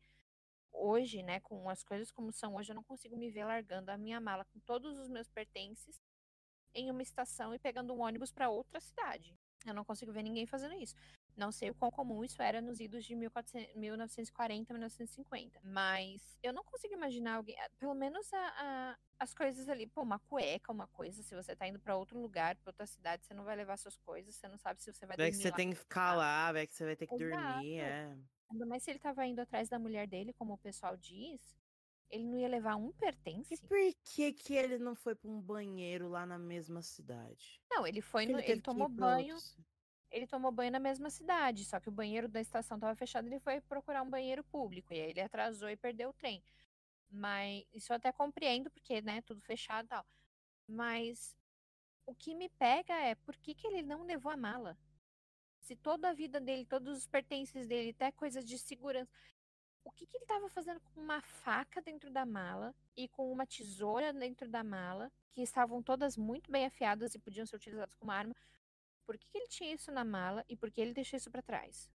hoje, 0.73 1.23
né, 1.23 1.41
com 1.41 1.69
as 1.69 1.83
coisas 1.83 2.11
como 2.11 2.33
são 2.33 2.55
hoje, 2.55 2.71
eu 2.71 2.77
não 2.77 2.83
consigo 2.83 3.17
me 3.17 3.31
ver 3.31 3.45
largando 3.45 3.91
a 3.91 3.99
minha 3.99 4.21
mala 4.21 4.45
com 4.45 4.59
todos 4.61 4.99
os 4.99 5.09
meus 5.09 5.29
pertences 5.29 6.01
em 6.75 6.91
uma 6.91 7.03
estação 7.03 7.55
e 7.55 7.59
pegando 7.59 7.93
um 7.93 8.01
ônibus 8.01 8.31
para 8.31 8.49
outra 8.49 8.81
cidade. 8.81 9.37
Eu 9.67 9.75
não 9.75 9.85
consigo 9.85 10.13
ver 10.13 10.23
ninguém 10.23 10.47
fazendo 10.47 10.75
isso. 10.75 10.95
Não 11.37 11.51
sei 11.51 11.71
o 11.71 11.75
quão 11.75 11.91
comum 11.91 12.23
isso 12.25 12.43
era 12.43 12.61
nos 12.61 12.81
idos 12.81 13.05
de 13.05 13.15
1940, 13.15 14.73
1950. 14.73 15.61
Mas 15.65 16.39
eu 16.43 16.53
não 16.53 16.65
consigo 16.65 16.95
imaginar 16.95 17.37
alguém. 17.37 17.57
Pelo 17.79 17.95
menos 17.95 18.33
a, 18.33 18.39
a, 18.39 18.99
as 19.19 19.35
coisas 19.35 19.69
ali. 19.69 19.87
Pô, 19.87 20.03
uma 20.03 20.19
cueca, 20.19 20.73
uma 20.73 20.87
coisa. 20.89 21.23
Se 21.23 21.35
você 21.35 21.55
tá 21.57 21.67
indo 21.67 21.79
para 21.81 21.97
outro 21.97 22.19
lugar, 22.21 22.57
pra 22.57 22.71
outra 22.71 22.87
cidade, 22.87 23.25
você 23.25 23.35
não 23.35 23.45
vai 23.45 23.57
levar 23.57 23.77
suas 23.79 23.97
coisas. 23.97 24.35
Você 24.35 24.49
não 24.49 24.59
sabe 24.59 24.83
se 24.83 24.93
você 24.93 25.07
vai 25.07 25.17
vai 25.17 25.27
dormir. 25.29 25.37
que 25.37 25.43
você 25.43 25.51
lá. 25.51 25.57
tem 25.57 25.71
que 25.71 25.77
ficar 25.77 26.15
lá, 26.15 26.53
vai 26.53 26.67
que 26.67 26.75
você 26.75 26.85
vai 26.85 26.97
ter 26.97 27.07
que 27.07 27.15
Exato. 27.15 27.53
dormir. 27.55 27.79
É. 27.81 28.17
Ainda 28.51 28.67
mais 28.67 28.83
se 28.83 28.91
ele 28.91 28.99
tava 28.99 29.25
indo 29.27 29.41
atrás 29.41 29.69
da 29.69 29.79
mulher 29.79 30.07
dele, 30.07 30.33
como 30.33 30.55
o 30.55 30.59
pessoal 30.59 30.97
diz. 30.97 31.41
Ele 32.11 32.25
não 32.25 32.37
ia 32.41 32.49
levar 32.49 32.75
um 32.75 32.91
pertence. 32.91 33.55
E 33.55 33.57
por 33.69 33.79
que, 34.03 34.33
que 34.33 34.55
ele 34.55 34.79
não 34.79 34.97
foi 34.97 35.15
pra 35.15 35.31
um 35.31 35.41
banheiro 35.41 36.09
lá 36.09 36.27
na 36.27 36.37
mesma 36.41 36.83
cidade? 36.83 37.63
Não, 37.71 37.87
ele 37.87 38.01
foi 38.01 38.25
Porque 38.27 38.33
no. 38.33 38.41
ele 38.41 38.53
Ele 38.53 38.61
tomou 38.63 38.89
banho. 38.89 39.35
outros- 39.37 39.57
Ele 40.11 40.27
tomou 40.27 40.51
banho 40.51 40.73
na 40.73 40.81
mesma 40.81 41.09
cidade, 41.11 41.65
só 41.65 41.79
que 41.79 41.89
o 41.89 41.93
banheiro 41.93 42.29
da 42.29 42.41
estação 42.41 42.77
estava 42.77 42.95
fechado, 42.97 43.27
ele 43.27 43.39
foi 43.39 43.61
procurar 43.61 44.03
um 44.03 44.11
banheiro 44.11 44.43
público, 44.45 44.93
e 44.93 45.01
aí 45.01 45.11
ele 45.11 45.21
atrasou 45.21 45.71
e 45.71 45.77
perdeu 45.77 46.11
o 46.11 46.13
trem. 46.13 46.43
Mas 47.11 47.65
isso 47.73 47.93
eu 47.93 47.97
até 47.97 48.13
compreendo, 48.13 48.71
porque, 48.71 49.01
né, 49.03 49.23
tudo 49.23 49.41
fechado 49.41 49.87
e 49.87 49.89
tal. 49.89 50.07
Mas 50.67 51.37
o 52.07 52.15
que 52.15 52.35
me 52.35 52.49
pega 52.49 52.95
é 52.95 53.15
por 53.15 53.37
que, 53.37 53.55
que 53.55 53.67
ele 53.67 53.83
não 53.83 54.03
levou 54.05 54.33
a 54.33 54.37
mala? 54.37 54.77
Se 55.61 55.77
toda 55.77 56.11
a 56.11 56.13
vida 56.13 56.41
dele, 56.41 56.67
todos 56.67 56.99
os 56.99 57.07
pertences 57.07 57.67
dele, 57.67 57.91
até 57.91 58.11
coisas 58.11 58.45
de 58.45 58.59
segurança. 58.59 59.11
O 59.85 59.91
que, 59.93 60.07
que 60.07 60.17
ele 60.17 60.25
estava 60.25 60.49
fazendo 60.49 60.81
com 60.81 61.01
uma 61.01 61.21
faca 61.23 61.81
dentro 61.81 62.11
da 62.11 62.27
mala 62.27 62.75
e 62.97 63.09
com 63.09 63.31
uma 63.31 63.47
tesoura 63.47 64.13
dentro 64.13 64.49
da 64.49 64.63
mala, 64.63 65.11
que 65.31 65.43
estavam 65.43 65.83
todas 65.83 66.17
muito 66.17 66.51
bem 66.51 66.67
afiadas 66.67 67.15
e 67.15 67.19
podiam 67.19 67.47
ser 67.47 67.57
utilizadas 67.57 67.95
como 67.95 68.11
arma? 68.11 68.35
Por 69.11 69.19
que, 69.19 69.27
ele 69.35 69.49
tinha 69.49 69.75
isso 69.75 69.91
na 69.91 70.05
mala 70.05 70.45
e 70.49 70.57
por 70.57 70.71
que 70.71 70.81
ele 70.81 70.95
deixou 70.95 71.17
isso 71.17 71.29
pra 71.33 71.43
trás? 71.43 71.91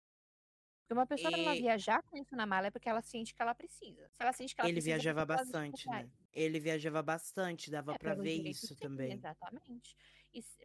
Porque 0.82 0.93
uma 0.93 1.08
pessoa 1.08 1.32
que 1.32 1.39
ela 1.39 1.56
E- 1.56 1.62
viajar 1.62 2.04
com 2.04 2.17
isso 2.17 2.36
na 2.36 2.45
mala 2.45 2.67
é 2.67 2.71
porque 2.71 2.89
ela 2.89 3.01
sente 3.01 3.34
que 3.34 3.41
ela 3.41 3.56
precisa. 3.56 4.10
Se 4.10 4.21
ela 4.21 4.34
sente 4.34 4.54
que 4.54 4.60
ela 4.60 4.67
Ele 4.69 4.75
precisa, 4.75 4.95
é 4.95 4.97
viajava 4.97 5.25
bastante, 5.25 5.89
né? 5.89 6.10
Ele 6.34 6.60
viajava 6.60 7.01
bastante, 7.01 7.71
dava 7.71 7.93
É, 7.93 7.97
pelo 7.97 8.21
ver 8.21 8.49
isso 8.49 8.75
também. 8.75 9.13
Exatamente. 9.13 9.95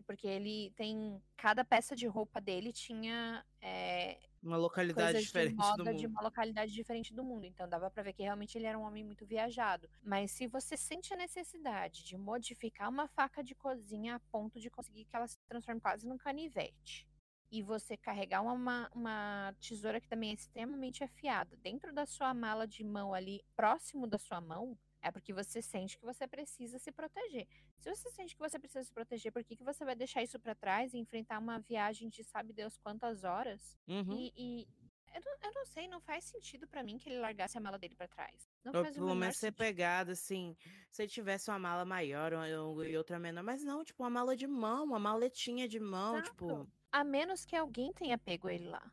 Porque 0.06 0.26
ele 0.26 0.72
tem. 0.76 1.22
Cada 1.36 1.64
peça 1.64 1.94
de 1.94 2.06
roupa 2.06 2.40
dele 2.40 2.72
tinha 2.72 3.44
é, 3.60 4.18
Uma 4.42 4.56
localidade 4.56 5.20
diferente 5.20 5.72
do 5.76 5.84
moda 5.84 5.94
de 5.94 6.06
mundo. 6.06 6.12
uma 6.12 6.22
localidade 6.22 6.72
diferente 6.72 7.14
do 7.14 7.22
mundo. 7.24 7.44
Então 7.44 7.68
dava 7.68 7.90
pra 7.90 8.02
ver 8.02 8.12
que 8.12 8.22
realmente 8.22 8.56
ele 8.56 8.66
era 8.66 8.78
um 8.78 8.82
homem 8.82 9.04
muito 9.04 9.24
viajado. 9.26 9.88
Mas 10.02 10.30
se 10.32 10.46
você 10.46 10.76
sente 10.76 11.12
a 11.12 11.16
necessidade 11.16 12.04
de 12.04 12.16
modificar 12.16 12.88
uma 12.88 13.06
faca 13.08 13.42
de 13.42 13.54
cozinha 13.54 14.16
a 14.16 14.20
ponto 14.20 14.58
de 14.58 14.70
conseguir 14.70 15.04
que 15.04 15.14
ela 15.16 15.26
se 15.26 15.38
transforme 15.48 15.80
quase 15.80 16.06
num 16.06 16.18
canivete. 16.18 17.08
E 17.52 17.62
você 17.62 17.96
carregar 17.96 18.42
uma, 18.42 18.88
uma 18.94 19.52
tesoura 19.60 20.00
que 20.00 20.08
também 20.08 20.30
é 20.30 20.34
extremamente 20.34 21.02
afiada 21.02 21.56
dentro 21.56 21.92
da 21.92 22.06
sua 22.06 22.32
mala 22.32 22.64
de 22.66 22.84
mão 22.84 23.12
ali, 23.12 23.44
próximo 23.56 24.06
da 24.06 24.18
sua 24.18 24.40
mão, 24.40 24.78
é 25.02 25.10
porque 25.10 25.32
você 25.32 25.62
sente 25.62 25.98
que 25.98 26.04
você 26.04 26.26
precisa 26.26 26.78
se 26.78 26.92
proteger. 26.92 27.46
Se 27.78 27.88
você 27.88 28.10
sente 28.10 28.34
que 28.34 28.40
você 28.40 28.58
precisa 28.58 28.84
se 28.84 28.92
proteger, 28.92 29.32
por 29.32 29.42
que, 29.42 29.56
que 29.56 29.64
você 29.64 29.84
vai 29.84 29.96
deixar 29.96 30.22
isso 30.22 30.38
pra 30.38 30.54
trás 30.54 30.92
e 30.92 30.98
enfrentar 30.98 31.38
uma 31.38 31.58
viagem 31.58 32.08
de 32.08 32.22
sabe 32.22 32.52
Deus 32.52 32.76
quantas 32.78 33.24
horas? 33.24 33.78
Uhum. 33.88 34.12
E, 34.12 34.32
e 34.36 34.68
eu, 35.14 35.20
não, 35.24 35.48
eu 35.48 35.54
não 35.54 35.66
sei, 35.66 35.88
não 35.88 36.00
faz 36.00 36.24
sentido 36.24 36.68
pra 36.68 36.82
mim 36.82 36.98
que 36.98 37.08
ele 37.08 37.18
largasse 37.18 37.58
a 37.58 37.60
mala 37.60 37.78
dele 37.78 37.94
pra 37.94 38.06
trás. 38.06 38.48
Não 38.64 38.72
Ou 38.74 38.82
faz 38.82 38.96
o 38.96 39.00
pelo 39.00 39.14
menos 39.14 39.36
ser 39.36 39.52
pegado, 39.52 40.12
assim, 40.12 40.56
se 40.90 41.02
ele 41.02 41.10
tivesse 41.10 41.50
uma 41.50 41.58
mala 41.58 41.84
maior 41.84 42.32
e 42.32 42.96
outra 42.96 43.18
menor, 43.18 43.42
mas 43.42 43.64
não, 43.64 43.82
tipo, 43.82 44.02
uma 44.02 44.10
mala 44.10 44.36
de 44.36 44.46
mão, 44.46 44.84
uma 44.84 44.98
maletinha 44.98 45.68
de 45.68 45.80
mão, 45.80 46.16
Exato. 46.16 46.30
tipo, 46.30 46.68
A 46.92 47.02
menos 47.02 47.44
que 47.44 47.56
alguém 47.56 47.92
tenha 47.92 48.18
pego 48.18 48.48
ele 48.48 48.68
lá. 48.68 48.92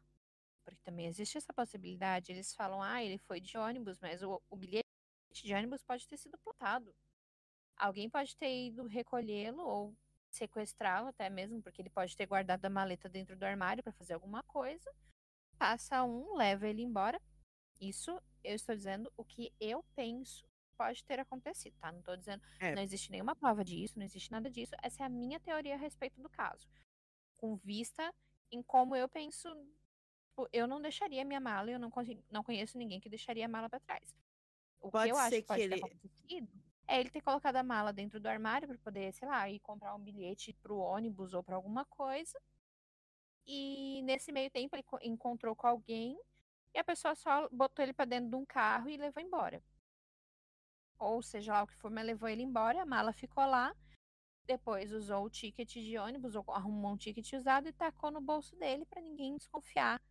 Porque 0.64 0.82
também 0.84 1.06
existe 1.06 1.38
essa 1.38 1.54
possibilidade. 1.54 2.32
Eles 2.32 2.54
falam, 2.54 2.82
ah, 2.82 3.02
ele 3.02 3.18
foi 3.18 3.40
de 3.40 3.58
ônibus, 3.58 4.00
mas 4.02 4.22
o, 4.22 4.42
o 4.50 4.56
bilhete 4.56 4.87
de 5.46 5.54
ônibus 5.54 5.84
pode 5.84 6.08
ter 6.08 6.18
sido 6.18 6.38
plotado. 6.38 6.96
Alguém 7.76 8.10
pode 8.10 8.36
ter 8.36 8.68
ido 8.68 8.86
recolhê-lo 8.88 9.62
ou 9.62 9.96
sequestrá-lo 10.30 11.08
até 11.08 11.30
mesmo, 11.30 11.62
porque 11.62 11.82
ele 11.82 11.90
pode 11.90 12.16
ter 12.16 12.26
guardado 12.26 12.66
a 12.66 12.70
maleta 12.70 13.08
dentro 13.10 13.36
do 13.36 13.44
armário 13.44 13.84
para 13.84 13.94
fazer 13.94 14.14
alguma 14.14 14.44
coisa. 14.44 14.92
Passa 15.58 16.04
um, 16.04 16.36
leva 16.36 16.68
ele 16.68 16.82
embora. 16.82 17.22
Isso 17.80 18.22
eu 18.44 18.56
estou 18.56 18.76
dizendo 18.76 19.12
o 19.16 19.24
que 19.24 19.54
eu 19.60 19.84
penso 19.96 20.48
pode 20.78 21.04
ter 21.04 21.20
acontecido, 21.20 21.76
tá? 21.80 21.92
Não 21.92 22.00
estou 22.00 22.16
dizendo 22.16 22.42
É. 22.60 22.76
não 22.76 22.82
existe 22.82 23.12
nenhuma 23.12 23.36
prova 23.36 23.66
disso, 23.66 23.98
não 23.98 24.06
existe 24.06 24.32
nada 24.32 24.50
disso. 24.50 24.74
Essa 24.82 25.04
é 25.04 25.06
a 25.06 25.10
minha 25.10 25.40
teoria 25.40 25.74
a 25.74 25.78
respeito 25.78 26.22
do 26.22 26.30
caso. 26.30 26.68
Com 27.36 27.56
vista 27.58 28.14
em 28.52 28.62
como 28.62 28.96
eu 28.96 29.10
penso, 29.10 29.50
tipo, 30.28 30.48
eu 30.54 30.68
não 30.68 30.82
deixaria 30.82 31.26
minha 31.26 31.40
mala, 31.40 31.72
eu 31.72 31.80
não, 31.80 31.92
não 32.32 32.44
conheço 32.44 32.78
ninguém 32.78 33.00
que 33.00 33.10
deixaria 33.10 33.46
a 33.46 33.50
mala 33.50 33.70
para 33.70 33.80
trás. 33.80 34.16
O 34.82 34.92
Pode 34.92 35.06
que 35.06 35.12
eu 35.12 35.18
acho 35.18 35.36
que 35.36 35.42
pode 35.44 35.60
ter 35.68 35.74
ele- 35.74 35.84
acontecido 35.84 36.62
é 36.88 37.00
ele 37.00 37.10
ter 37.10 37.22
colocado 37.22 37.56
a 37.58 37.64
mala 37.64 37.92
dentro 37.92 38.20
do 38.20 38.28
armário 38.28 38.68
para 38.68 38.78
poder, 38.78 39.14
sei 39.14 39.28
lá, 39.28 39.50
ir 39.50 39.60
comprar 39.60 39.94
um 39.96 40.00
bilhete 40.00 40.54
pro 40.62 40.78
ônibus 40.78 41.34
ou 41.34 41.44
para 41.44 41.56
alguma 41.56 41.86
coisa. 41.86 42.40
E 43.46 44.02
nesse 44.04 44.32
meio 44.32 44.50
tempo 44.52 44.76
ele 44.76 44.84
co- 44.84 45.00
encontrou 45.02 45.56
com 45.56 45.68
alguém 45.68 46.20
e 46.74 46.80
a 46.80 46.84
pessoa 46.84 47.16
só 47.16 47.50
botou 47.50 47.84
ele 47.84 47.94
para 47.94 48.06
dentro 48.06 48.30
de 48.30 48.36
um 48.36 48.46
carro 48.46 48.90
e 48.90 48.98
levou 48.98 49.22
embora. 49.22 49.62
Ou 51.00 51.22
seja 51.22 51.54
lá 51.54 51.64
o 51.64 51.68
que 51.68 51.76
for, 51.76 51.92
mas 51.92 52.06
levou 52.06 52.28
ele 52.28 52.42
embora, 52.44 52.82
a 52.82 52.86
mala 52.86 53.14
ficou 53.14 53.46
lá. 53.46 53.76
Depois 54.46 54.94
usou 54.94 55.26
o 55.26 55.30
ticket 55.30 55.74
de 55.74 55.98
ônibus, 55.98 56.34
ou 56.36 56.44
arrumou 56.48 56.94
um 56.94 56.98
ticket 56.98 57.34
usado 57.34 57.68
e 57.68 57.74
tacou 57.74 58.10
no 58.12 58.22
bolso 58.22 58.56
dele 58.56 58.86
para 58.86 59.02
ninguém 59.02 59.36
desconfiar 59.36 60.02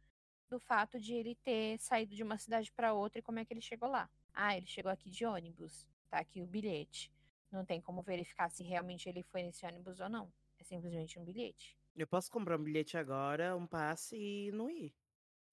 do 0.51 0.61
fato 0.61 1.01
de 1.01 1.15
ele 1.15 1.35
ter 1.37 1.79
saído 1.79 2.15
de 2.15 2.23
uma 2.23 2.39
cidade 2.39 2.71
para 2.73 2.93
outra 2.93 3.19
e 3.19 3.23
como 3.23 3.39
é 3.39 3.45
que 3.45 3.53
ele 3.53 3.63
chegou 3.63 3.89
lá. 3.89 4.09
Ah, 4.39 4.55
ele 4.55 4.67
chegou 4.67 4.93
aqui 4.93 5.09
de 5.09 5.25
ônibus. 5.25 5.89
Tá 6.11 6.19
aqui 6.19 6.43
o 6.43 6.47
bilhete. 6.47 7.11
Não 7.51 7.65
tem 7.65 7.81
como 7.81 8.03
verificar 8.03 8.51
se 8.51 8.63
realmente 8.63 9.09
ele 9.09 9.23
foi 9.23 9.43
nesse 9.43 9.65
ônibus 9.65 9.99
ou 9.99 10.11
não. 10.11 10.31
É 10.59 10.65
simplesmente 10.65 11.19
um 11.19 11.25
bilhete. 11.25 11.77
eu 11.97 12.07
posso 12.07 12.31
comprar 12.31 12.59
um 12.61 12.63
bilhete 12.63 12.99
agora, 12.99 13.57
um 13.57 13.67
passe 13.67 14.15
e 14.17 14.53
não 14.53 14.69
ir. 14.69 14.95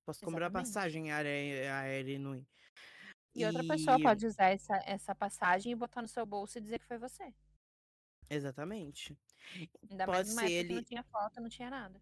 Posso 0.06 0.20
comprar 0.26 0.52
passagem 0.52 1.12
aérea, 1.14 2.12
e 2.12 2.18
não 2.18 2.36
ir. 2.36 2.46
E 3.34 3.46
outra 3.46 3.64
pessoa 3.64 3.98
pode 4.02 4.26
usar 4.28 4.50
essa, 4.50 4.76
essa 4.86 5.16
passagem 5.16 5.72
e 5.72 5.76
botar 5.76 6.02
no 6.02 6.08
seu 6.10 6.26
bolso 6.26 6.58
e 6.58 6.62
dizer 6.62 6.80
que 6.80 6.86
foi 6.86 6.98
você. 6.98 7.34
Exatamente. 8.30 9.18
Ainda 9.90 10.06
Pode 10.06 10.34
mais 10.34 10.52
ser 10.52 10.58
ele- 10.58 10.76
não 10.76 10.84
tinha 10.84 11.04
foto, 11.04 11.40
não 11.42 11.50
tinha 11.50 11.70
nada. 11.70 12.02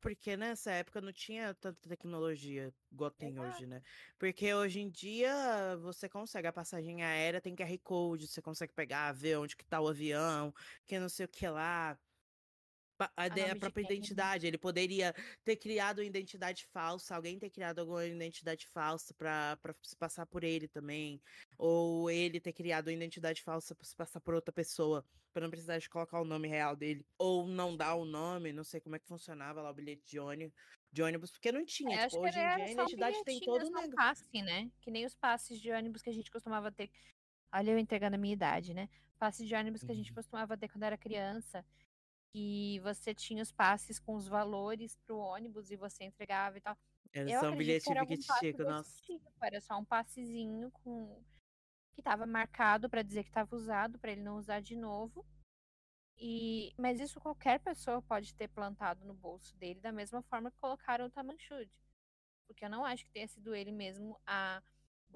Porque 0.00 0.36
nessa 0.36 0.72
época 0.72 1.00
não 1.00 1.12
tinha 1.12 1.54
tanta 1.54 1.88
tecnologia 1.88 2.74
igual 2.90 3.10
tem 3.10 3.30
Exato. 3.30 3.40
hoje, 3.40 3.66
né? 3.66 3.82
Porque 4.18 4.52
hoje 4.54 4.80
em 4.80 4.90
dia 4.90 5.76
você 5.78 6.08
consegue 6.08 6.48
a 6.48 6.52
passagem 6.52 7.02
aérea, 7.02 7.40
tem 7.40 7.54
QR 7.54 7.78
Code, 7.82 8.26
você 8.28 8.42
consegue 8.42 8.72
pegar, 8.72 9.12
ver 9.12 9.38
onde 9.38 9.56
que 9.56 9.64
tá 9.64 9.80
o 9.80 9.88
avião, 9.88 10.52
que 10.84 10.98
não 10.98 11.08
sei 11.08 11.26
o 11.26 11.28
que 11.28 11.46
lá. 11.48 11.98
A, 13.14 13.28
de- 13.28 13.42
a 13.42 13.56
própria 13.56 13.84
quem, 13.84 13.90
né? 13.90 13.94
identidade, 13.96 14.46
ele 14.46 14.56
poderia 14.56 15.14
ter 15.44 15.56
criado 15.56 15.98
uma 15.98 16.04
identidade 16.04 16.66
falsa, 16.66 17.14
alguém 17.14 17.38
ter 17.38 17.50
criado 17.50 17.80
alguma 17.80 18.06
identidade 18.06 18.66
falsa 18.68 19.12
pra, 19.12 19.58
pra 19.60 19.74
se 19.82 19.94
passar 19.94 20.24
por 20.24 20.42
ele 20.42 20.66
também. 20.66 21.20
Ou 21.58 22.10
ele 22.10 22.40
ter 22.40 22.52
criado 22.54 22.88
uma 22.88 22.94
identidade 22.94 23.42
falsa 23.42 23.74
pra 23.74 23.84
se 23.86 23.94
passar 23.94 24.18
por 24.20 24.34
outra 24.34 24.50
pessoa, 24.52 25.04
pra 25.32 25.42
não 25.42 25.50
precisar 25.50 25.76
de 25.78 25.90
colocar 25.90 26.20
o 26.20 26.24
nome 26.24 26.48
real 26.48 26.74
dele. 26.74 27.04
Ou 27.18 27.46
não 27.46 27.76
dar 27.76 27.96
o 27.96 28.06
nome, 28.06 28.50
não 28.52 28.64
sei 28.64 28.80
como 28.80 28.96
é 28.96 28.98
que 28.98 29.06
funcionava 29.06 29.60
lá 29.60 29.70
o 29.70 29.74
bilhete 29.74 30.02
de 30.06 30.18
ônibus, 30.18 30.54
de 30.90 31.02
ônibus 31.02 31.30
porque 31.30 31.52
não 31.52 31.66
tinha. 31.66 32.00
É, 32.00 32.08
tipo, 32.08 32.22
hoje 32.22 32.38
em 32.38 32.42
dia 32.54 32.64
a 32.64 32.70
identidade 32.72 33.24
tem 33.24 33.40
todo 33.40 33.66
um 33.66 33.70
negócio. 33.70 33.94
passe, 33.94 34.42
né? 34.42 34.70
Que 34.80 34.90
nem 34.90 35.04
os 35.04 35.14
passes 35.14 35.60
de 35.60 35.70
ônibus 35.70 36.00
que 36.00 36.08
a 36.08 36.14
gente 36.14 36.30
costumava 36.30 36.72
ter. 36.72 36.90
Olha, 37.52 37.72
eu 37.72 37.78
entregando 37.78 38.16
a 38.16 38.18
minha 38.18 38.32
idade, 38.32 38.72
né? 38.72 38.88
Passe 39.18 39.44
de 39.46 39.54
ônibus 39.54 39.82
que 39.82 39.92
a 39.92 39.94
gente 39.94 40.10
Uhum. 40.10 40.14
costumava 40.16 40.56
ter 40.56 40.68
quando 40.68 40.84
era 40.84 40.96
criança. 40.96 41.64
Que 42.36 42.78
você 42.80 43.14
tinha 43.14 43.42
os 43.42 43.50
passes 43.50 43.98
com 43.98 44.14
os 44.14 44.28
valores 44.28 44.94
pro 45.06 45.16
ônibus 45.16 45.70
e 45.70 45.76
você 45.76 46.04
entregava 46.04 46.58
e 46.58 46.60
tal. 46.60 46.76
Era 47.10 47.30
Eu 47.30 47.40
só 47.40 47.50
um 47.50 47.56
piquitico, 47.56 48.04
desse 48.04 48.62
nossa. 48.62 49.02
tipo. 49.02 49.32
Era 49.42 49.58
só 49.58 49.78
um 49.78 49.84
passezinho 49.86 50.70
com 50.70 51.18
que 51.94 52.02
tava 52.02 52.26
marcado 52.26 52.90
pra 52.90 53.00
dizer 53.00 53.24
que 53.24 53.30
tava 53.30 53.56
usado, 53.56 53.98
pra 53.98 54.12
ele 54.12 54.20
não 54.20 54.36
usar 54.36 54.60
de 54.60 54.76
novo. 54.76 55.24
E, 56.18 56.74
mas 56.76 57.00
isso 57.00 57.18
qualquer 57.18 57.58
pessoa 57.58 58.02
pode 58.02 58.34
ter 58.34 58.48
plantado 58.48 59.06
no 59.06 59.14
bolso 59.14 59.56
dele, 59.56 59.80
da 59.80 59.90
mesma 59.90 60.20
forma 60.24 60.50
que 60.50 60.58
colocaram 60.58 61.06
o 61.06 61.10
Tamanchud. 61.10 61.70
Porque 62.46 62.66
eu 62.66 62.70
não 62.70 62.84
acho 62.84 63.06
que 63.06 63.12
tenha 63.12 63.28
sido 63.28 63.54
ele 63.54 63.72
mesmo 63.72 64.20
a 64.26 64.62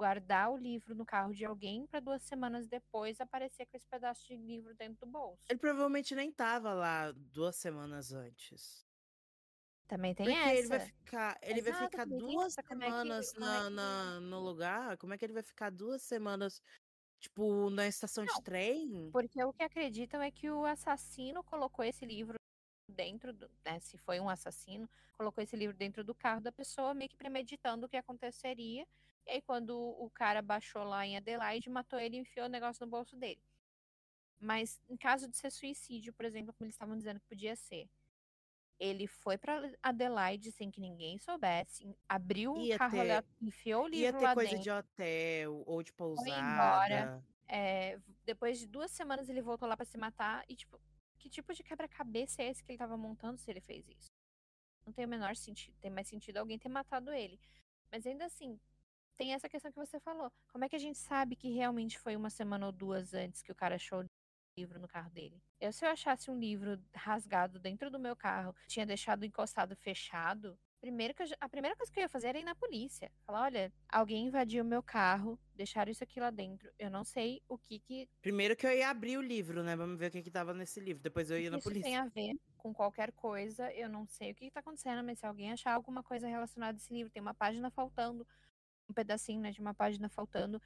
guardar 0.01 0.51
o 0.51 0.57
livro 0.57 0.95
no 0.95 1.05
carro 1.05 1.35
de 1.35 1.45
alguém 1.45 1.87
para 1.87 2.01
duas 2.01 2.23
semanas 2.23 2.67
depois 2.67 3.21
aparecer 3.21 3.67
com 3.67 3.77
esse 3.77 3.87
pedaço 3.87 4.27
de 4.27 4.35
livro 4.35 4.75
dentro 4.75 5.01
do 5.01 5.07
bolso. 5.13 5.43
Ele 5.51 5.59
provavelmente 5.59 6.15
nem 6.15 6.33
tava 6.33 6.73
lá 6.73 7.13
duas 7.13 7.57
semanas 7.57 8.11
antes. 8.11 8.87
Também 9.87 10.15
tem 10.15 10.27
Porque 10.27 10.39
essa. 10.39 10.59
ele 10.59 10.69
vai 10.69 10.81
ficar, 10.81 11.39
ele 11.43 11.61
vai 11.61 11.73
Exato, 11.73 11.91
ficar 11.91 12.05
também 12.05 12.21
tem 12.23 12.35
duas 12.35 12.55
como 12.55 12.83
é 12.83 12.87
que- 12.87 12.89
semanas 12.89 13.35
é 13.35 13.39
na, 13.41 13.71
na- 13.71 14.21
no 14.21 14.41
lugar. 14.41 14.97
Como 14.97 15.13
é 15.13 15.19
que 15.19 15.25
ele 15.27 15.35
vai 15.35 15.43
ficar 15.43 15.71
duas 15.71 16.01
semanas, 16.03 16.63
tipo, 17.21 17.69
na 17.71 17.87
estação 17.87 18.25
de 18.25 18.33
Não, 18.35 18.43
trem? 18.43 19.11
Porque 19.13 19.45
o 19.45 19.53
que 19.53 19.63
acreditam 19.65 20.23
é 20.23 20.31
que 20.31 20.49
o 20.51 20.65
assassino 20.65 21.45
colocou 21.45 21.85
esse 21.85 22.07
livro 22.07 22.37
dentro 22.89 23.33
do, 23.33 23.51
né, 23.65 23.79
se 23.81 23.97
foi 23.99 24.19
um 24.21 24.29
assassino, 24.29 24.89
colocou 25.13 25.43
esse 25.43 25.57
livro 25.57 25.77
dentro 25.77 26.03
do 26.05 26.15
carro 26.15 26.41
da 26.41 26.51
pessoa, 26.53 26.95
meio 26.95 27.09
que 27.11 27.17
premeditando 27.17 27.87
o 27.87 27.89
que 27.89 27.97
aconteceria. 27.97 28.87
E 29.27 29.31
aí, 29.33 29.43
quando 29.43 29.77
o 29.79 30.11
cara 30.11 30.43
baixou 30.43 30.83
lá 30.85 31.07
em 31.07 31.17
Adelaide, 31.17 31.69
matou 31.71 31.99
ele 31.99 32.17
e 32.17 32.21
enfiou 32.21 32.47
o 32.47 32.51
negócio 32.51 32.85
no 32.85 32.91
bolso 32.91 33.17
dele. 33.17 33.41
Mas 34.39 34.81
em 34.89 34.97
caso 34.97 35.29
de 35.29 35.37
ser 35.37 35.51
suicídio, 35.51 36.13
por 36.15 36.25
exemplo, 36.25 36.53
como 36.55 36.67
eles 36.67 36.75
estavam 36.75 36.97
dizendo 36.97 37.21
que 37.21 37.27
podia 37.29 37.55
ser, 37.55 37.89
ele 38.79 39.07
foi 39.07 39.37
pra 39.37 39.61
Adelaide 39.83 40.51
sem 40.51 40.71
que 40.71 40.81
ninguém 40.81 41.19
soubesse, 41.19 41.95
abriu 42.09 42.55
um 42.55 42.63
Ia 42.63 42.79
carro, 42.79 42.97
ter- 42.97 43.25
enfiou 43.43 43.85
o 43.85 43.89
livro 43.89 44.05
Ia 44.05 44.13
ter 44.15 44.25
lá 44.25 44.35
coisa 44.35 44.51
dentro. 44.51 44.63
de 44.65 44.71
hotel 44.71 45.63
ou 45.67 45.83
de 45.83 45.91
embora. 45.91 45.99
pousada. 45.99 47.25
É, 47.47 47.97
v- 47.99 48.15
depois 48.25 48.59
de 48.59 48.67
duas 48.67 48.91
semanas 48.91 49.29
ele 49.29 49.43
voltou 49.43 49.69
lá 49.69 49.77
pra 49.77 49.85
se 49.85 49.99
matar 49.99 50.45
e, 50.49 50.57
tipo, 50.57 50.81
que 51.19 51.29
tipo 51.29 51.53
de 51.53 51.63
quebra-cabeça 51.63 52.43
é 52.43 52.47
esse 52.49 52.65
que 52.65 52.73
ele 52.73 52.79
tava 52.79 52.97
montando 52.97 53.37
se 53.37 53.51
ele 53.51 53.61
fez 53.61 53.87
isso? 53.87 54.09
Não 54.87 54.93
tem 54.95 55.05
o 55.05 55.09
menor 55.09 55.37
sentido. 55.37 55.77
Tem 55.81 55.91
mais 55.91 56.09
sentido 56.09 56.39
alguém 56.39 56.59
ter 56.59 56.71
matado 56.71 57.13
ele. 57.13 57.39
Mas 57.93 58.07
ainda 58.07 58.25
assim, 58.25 58.59
tem 59.17 59.35
essa 59.35 59.49
questão 59.49 59.71
que 59.71 59.79
você 59.79 60.01
falou. 60.01 60.33
Como 60.49 60.65
é 60.65 60.69
que 60.69 60.77
a 60.77 60.79
gente 60.81 60.99
sabe 60.99 61.37
que 61.37 61.51
realmente 61.51 61.99
foi 61.99 62.17
uma 62.17 62.31
semana 62.31 62.67
ou 62.67 62.73
duas 62.73 63.15
antes 63.15 63.43
que 63.43 63.53
o 63.53 63.55
cara 63.55 63.75
achou 63.77 64.03
o 64.03 64.07
livro 64.59 64.81
no 64.81 64.89
carro 64.89 65.11
dele? 65.11 65.43
Eu, 65.61 65.73
se 65.73 65.85
eu 65.85 65.91
achasse 65.91 66.31
um 66.31 66.39
livro 66.39 66.83
rasgado 66.95 67.59
dentro 67.59 67.91
do 67.91 67.99
meu 67.99 68.17
carro, 68.17 68.55
tinha 68.67 68.87
deixado 68.87 69.25
encostado 69.25 69.77
fechado, 69.77 70.59
primeiro 70.81 71.15
que 71.15 71.23
eu 71.23 71.27
a 71.41 71.49
primeira 71.49 71.77
coisa 71.77 71.93
que 71.93 72.01
eu 72.01 72.03
ia 72.03 72.09
fazer 72.09 72.29
era 72.29 72.39
ir 72.39 72.45
na 72.45 72.55
polícia. 72.55 73.13
Falar, 73.27 73.43
olha, 73.45 73.73
alguém 73.89 74.27
invadiu 74.27 74.65
o 74.65 74.67
meu 74.67 74.83
carro, 74.83 75.39
deixaram 75.55 75.91
isso 75.93 76.03
aqui 76.03 76.19
lá 76.19 76.31
dentro. 76.31 76.73
Eu 76.79 76.91
não 76.91 77.05
sei 77.05 77.43
o 77.49 77.59
que 77.59 77.79
que 77.81 78.09
Primeiro 78.23 78.57
que 78.57 78.67
eu 78.67 78.73
ia 78.73 78.91
abrir 78.91 79.19
o 79.19 79.23
livro, 79.23 79.63
né? 79.63 79.77
Vamos 79.77 79.99
ver 79.99 80.09
o 80.09 80.11
que 80.11 80.23
que 80.23 80.31
tava 80.31 80.55
nesse 80.55 80.81
livro. 80.81 81.03
Depois 81.03 81.31
eu 81.31 81.39
ia 81.39 81.51
na 81.51 81.59
isso 81.59 81.71
tem 81.81 81.83
polícia. 81.83 81.99
a 81.99 82.07
ver 82.09 82.35
com 82.57 82.73
qualquer 82.73 83.13
coisa. 83.13 83.73
Eu 83.73 83.89
não 83.89 84.07
sei 84.07 84.33
o 84.33 84.35
que 84.35 84.47
está 84.47 84.61
acontecendo, 84.61 85.05
mas 85.05 85.19
se 85.19 85.27
alguém 85.27 85.53
achar 85.53 85.75
alguma 85.75 86.03
coisa 86.03 86.29
relacionada 86.29 86.77
a 86.77 86.81
esse 86.81 86.93
livro, 86.93 87.11
tem 87.13 87.23
uma 87.23 87.35
página 87.35 87.71
faltando, 87.71 88.27
um 88.91 88.93
pedacinho 88.93 89.41
né, 89.41 89.53
de 89.53 89.61
uma 89.61 89.73
página 89.73 90.09
faltando, 90.09 90.61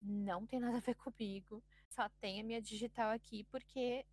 não 0.00 0.46
tem 0.46 0.60
nada 0.60 0.76
a 0.76 0.80
ver 0.80 0.94
comigo. 0.94 1.62
Só 1.88 2.08
tem 2.20 2.40
a 2.40 2.44
minha 2.44 2.60
digital 2.60 3.10
aqui 3.10 3.44
porque 3.44 4.04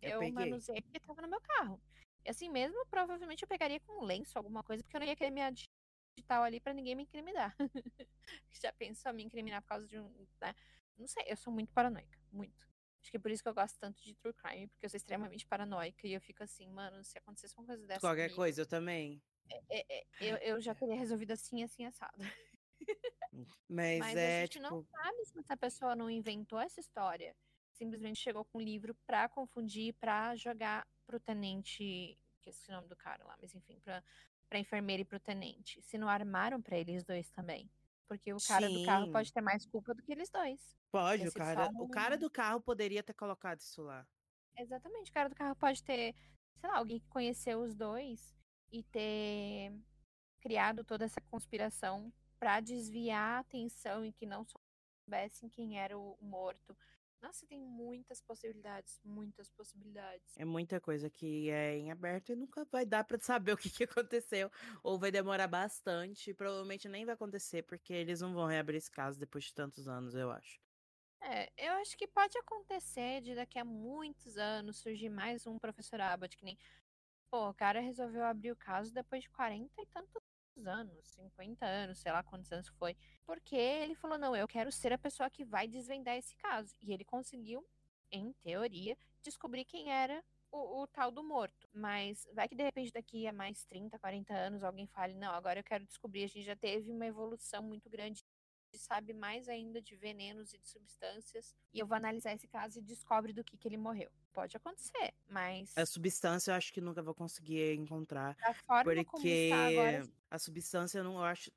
Eu 0.00 0.10
eu, 0.10 0.18
peguei. 0.20 0.32
manuseei 0.32 0.80
porque 0.82 0.96
estava 0.98 1.22
no 1.22 1.28
meu 1.28 1.40
carro. 1.40 1.80
E 2.24 2.30
assim 2.30 2.48
mesmo, 2.48 2.84
provavelmente 2.86 3.42
eu 3.42 3.48
pegaria 3.48 3.78
com 3.80 4.02
um 4.02 4.04
lenço, 4.04 4.36
alguma 4.36 4.62
coisa, 4.62 4.82
porque 4.82 4.96
eu 4.96 5.00
não 5.00 5.06
ia 5.06 5.16
querer 5.16 5.30
minha 5.30 5.50
digital 5.50 6.42
ali 6.42 6.60
para 6.60 6.72
ninguém 6.72 6.94
me 6.96 7.02
incriminar. 7.02 7.54
Já 8.50 8.72
pensou 8.72 9.12
me 9.12 9.22
incriminar 9.22 9.62
por 9.62 9.68
causa 9.68 9.86
de 9.86 9.98
um. 9.98 10.08
Né? 10.40 10.54
Não 10.96 11.06
sei, 11.06 11.24
eu 11.26 11.36
sou 11.36 11.52
muito 11.52 11.72
paranoica. 11.72 12.18
Muito. 12.32 12.66
Acho 13.00 13.10
que 13.12 13.16
é 13.16 13.20
por 13.20 13.30
isso 13.30 13.42
que 13.42 13.48
eu 13.48 13.54
gosto 13.54 13.78
tanto 13.78 14.02
de 14.02 14.14
true 14.16 14.34
crime, 14.34 14.66
porque 14.68 14.84
eu 14.86 14.90
sou 14.90 14.96
extremamente 14.96 15.46
paranoica 15.46 16.06
e 16.06 16.12
eu 16.12 16.20
fico 16.20 16.42
assim, 16.42 16.68
mano, 16.68 17.04
se 17.04 17.16
acontecesse 17.16 17.54
uma 17.56 17.64
coisa 17.66 17.86
dessa. 17.86 18.00
Qualquer 18.00 18.24
comigo, 18.24 18.36
coisa, 18.36 18.60
eu 18.62 18.66
também. 18.66 19.22
é- 19.70 20.00
é- 20.00 20.06
eu, 20.20 20.36
eu 20.38 20.60
já 20.60 20.74
teria 20.74 20.96
resolvido 20.96 21.30
assim, 21.30 21.62
assim, 21.62 21.84
assado. 21.86 22.18
Mas, 23.68 23.98
Mas 23.98 24.16
é, 24.16 24.38
a 24.38 24.40
gente 24.42 24.52
tipo. 24.52 24.64
não 24.64 24.82
sabe 24.82 25.24
se 25.24 25.38
essa 25.38 25.56
pessoa 25.56 25.94
não 25.94 26.10
inventou 26.10 26.58
essa 26.58 26.80
história. 26.80 27.36
Simplesmente 27.72 28.20
chegou 28.20 28.44
com 28.44 28.58
um 28.58 28.62
livro 28.62 28.94
pra 29.06 29.28
confundir, 29.28 29.94
pra 29.94 30.34
jogar 30.34 30.86
pro 31.06 31.20
tenente. 31.20 32.18
Que 32.40 32.50
esqueci 32.50 32.70
o 32.70 32.74
nome 32.74 32.88
do 32.88 32.96
cara 32.96 33.24
lá, 33.24 33.36
mas 33.40 33.54
enfim, 33.54 33.78
pra, 33.80 34.02
pra 34.48 34.58
enfermeira 34.58 35.02
e 35.02 35.04
pro 35.04 35.20
tenente. 35.20 35.80
Se 35.82 35.98
não 35.98 36.08
armaram 36.08 36.60
pra 36.60 36.78
eles 36.78 37.04
dois 37.04 37.30
também. 37.30 37.70
Porque 38.08 38.32
o 38.32 38.38
cara 38.38 38.68
do 38.68 38.84
carro 38.86 39.04
Sim. 39.06 39.12
pode 39.12 39.32
ter 39.32 39.42
mais 39.42 39.66
culpa 39.66 39.94
do 39.94 40.02
que 40.02 40.10
eles 40.10 40.30
dois. 40.30 40.78
Pode, 40.90 41.28
o 41.28 41.32
cara, 41.32 41.70
o 41.74 41.88
cara 41.88 42.16
do 42.16 42.30
carro 42.30 42.60
poderia 42.60 43.02
ter 43.02 43.12
colocado 43.12 43.60
isso 43.60 43.82
lá. 43.82 44.06
Exatamente, 44.56 45.10
o 45.10 45.14
cara 45.14 45.28
do 45.28 45.36
carro 45.36 45.54
pode 45.54 45.82
ter, 45.84 46.14
sei 46.58 46.70
lá, 46.70 46.78
alguém 46.78 46.98
que 46.98 47.08
conheceu 47.08 47.60
os 47.60 47.76
dois 47.76 48.34
e 48.72 48.82
ter 48.82 49.72
criado 50.40 50.82
toda 50.84 51.04
essa 51.04 51.20
conspiração 51.20 52.12
pra 52.38 52.60
desviar 52.60 53.36
a 53.36 53.38
atenção 53.40 54.04
e 54.04 54.12
que 54.12 54.26
não 54.26 54.44
soubessem 54.44 55.48
quem 55.48 55.78
era 55.78 55.98
o 55.98 56.16
morto. 56.20 56.76
Nossa, 57.20 57.46
tem 57.46 57.60
muitas 57.60 58.20
possibilidades, 58.20 59.00
muitas 59.04 59.50
possibilidades. 59.50 60.36
É 60.36 60.44
muita 60.44 60.80
coisa 60.80 61.10
que 61.10 61.50
é 61.50 61.76
em 61.76 61.90
aberto 61.90 62.30
e 62.30 62.36
nunca 62.36 62.64
vai 62.70 62.86
dar 62.86 63.02
pra 63.02 63.18
saber 63.18 63.52
o 63.54 63.56
que, 63.56 63.70
que 63.70 63.84
aconteceu. 63.84 64.50
Ou 64.82 64.98
vai 64.98 65.10
demorar 65.10 65.48
bastante. 65.48 66.30
e 66.30 66.34
Provavelmente 66.34 66.88
nem 66.88 67.04
vai 67.04 67.14
acontecer, 67.14 67.62
porque 67.64 67.92
eles 67.92 68.20
não 68.20 68.32
vão 68.32 68.46
reabrir 68.46 68.76
esse 68.76 68.90
caso 68.90 69.18
depois 69.18 69.44
de 69.44 69.54
tantos 69.54 69.88
anos, 69.88 70.14
eu 70.14 70.30
acho. 70.30 70.60
É, 71.20 71.50
eu 71.56 71.72
acho 71.74 71.96
que 71.96 72.06
pode 72.06 72.38
acontecer 72.38 73.20
de 73.20 73.34
daqui 73.34 73.58
a 73.58 73.64
muitos 73.64 74.36
anos 74.36 74.78
surgir 74.78 75.08
mais 75.08 75.46
um 75.46 75.58
professor 75.58 76.00
Abbott, 76.00 76.36
que 76.36 76.44
nem. 76.44 76.56
Pô, 77.30 77.50
o 77.50 77.54
cara 77.54 77.80
resolveu 77.80 78.24
abrir 78.24 78.52
o 78.52 78.56
caso 78.56 78.94
depois 78.94 79.24
de 79.24 79.30
40 79.30 79.82
e 79.82 79.86
tantos 79.86 80.22
anos, 80.66 81.08
50 81.08 81.64
anos, 81.66 81.98
sei 81.98 82.12
lá 82.12 82.22
quantos 82.22 82.50
anos 82.52 82.68
foi. 82.68 82.96
Porque 83.24 83.56
ele 83.56 83.94
falou: 83.94 84.18
não, 84.18 84.34
eu 84.34 84.48
quero 84.48 84.70
ser 84.72 84.92
a 84.92 84.98
pessoa 84.98 85.30
que 85.30 85.44
vai 85.44 85.68
desvendar 85.68 86.16
esse 86.16 86.34
caso. 86.36 86.74
E 86.80 86.92
ele 86.92 87.04
conseguiu, 87.04 87.66
em 88.10 88.32
teoria, 88.34 88.96
descobrir 89.22 89.64
quem 89.64 89.90
era 89.90 90.22
o, 90.50 90.82
o 90.82 90.86
tal 90.86 91.10
do 91.10 91.22
morto. 91.22 91.68
Mas 91.72 92.26
vai 92.32 92.48
que 92.48 92.54
de 92.54 92.62
repente 92.62 92.92
daqui 92.92 93.26
a 93.26 93.32
mais 93.32 93.64
30, 93.66 93.98
40 93.98 94.34
anos 94.34 94.64
alguém 94.64 94.86
fale: 94.86 95.14
não, 95.14 95.32
agora 95.32 95.60
eu 95.60 95.64
quero 95.64 95.84
descobrir. 95.84 96.24
A 96.24 96.28
gente 96.28 96.44
já 96.44 96.56
teve 96.56 96.90
uma 96.90 97.06
evolução 97.06 97.62
muito 97.62 97.88
grande 97.88 98.24
sabe 98.76 99.14
mais 99.14 99.48
ainda 99.48 99.80
de 99.80 99.96
venenos 99.96 100.52
e 100.52 100.58
de 100.58 100.68
substâncias. 100.68 101.56
E 101.72 101.78
eu 101.78 101.86
vou 101.86 101.96
analisar 101.96 102.34
esse 102.34 102.46
caso 102.48 102.78
e 102.78 102.82
descobre 102.82 103.32
do 103.32 103.44
que, 103.44 103.56
que 103.56 103.68
ele 103.68 103.76
morreu. 103.76 104.10
Pode 104.32 104.56
acontecer, 104.56 105.14
mas 105.28 105.74
A 105.76 105.86
substância 105.86 106.50
eu 106.50 106.54
acho 106.56 106.72
que 106.72 106.80
nunca 106.80 107.02
vou 107.02 107.14
conseguir 107.14 107.74
encontrar. 107.74 108.36
da 108.36 108.54
forma 108.54 109.04
como 109.04 109.26
está 109.26 109.66
agora, 109.66 110.00
Porque 110.00 110.12
a 110.30 110.38
substância 110.38 110.98
eu 110.98 111.04
não 111.04 111.14
eu 111.14 111.24
acho. 111.24 111.50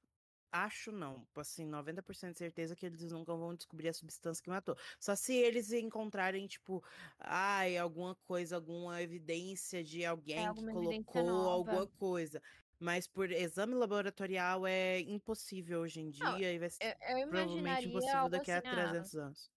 Acho 0.53 0.91
não, 0.91 1.25
assim, 1.37 1.65
90% 1.65 2.33
de 2.33 2.37
certeza 2.39 2.75
que 2.75 2.85
eles 2.85 3.11
nunca 3.11 3.33
vão 3.33 3.55
descobrir 3.55 3.87
a 3.87 3.93
substância 3.93 4.43
que 4.43 4.49
matou. 4.49 4.75
Só 4.99 5.15
se 5.15 5.33
eles 5.33 5.71
encontrarem, 5.71 6.45
tipo, 6.45 6.83
ai, 7.17 7.77
alguma 7.77 8.15
coisa, 8.15 8.57
alguma 8.57 9.01
evidência 9.01 9.81
de 9.81 10.03
alguém 10.05 10.35
que 10.35 10.45
alguma 10.45 10.73
evidência 10.73 11.03
colocou 11.03 11.49
alguma 11.49 11.87
coisa. 11.87 12.41
Mas 12.81 13.07
por 13.07 13.31
exame 13.31 13.75
laboratorial 13.75 14.65
é 14.67 14.99
impossível 15.01 15.81
hoje 15.81 16.01
em 16.01 16.09
Não, 16.19 16.39
dia 16.39 16.53
e 16.53 16.59
vai 16.59 16.69
ser 16.69 16.79
eu, 16.81 17.17
eu 17.17 17.27
provavelmente 17.29 17.87
impossível 17.87 18.29
daqui 18.29 18.51
a 18.51 18.59
assim, 18.59 18.67
ah, 18.67 18.69
300 18.69 19.15
anos. 19.15 19.51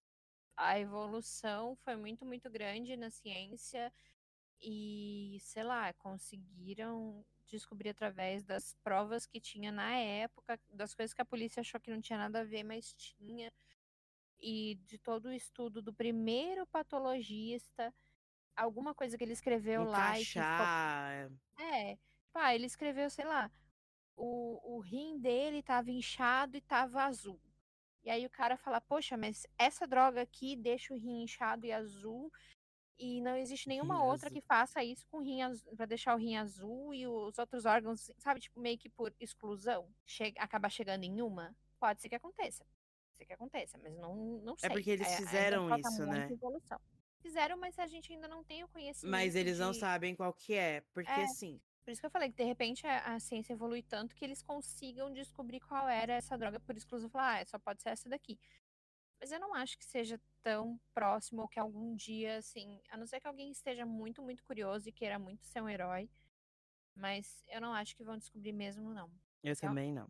a 0.57 0.79
evolução 0.79 1.75
foi 1.75 1.95
muito, 1.95 2.25
muito 2.25 2.49
grande 2.49 2.95
na 2.97 3.09
ciência 3.09 3.91
e, 4.61 5.37
sei 5.41 5.63
lá, 5.63 5.93
conseguiram 5.95 7.25
descobrir 7.45 7.89
através 7.91 8.43
das 8.43 8.75
provas 8.83 9.27
que 9.27 9.41
tinha 9.41 9.71
na 9.71 9.95
época, 9.97 10.59
das 10.69 10.95
coisas 10.95 11.13
que 11.13 11.21
a 11.21 11.25
polícia 11.25 11.61
achou 11.61 11.79
que 11.81 11.91
não 11.91 12.01
tinha 12.01 12.19
nada 12.19 12.41
a 12.41 12.45
ver, 12.45 12.63
mas 12.63 12.93
tinha, 12.93 13.51
e 14.39 14.75
de 14.85 14.99
todo 14.99 15.27
o 15.27 15.33
estudo 15.33 15.81
do 15.81 15.93
primeiro 15.93 16.67
patologista, 16.67 17.93
alguma 18.55 18.95
coisa 18.95 19.17
que 19.17 19.23
ele 19.25 19.33
escreveu 19.33 19.83
lá 19.85 20.19
e 20.21 20.27
que 20.27 20.43
ficou 20.43 20.69
Encaixar. 20.69 21.31
É, 21.59 21.97
pá, 22.35 22.53
ele 22.53 22.65
escreveu, 22.65 23.09
sei 23.09 23.23
lá, 23.23 23.49
o, 24.17 24.75
o 24.75 24.79
rim 24.81 25.17
dele 25.17 25.63
tava 25.63 25.89
inchado 25.89 26.57
e 26.57 26.61
tava 26.61 27.01
azul. 27.03 27.39
E 28.03 28.09
aí 28.09 28.25
o 28.25 28.29
cara 28.29 28.57
fala, 28.57 28.81
poxa, 28.81 29.15
mas 29.15 29.47
essa 29.57 29.87
droga 29.87 30.21
aqui 30.21 30.53
deixa 30.57 30.93
o 30.93 30.97
rim 30.97 31.23
inchado 31.23 31.65
e 31.65 31.71
azul, 31.71 32.29
e 32.99 33.21
não 33.21 33.37
existe 33.37 33.69
nenhuma 33.69 33.95
Rim 33.95 34.01
outra 34.11 34.27
azul. 34.27 34.41
que 34.41 34.41
faça 34.45 34.83
isso 34.83 35.07
com 35.07 35.19
o 35.19 35.23
rim 35.23 35.41
azul, 35.43 35.73
pra 35.77 35.85
deixar 35.85 36.13
o 36.13 36.17
rim 36.17 36.35
azul 36.35 36.93
e 36.93 37.07
os 37.07 37.37
outros 37.37 37.63
órgãos, 37.65 38.11
sabe, 38.17 38.41
tipo, 38.41 38.59
meio 38.59 38.77
que 38.77 38.89
por 38.89 39.13
exclusão, 39.17 39.89
chega, 40.05 40.41
acaba 40.41 40.69
chegando 40.69 41.03
em 41.05 41.21
uma. 41.21 41.55
Pode 41.79 42.01
ser 42.01 42.09
que 42.09 42.15
aconteça. 42.15 42.63
Pode 42.65 43.17
ser 43.17 43.25
que 43.25 43.33
aconteça, 43.33 43.77
mas 43.81 43.95
não, 43.97 44.13
não 44.43 44.57
sei. 44.57 44.69
É 44.69 44.73
porque 44.73 44.89
eles 44.91 45.07
É, 45.07 45.15
fizeram 45.17 45.69
falta 45.69 45.87
isso, 45.89 46.05
né? 46.05 46.27
evolução. 46.29 46.79
Fizeram, 47.21 47.57
mas 47.57 47.79
a 47.79 47.87
gente 47.87 48.11
ainda 48.13 48.27
não 48.27 48.43
tem 48.43 48.61
o 48.63 48.67
conhecimento 48.67 49.09
Mas 49.11 49.35
eles 49.35 49.57
não 49.57 49.71
de- 49.71 49.79
sabem 49.79 50.13
qual 50.15 50.33
que 50.33 50.53
é. 50.53 50.81
Porque 50.93 51.09
É. 51.09 51.23
assim, 51.23 51.59
Por 51.85 51.91
isso 51.91 52.01
que 52.01 52.07
eu 52.07 52.11
falei 52.11 52.31
que 52.31 52.35
de 52.35 52.43
repente 52.43 52.85
a, 52.87 53.13
a 53.13 53.19
ciência 53.19 53.53
evolui 53.53 53.83
tanto 53.83 54.15
que 54.15 54.25
eles 54.25 54.41
consigam 54.41 55.13
descobrir 55.13 55.59
qual 55.59 55.87
era 55.87 56.13
essa 56.13 56.35
droga 56.35 56.59
por 56.59 56.75
exclusão. 56.75 57.07
Falar, 57.07 57.41
ah, 57.41 57.45
só 57.45 57.59
pode 57.59 57.83
ser 57.83 57.89
essa 57.89 58.09
daqui. 58.09 58.39
Mas 59.19 59.31
eu 59.31 59.39
não 59.39 59.53
acho 59.53 59.77
que 59.77 59.85
seja 59.85 60.19
tão 60.41 60.79
próximo 60.95 61.43
ou 61.43 61.47
que 61.47 61.59
algum 61.59 61.95
dia, 61.95 62.37
assim, 62.37 62.81
a 62.89 62.97
não 62.97 63.05
ser 63.05 63.19
que 63.19 63.27
alguém 63.27 63.51
esteja 63.51 63.85
muito, 63.85 64.19
muito 64.23 64.43
curioso 64.43 64.89
e 64.89 64.91
queira 64.91 65.19
muito 65.19 65.45
ser 65.45 65.61
um 65.61 65.69
herói. 65.69 66.09
Mas 66.95 67.43
eu 67.47 67.61
não 67.61 67.71
acho 67.71 67.95
que 67.95 68.03
vão 68.03 68.17
descobrir 68.17 68.51
mesmo, 68.51 68.91
não. 68.91 69.07
Eu 69.43 69.51
É 69.51 69.53
um- 69.53 69.57
também 69.59 69.93
não. 69.93 70.09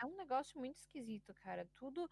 É 0.00 0.06
um 0.06 0.16
negócio 0.16 0.58
muito 0.58 0.78
esquisito, 0.78 1.34
cara. 1.34 1.68
Tudo. 1.74 2.08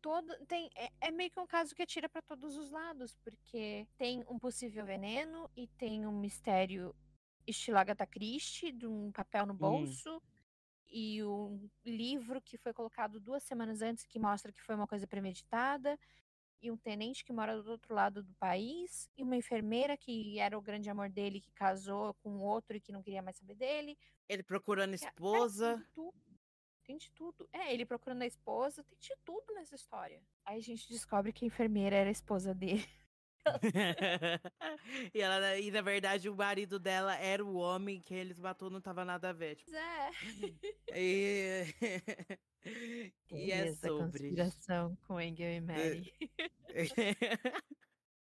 Todo, 0.00 0.34
tem, 0.46 0.70
é, 0.74 0.90
é 1.08 1.10
meio 1.10 1.30
que 1.30 1.38
um 1.38 1.46
caso 1.46 1.74
que 1.74 1.82
atira 1.82 2.08
pra 2.08 2.22
todos 2.22 2.56
os 2.56 2.70
lados, 2.70 3.14
porque 3.16 3.86
tem 3.98 4.24
um 4.30 4.38
possível 4.38 4.86
veneno 4.86 5.50
e 5.54 5.66
tem 5.68 6.06
um 6.06 6.18
mistério 6.18 6.96
estilo 7.46 7.78
Agatha 7.78 8.06
Christie, 8.06 8.72
de 8.72 8.86
um 8.86 9.10
papel 9.12 9.46
no 9.46 9.54
bolso, 9.54 10.22
e 10.88 11.22
um 11.24 11.68
livro 11.84 12.40
que 12.40 12.56
foi 12.58 12.72
colocado 12.72 13.20
duas 13.20 13.42
semanas 13.42 13.80
antes 13.80 14.04
que 14.06 14.18
mostra 14.18 14.52
que 14.52 14.62
foi 14.62 14.74
uma 14.74 14.86
coisa 14.86 15.06
premeditada, 15.06 15.98
e 16.62 16.70
um 16.70 16.76
tenente 16.76 17.24
que 17.24 17.32
mora 17.32 17.62
do 17.62 17.70
outro 17.70 17.94
lado 17.94 18.22
do 18.22 18.34
país, 18.34 19.08
e 19.16 19.22
uma 19.22 19.36
enfermeira 19.36 19.96
que 19.96 20.38
era 20.38 20.58
o 20.58 20.62
grande 20.62 20.90
amor 20.90 21.08
dele, 21.08 21.40
que 21.40 21.50
casou 21.52 22.14
com 22.14 22.38
outro 22.38 22.76
e 22.76 22.80
que 22.80 22.92
não 22.92 23.02
queria 23.02 23.22
mais 23.22 23.36
saber 23.36 23.54
dele. 23.54 23.96
Ele 24.28 24.42
procurando 24.42 24.98
Cara, 24.98 25.10
esposa. 25.10 25.74
Tem 25.74 25.78
de 25.78 25.92
tudo. 25.92 26.30
Tem 26.84 26.96
de 26.98 27.10
tudo. 27.12 27.48
É, 27.52 27.72
ele 27.72 27.86
procurando 27.86 28.22
a 28.22 28.26
esposa, 28.26 28.84
tem 28.84 28.98
de 28.98 29.14
tudo 29.24 29.54
nessa 29.54 29.74
história. 29.74 30.22
Aí 30.44 30.58
a 30.58 30.62
gente 30.62 30.88
descobre 30.88 31.32
que 31.32 31.44
a 31.44 31.48
enfermeira 31.48 31.96
era 31.96 32.08
a 32.08 32.12
esposa 32.12 32.54
dele. 32.54 32.86
e, 35.14 35.20
ela, 35.20 35.58
e 35.58 35.70
na 35.70 35.80
verdade 35.80 36.28
o 36.28 36.36
marido 36.36 36.78
dela 36.78 37.16
era 37.16 37.44
o 37.44 37.56
homem 37.56 38.00
que 38.00 38.14
eles 38.14 38.38
matou, 38.38 38.70
não 38.70 38.80
tava 38.80 39.04
nada 39.04 39.30
a 39.30 39.32
ver. 39.32 39.56
Tipo, 39.56 39.74
é. 39.74 40.10
e... 40.94 41.64
e 43.30 43.50
é 43.50 43.74
sobre. 43.74 44.10
conspiração 44.10 44.96
com 45.06 45.16
Angel 45.16 45.50
e 45.50 45.60
Mary. 45.60 46.12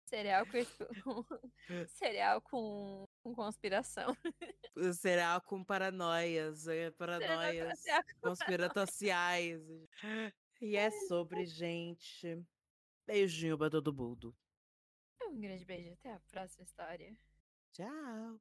Cereal 0.07 0.47
com, 0.47 1.87
cereal 1.87 2.41
com, 2.41 3.09
com 3.23 3.35
conspiração. 3.35 4.17
Será 4.95 5.41
com 5.41 5.65
paranoias, 5.65 6.69
é, 6.69 6.91
paranoias 6.93 7.81
Cereal 7.81 8.03
conspiratoriais. 8.23 9.63
E 10.61 10.77
é 10.77 10.91
sobre, 11.09 11.45
gente. 11.47 12.39
Beijinho 13.07 13.59
pra 13.59 13.69
todo 13.69 13.93
mundo. 13.93 14.35
Um 15.29 15.41
grande 15.41 15.65
beijo. 15.65 15.93
Até 15.93 16.13
a 16.13 16.21
próxima 16.31 16.65
história. 16.65 17.17
Tchau. 17.73 18.41